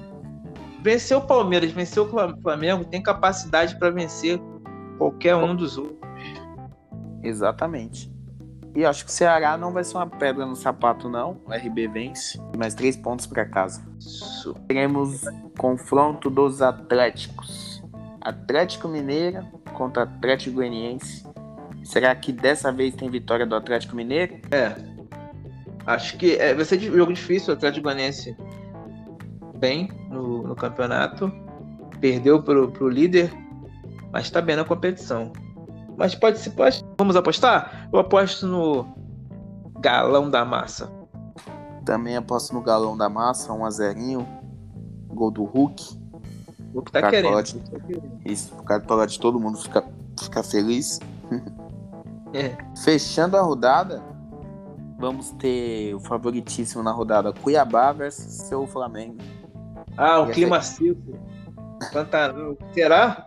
venceu 0.85 1.17
o 1.17 1.27
Palmeiras, 1.27 1.73
venceu 1.73 2.05
o 2.05 2.43
Flamengo, 2.43 2.85
tem 2.85 3.03
capacidade 3.03 3.79
para 3.79 3.89
vencer 3.89 4.39
qualquer 4.99 5.35
um 5.35 5.57
dos 5.57 5.79
outros. 5.79 5.99
Exatamente. 7.23 8.13
E 8.75 8.85
acho 8.85 9.05
que 9.05 9.11
o 9.11 9.15
Ceará 9.15 9.57
não 9.57 9.73
vai 9.73 9.85
ser 9.85 9.97
uma 9.97 10.07
pedra 10.07 10.45
no 10.45 10.57
sapato, 10.57 11.09
não. 11.09 11.41
O 11.47 11.53
RB 11.53 11.87
vence. 11.87 12.41
Mais 12.59 12.75
três 12.75 12.97
pontos 12.97 13.25
para 13.25 13.45
casa. 13.45 13.81
Isso. 14.01 14.55
Teremos 14.67 15.21
confronto 15.57 16.29
dos 16.29 16.61
Atléticos. 16.61 17.83
Atlético 18.21 18.89
Mineiro 18.89 19.45
contra 19.75 20.03
Atlético 20.03 20.57
Goianiense. 20.57 21.25
Será 21.85 22.15
que 22.17 22.33
dessa 22.33 22.73
vez 22.73 22.95
tem 22.95 23.09
vitória 23.09 23.47
do 23.47 23.55
Atlético 23.55 23.95
Mineiro? 23.95 24.41
É. 24.51 24.75
Acho 25.87 26.17
que 26.17 26.35
é, 26.37 26.55
vai 26.55 26.65
ser 26.65 26.79
um 26.91 26.97
jogo 26.97 27.13
difícil 27.13 27.53
o 27.53 27.57
Atlético 27.57 27.85
Goianiense 27.85 28.37
bem 29.57 29.89
no, 30.11 30.43
no 30.43 30.57
campeonato, 30.57 31.31
perdeu 32.01 32.43
pro, 32.43 32.71
pro 32.73 32.89
líder, 32.89 33.31
mas 34.11 34.25
está 34.25 34.41
bem 34.41 34.57
na 34.57 34.65
competição. 34.65 35.33
Mas 35.97 36.15
pode 36.15 36.39
se 36.39 36.51
pode. 36.51 36.85
Vamos 36.99 37.17
apostar? 37.17 37.89
Eu 37.93 37.99
aposto 37.99 38.47
no 38.47 38.87
galão 39.81 40.31
da 40.31 40.45
massa. 40.45 40.91
Também 41.85 42.17
aposto 42.17 42.55
no 42.55 42.63
galão 42.63 42.97
da 42.97 43.09
massa, 43.09 43.53
1 43.53 43.65
a 43.65 43.71
0 43.71 44.27
Gol 45.09 45.31
do 45.31 45.45
Hulk. 45.45 46.01
O 46.75 46.83
que 46.83 46.91
tá 46.91 47.09
querendo. 47.09 47.39
Isso, 48.25 48.53
por 48.55 48.65
causa 48.65 49.07
de 49.07 49.21
todo 49.21 49.39
mundo 49.39 49.59
ficar 49.59 49.85
fica 50.21 50.43
feliz. 50.43 50.99
É. 52.33 52.57
Fechando 52.83 53.37
a 53.37 53.43
rodada, 53.43 54.03
vamos 54.99 55.31
ter 55.33 55.95
o 55.95 56.01
favoritíssimo 56.01 56.83
na 56.83 56.91
rodada 56.91 57.33
Cuiabá 57.33 57.93
versus 57.93 58.49
seu 58.49 58.67
Flamengo. 58.67 59.19
Ah, 59.97 60.21
o 60.21 60.31
E 60.31 60.33
clima 60.33 60.61
seco. 60.61 61.17
Pantanal. 61.93 62.57
Será? 62.73 63.25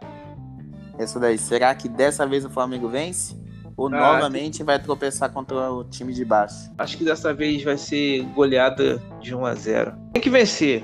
Essa 0.97 1.19
daí, 1.19 1.37
será 1.37 1.73
que 1.75 1.87
dessa 1.87 2.25
vez 2.25 2.43
o 2.43 2.49
Flamengo 2.49 2.87
vence? 2.89 3.35
Ou 3.75 3.87
Ah, 3.87 4.13
novamente 4.13 4.63
vai 4.63 4.79
tropeçar 4.81 5.31
contra 5.31 5.71
o 5.71 5.83
time 5.83 6.11
de 6.11 6.25
baixo? 6.25 6.71
Acho 6.77 6.97
que 6.97 7.03
dessa 7.03 7.31
vez 7.33 7.63
vai 7.63 7.77
ser 7.77 8.23
goleada 8.33 9.01
de 9.21 9.35
1 9.35 9.45
a 9.45 9.53
0. 9.53 9.93
Tem 10.13 10.21
que 10.21 10.29
vencer. 10.31 10.83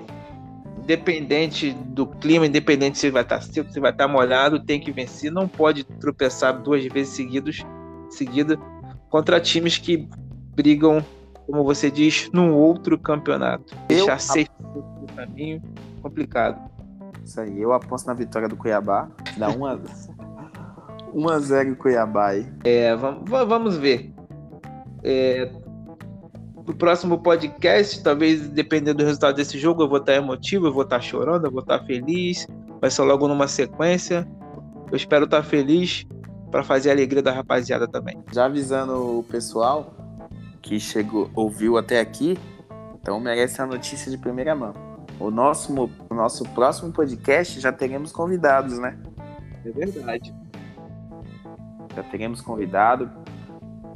Independente 0.77 1.71
do 1.71 2.05
clima, 2.05 2.45
independente 2.45 2.97
se 2.99 3.09
vai 3.09 3.23
estar 3.23 3.41
seco, 3.41 3.71
se 3.71 3.79
vai 3.79 3.91
estar 3.91 4.07
molhado, 4.07 4.59
tem 4.59 4.79
que 4.79 4.91
vencer. 4.91 5.31
Não 5.31 5.47
pode 5.47 5.83
tropeçar 5.83 6.61
duas 6.61 6.85
vezes 6.85 7.13
seguidos, 7.15 7.63
seguida 8.09 8.57
contra 9.09 9.39
times 9.39 9.77
que 9.77 10.07
brigam, 10.55 11.03
como 11.47 11.63
você 11.63 11.89
diz, 11.89 12.29
num 12.33 12.53
outro 12.53 12.97
campeonato. 12.97 13.73
Eu 13.89 14.05
Deixar 14.05 14.19
seis 14.19 14.47
pontos 14.49 15.01
no 15.01 15.07
caminho, 15.15 15.61
complicado. 16.01 16.59
Isso 17.23 17.39
aí, 17.39 17.61
eu 17.61 17.71
aposto 17.73 18.05
na 18.07 18.13
vitória 18.13 18.47
do 18.47 18.55
Cuiabá. 18.57 19.07
Dá 19.37 19.49
1 19.49 19.65
a 19.65 19.79
1 21.13 21.29
a 21.29 21.39
0 21.39 21.75
Cuiabá 21.77 22.27
aí. 22.29 22.47
É, 22.63 22.95
vamos, 22.95 23.29
va- 23.29 23.45
vamos 23.45 23.77
ver. 23.77 24.13
É, 25.03 25.49
no 26.65 26.73
próximo 26.75 27.19
podcast, 27.21 28.01
talvez 28.03 28.47
dependendo 28.49 28.99
do 28.99 29.05
resultado 29.05 29.35
desse 29.35 29.57
jogo, 29.57 29.83
eu 29.83 29.89
vou 29.89 29.97
estar 29.99 30.13
emotivo, 30.15 30.67
eu 30.67 30.73
vou 30.73 30.83
estar 30.83 31.01
chorando, 31.01 31.45
eu 31.45 31.51
vou 31.51 31.61
estar 31.61 31.79
feliz. 31.85 32.47
Vai 32.79 32.89
ser 32.89 33.01
logo 33.03 33.27
numa 33.27 33.47
sequência. 33.47 34.27
Eu 34.91 34.95
espero 34.97 35.25
estar 35.25 35.43
feliz 35.43 36.05
para 36.51 36.63
fazer 36.63 36.89
a 36.89 36.93
alegria 36.93 37.21
da 37.21 37.31
rapaziada 37.31 37.87
também. 37.87 38.21
Já 38.31 38.45
avisando 38.45 39.19
o 39.19 39.23
pessoal 39.23 39.93
que 40.61 40.79
chegou, 40.79 41.29
ouviu 41.35 41.77
até 41.77 41.99
aqui, 41.99 42.37
então 43.01 43.19
merece 43.19 43.61
a 43.61 43.65
notícia 43.65 44.09
de 44.11 44.17
primeira 44.17 44.55
mão. 44.55 44.73
O 45.19 45.29
nosso, 45.31 45.73
o 46.09 46.13
nosso 46.13 46.43
próximo 46.49 46.91
podcast 46.91 47.59
já 47.59 47.71
teremos 47.71 48.11
convidados, 48.11 48.77
né? 48.79 48.97
É 49.65 49.71
verdade. 49.71 50.33
Já 51.95 52.03
teremos 52.03 52.41
convidado. 52.41 53.09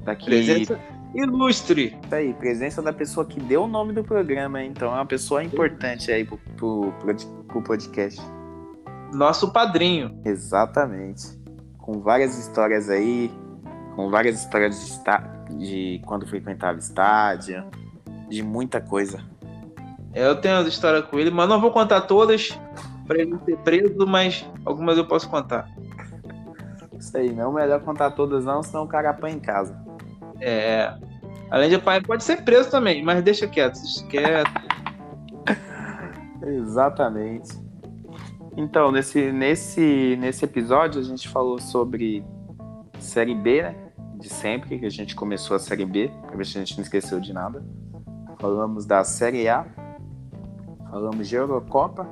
Daqui 0.04 0.26
Presença 0.26 0.80
ilustre. 1.14 1.98
Isso 2.04 2.16
aí, 2.16 2.34
presença 2.34 2.82
da 2.82 2.94
pessoa 2.94 3.26
que 3.26 3.40
deu 3.40 3.64
o 3.64 3.68
nome 3.68 3.94
do 3.94 4.04
programa, 4.04 4.64
então 4.64 4.90
é 4.90 4.96
uma 4.96 5.06
pessoa 5.06 5.44
importante 5.44 6.12
aí 6.12 6.24
pro, 6.24 6.38
pro, 6.56 6.94
pro- 7.48 7.62
podcast. 7.62 8.22
Nosso 9.14 9.52
padrinho. 9.52 10.20
Exatamente. 10.24 11.28
Com 11.80 12.00
várias 12.00 12.38
histórias 12.38 12.90
aí, 12.90 13.32
com 13.96 14.10
várias 14.10 14.40
histórias 14.40 15.02
de, 15.48 15.58
de 15.58 16.02
quando 16.06 16.28
frequentava 16.28 16.78
estádio, 16.78 17.66
de 18.30 18.44
muita 18.44 18.80
coisa. 18.80 19.24
É, 20.14 20.28
Eu 20.28 20.36
tenho 20.36 20.58
as 20.58 20.68
histórias 20.68 21.06
com 21.06 21.20
ele, 21.20 21.30
mas 21.30 21.48
não 21.48 21.62
vou 21.62 21.72
contar 21.72 22.02
todas 22.02 22.58
para 23.06 23.20
ele 23.20 23.32
não 23.32 23.40
ser 23.46 23.58
preso, 23.58 24.06
mas 24.06 24.46
algumas 24.66 24.98
eu 24.98 25.06
posso 25.06 25.30
contar. 25.30 25.70
Isso 27.00 27.16
aí, 27.16 27.32
não 27.32 27.58
é 27.58 27.62
melhor 27.62 27.80
contar 27.82 28.12
todas 28.12 28.46
não, 28.46 28.62
senão 28.62 28.84
o 28.84 28.88
cara 28.88 29.12
apanha 29.12 29.36
em 29.36 29.40
casa. 29.40 29.80
É. 30.42 30.94
Além 31.50 31.70
de 31.70 31.76
apanhar, 31.76 32.04
pode 32.04 32.24
ser 32.24 32.44
preso 32.44 32.70
também, 32.70 33.04
mas 33.04 33.24
deixa 33.24 33.48
quieto. 33.48 33.80
Deixa 33.80 34.06
quieto. 34.08 34.52
Exatamente. 36.44 37.50
Então, 38.58 38.92
nesse, 38.92 39.32
nesse, 39.32 40.18
nesse 40.20 40.44
episódio 40.44 41.00
a 41.00 41.04
gente 41.04 41.30
falou 41.30 41.60
sobre 41.60 42.26
Série 43.00 43.36
B, 43.36 43.62
né? 43.62 43.76
De 44.16 44.30
sempre, 44.30 44.80
que 44.80 44.86
a 44.86 44.90
gente 44.90 45.16
começou 45.16 45.56
a 45.56 45.60
Série 45.60 45.86
B, 45.86 46.12
pra 46.26 46.36
ver 46.36 46.46
se 46.46 46.58
a 46.58 46.62
gente 46.62 46.76
não 46.76 46.84
esqueceu 46.84 47.20
de 47.20 47.32
nada. 47.32 47.64
Falamos 48.40 48.86
da 48.86 49.04
Série 49.04 49.48
A, 49.48 49.66
falamos 50.98 51.28
de 51.28 51.36
Eurocopa, 51.36 52.08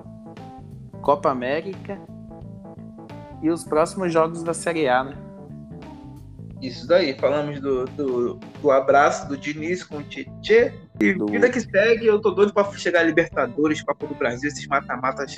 Copa 1.02 1.32
América 1.32 2.00
e 3.42 3.50
os 3.50 3.64
próximos 3.64 4.14
jogos 4.14 4.44
da 4.44 4.54
Série 4.54 4.88
A, 4.88 5.04
né? 5.04 5.18
Isso 6.62 6.88
daí. 6.88 7.18
Falamos 7.20 7.60
do, 7.60 7.86
do, 7.86 8.36
do 8.62 8.72
abraço 8.72 9.28
do 9.28 9.36
Diniz 9.38 9.84
com 9.84 9.98
o 9.98 10.04
Tietê. 10.04 10.74
E 11.02 11.14
Do- 11.14 11.26
vida 11.26 11.50
que 11.50 11.60
segue, 11.60 12.06
eu 12.06 12.22
tô 12.22 12.30
doido 12.32 12.54
pra 12.54 12.64
chegar 12.74 13.00
a 13.02 13.04
Libertadores, 13.04 13.82
Copa 13.82 14.06
do 14.08 14.14
Brasil, 14.16 14.48
esses 14.50 14.66
mata-matas 14.68 15.38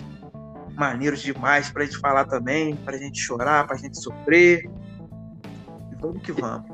maneiros 0.75 1.21
demais 1.21 1.71
pra 1.71 1.83
gente 1.85 1.97
falar 1.97 2.25
também, 2.25 2.75
pra 2.75 2.97
gente 2.97 3.19
chorar, 3.19 3.65
pra 3.65 3.77
gente 3.77 3.97
sofrer. 3.99 4.69
E 5.91 5.95
vamos 5.99 6.21
que 6.21 6.31
vamos. 6.33 6.69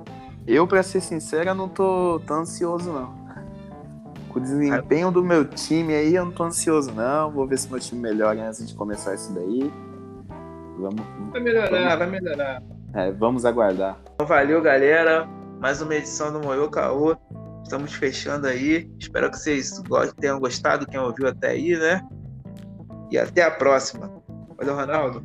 Eu, 0.45 0.67
pra 0.67 0.81
ser 0.83 1.01
sincero, 1.01 1.49
eu 1.51 1.55
não 1.55 1.69
tô 1.69 2.19
tão 2.27 2.41
ansioso, 2.41 2.91
não. 2.91 3.22
Com 4.33 4.39
o 4.39 4.41
desempenho 4.41 5.11
do 5.11 5.23
meu 5.23 5.45
time 5.45 5.93
aí, 5.93 6.15
eu 6.15 6.25
não 6.25 6.31
tô 6.31 6.43
ansioso, 6.43 6.91
não. 6.91 7.31
Vou 7.31 7.47
ver 7.47 7.57
se 7.59 7.69
meu 7.69 7.79
time 7.79 8.01
melhora 8.01 8.41
antes 8.47 8.67
de 8.67 8.73
começar 8.73 9.13
isso 9.13 9.31
daí. 9.33 9.71
Vamos, 10.79 11.01
Vai 11.31 11.39
melhorar, 11.39 11.95
vai 11.97 12.09
melhorar. 12.09 12.63
é, 12.95 13.11
vamos 13.11 13.45
aguardar. 13.45 13.95
Então, 14.15 14.25
valeu, 14.25 14.59
galera. 14.61 15.27
Mais 15.59 15.81
uma 15.81 15.93
edição 15.95 16.33
do 16.33 16.39
Moyo 16.39 16.67
Caô. 16.69 17.15
Estamos 17.63 17.93
fechando 17.93 18.47
aí. 18.47 18.89
Espero 18.99 19.29
que 19.29 19.37
vocês 19.37 19.79
gostem, 19.87 20.15
tenham 20.19 20.39
gostado, 20.39 20.85
quem 20.87 20.99
ouviu 20.99 21.27
até 21.27 21.49
aí, 21.49 21.77
né? 21.77 22.01
E 23.11 23.17
até 23.19 23.43
a 23.43 23.51
próxima. 23.51 24.11
Valeu, 24.57 24.75
Ronaldo. 24.75 25.23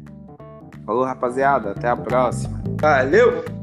Falou, 0.85 1.05
rapaziada. 1.05 1.71
Até 1.71 1.89
a 1.89 1.97
próxima. 1.97 2.63
Valeu! 2.81 3.58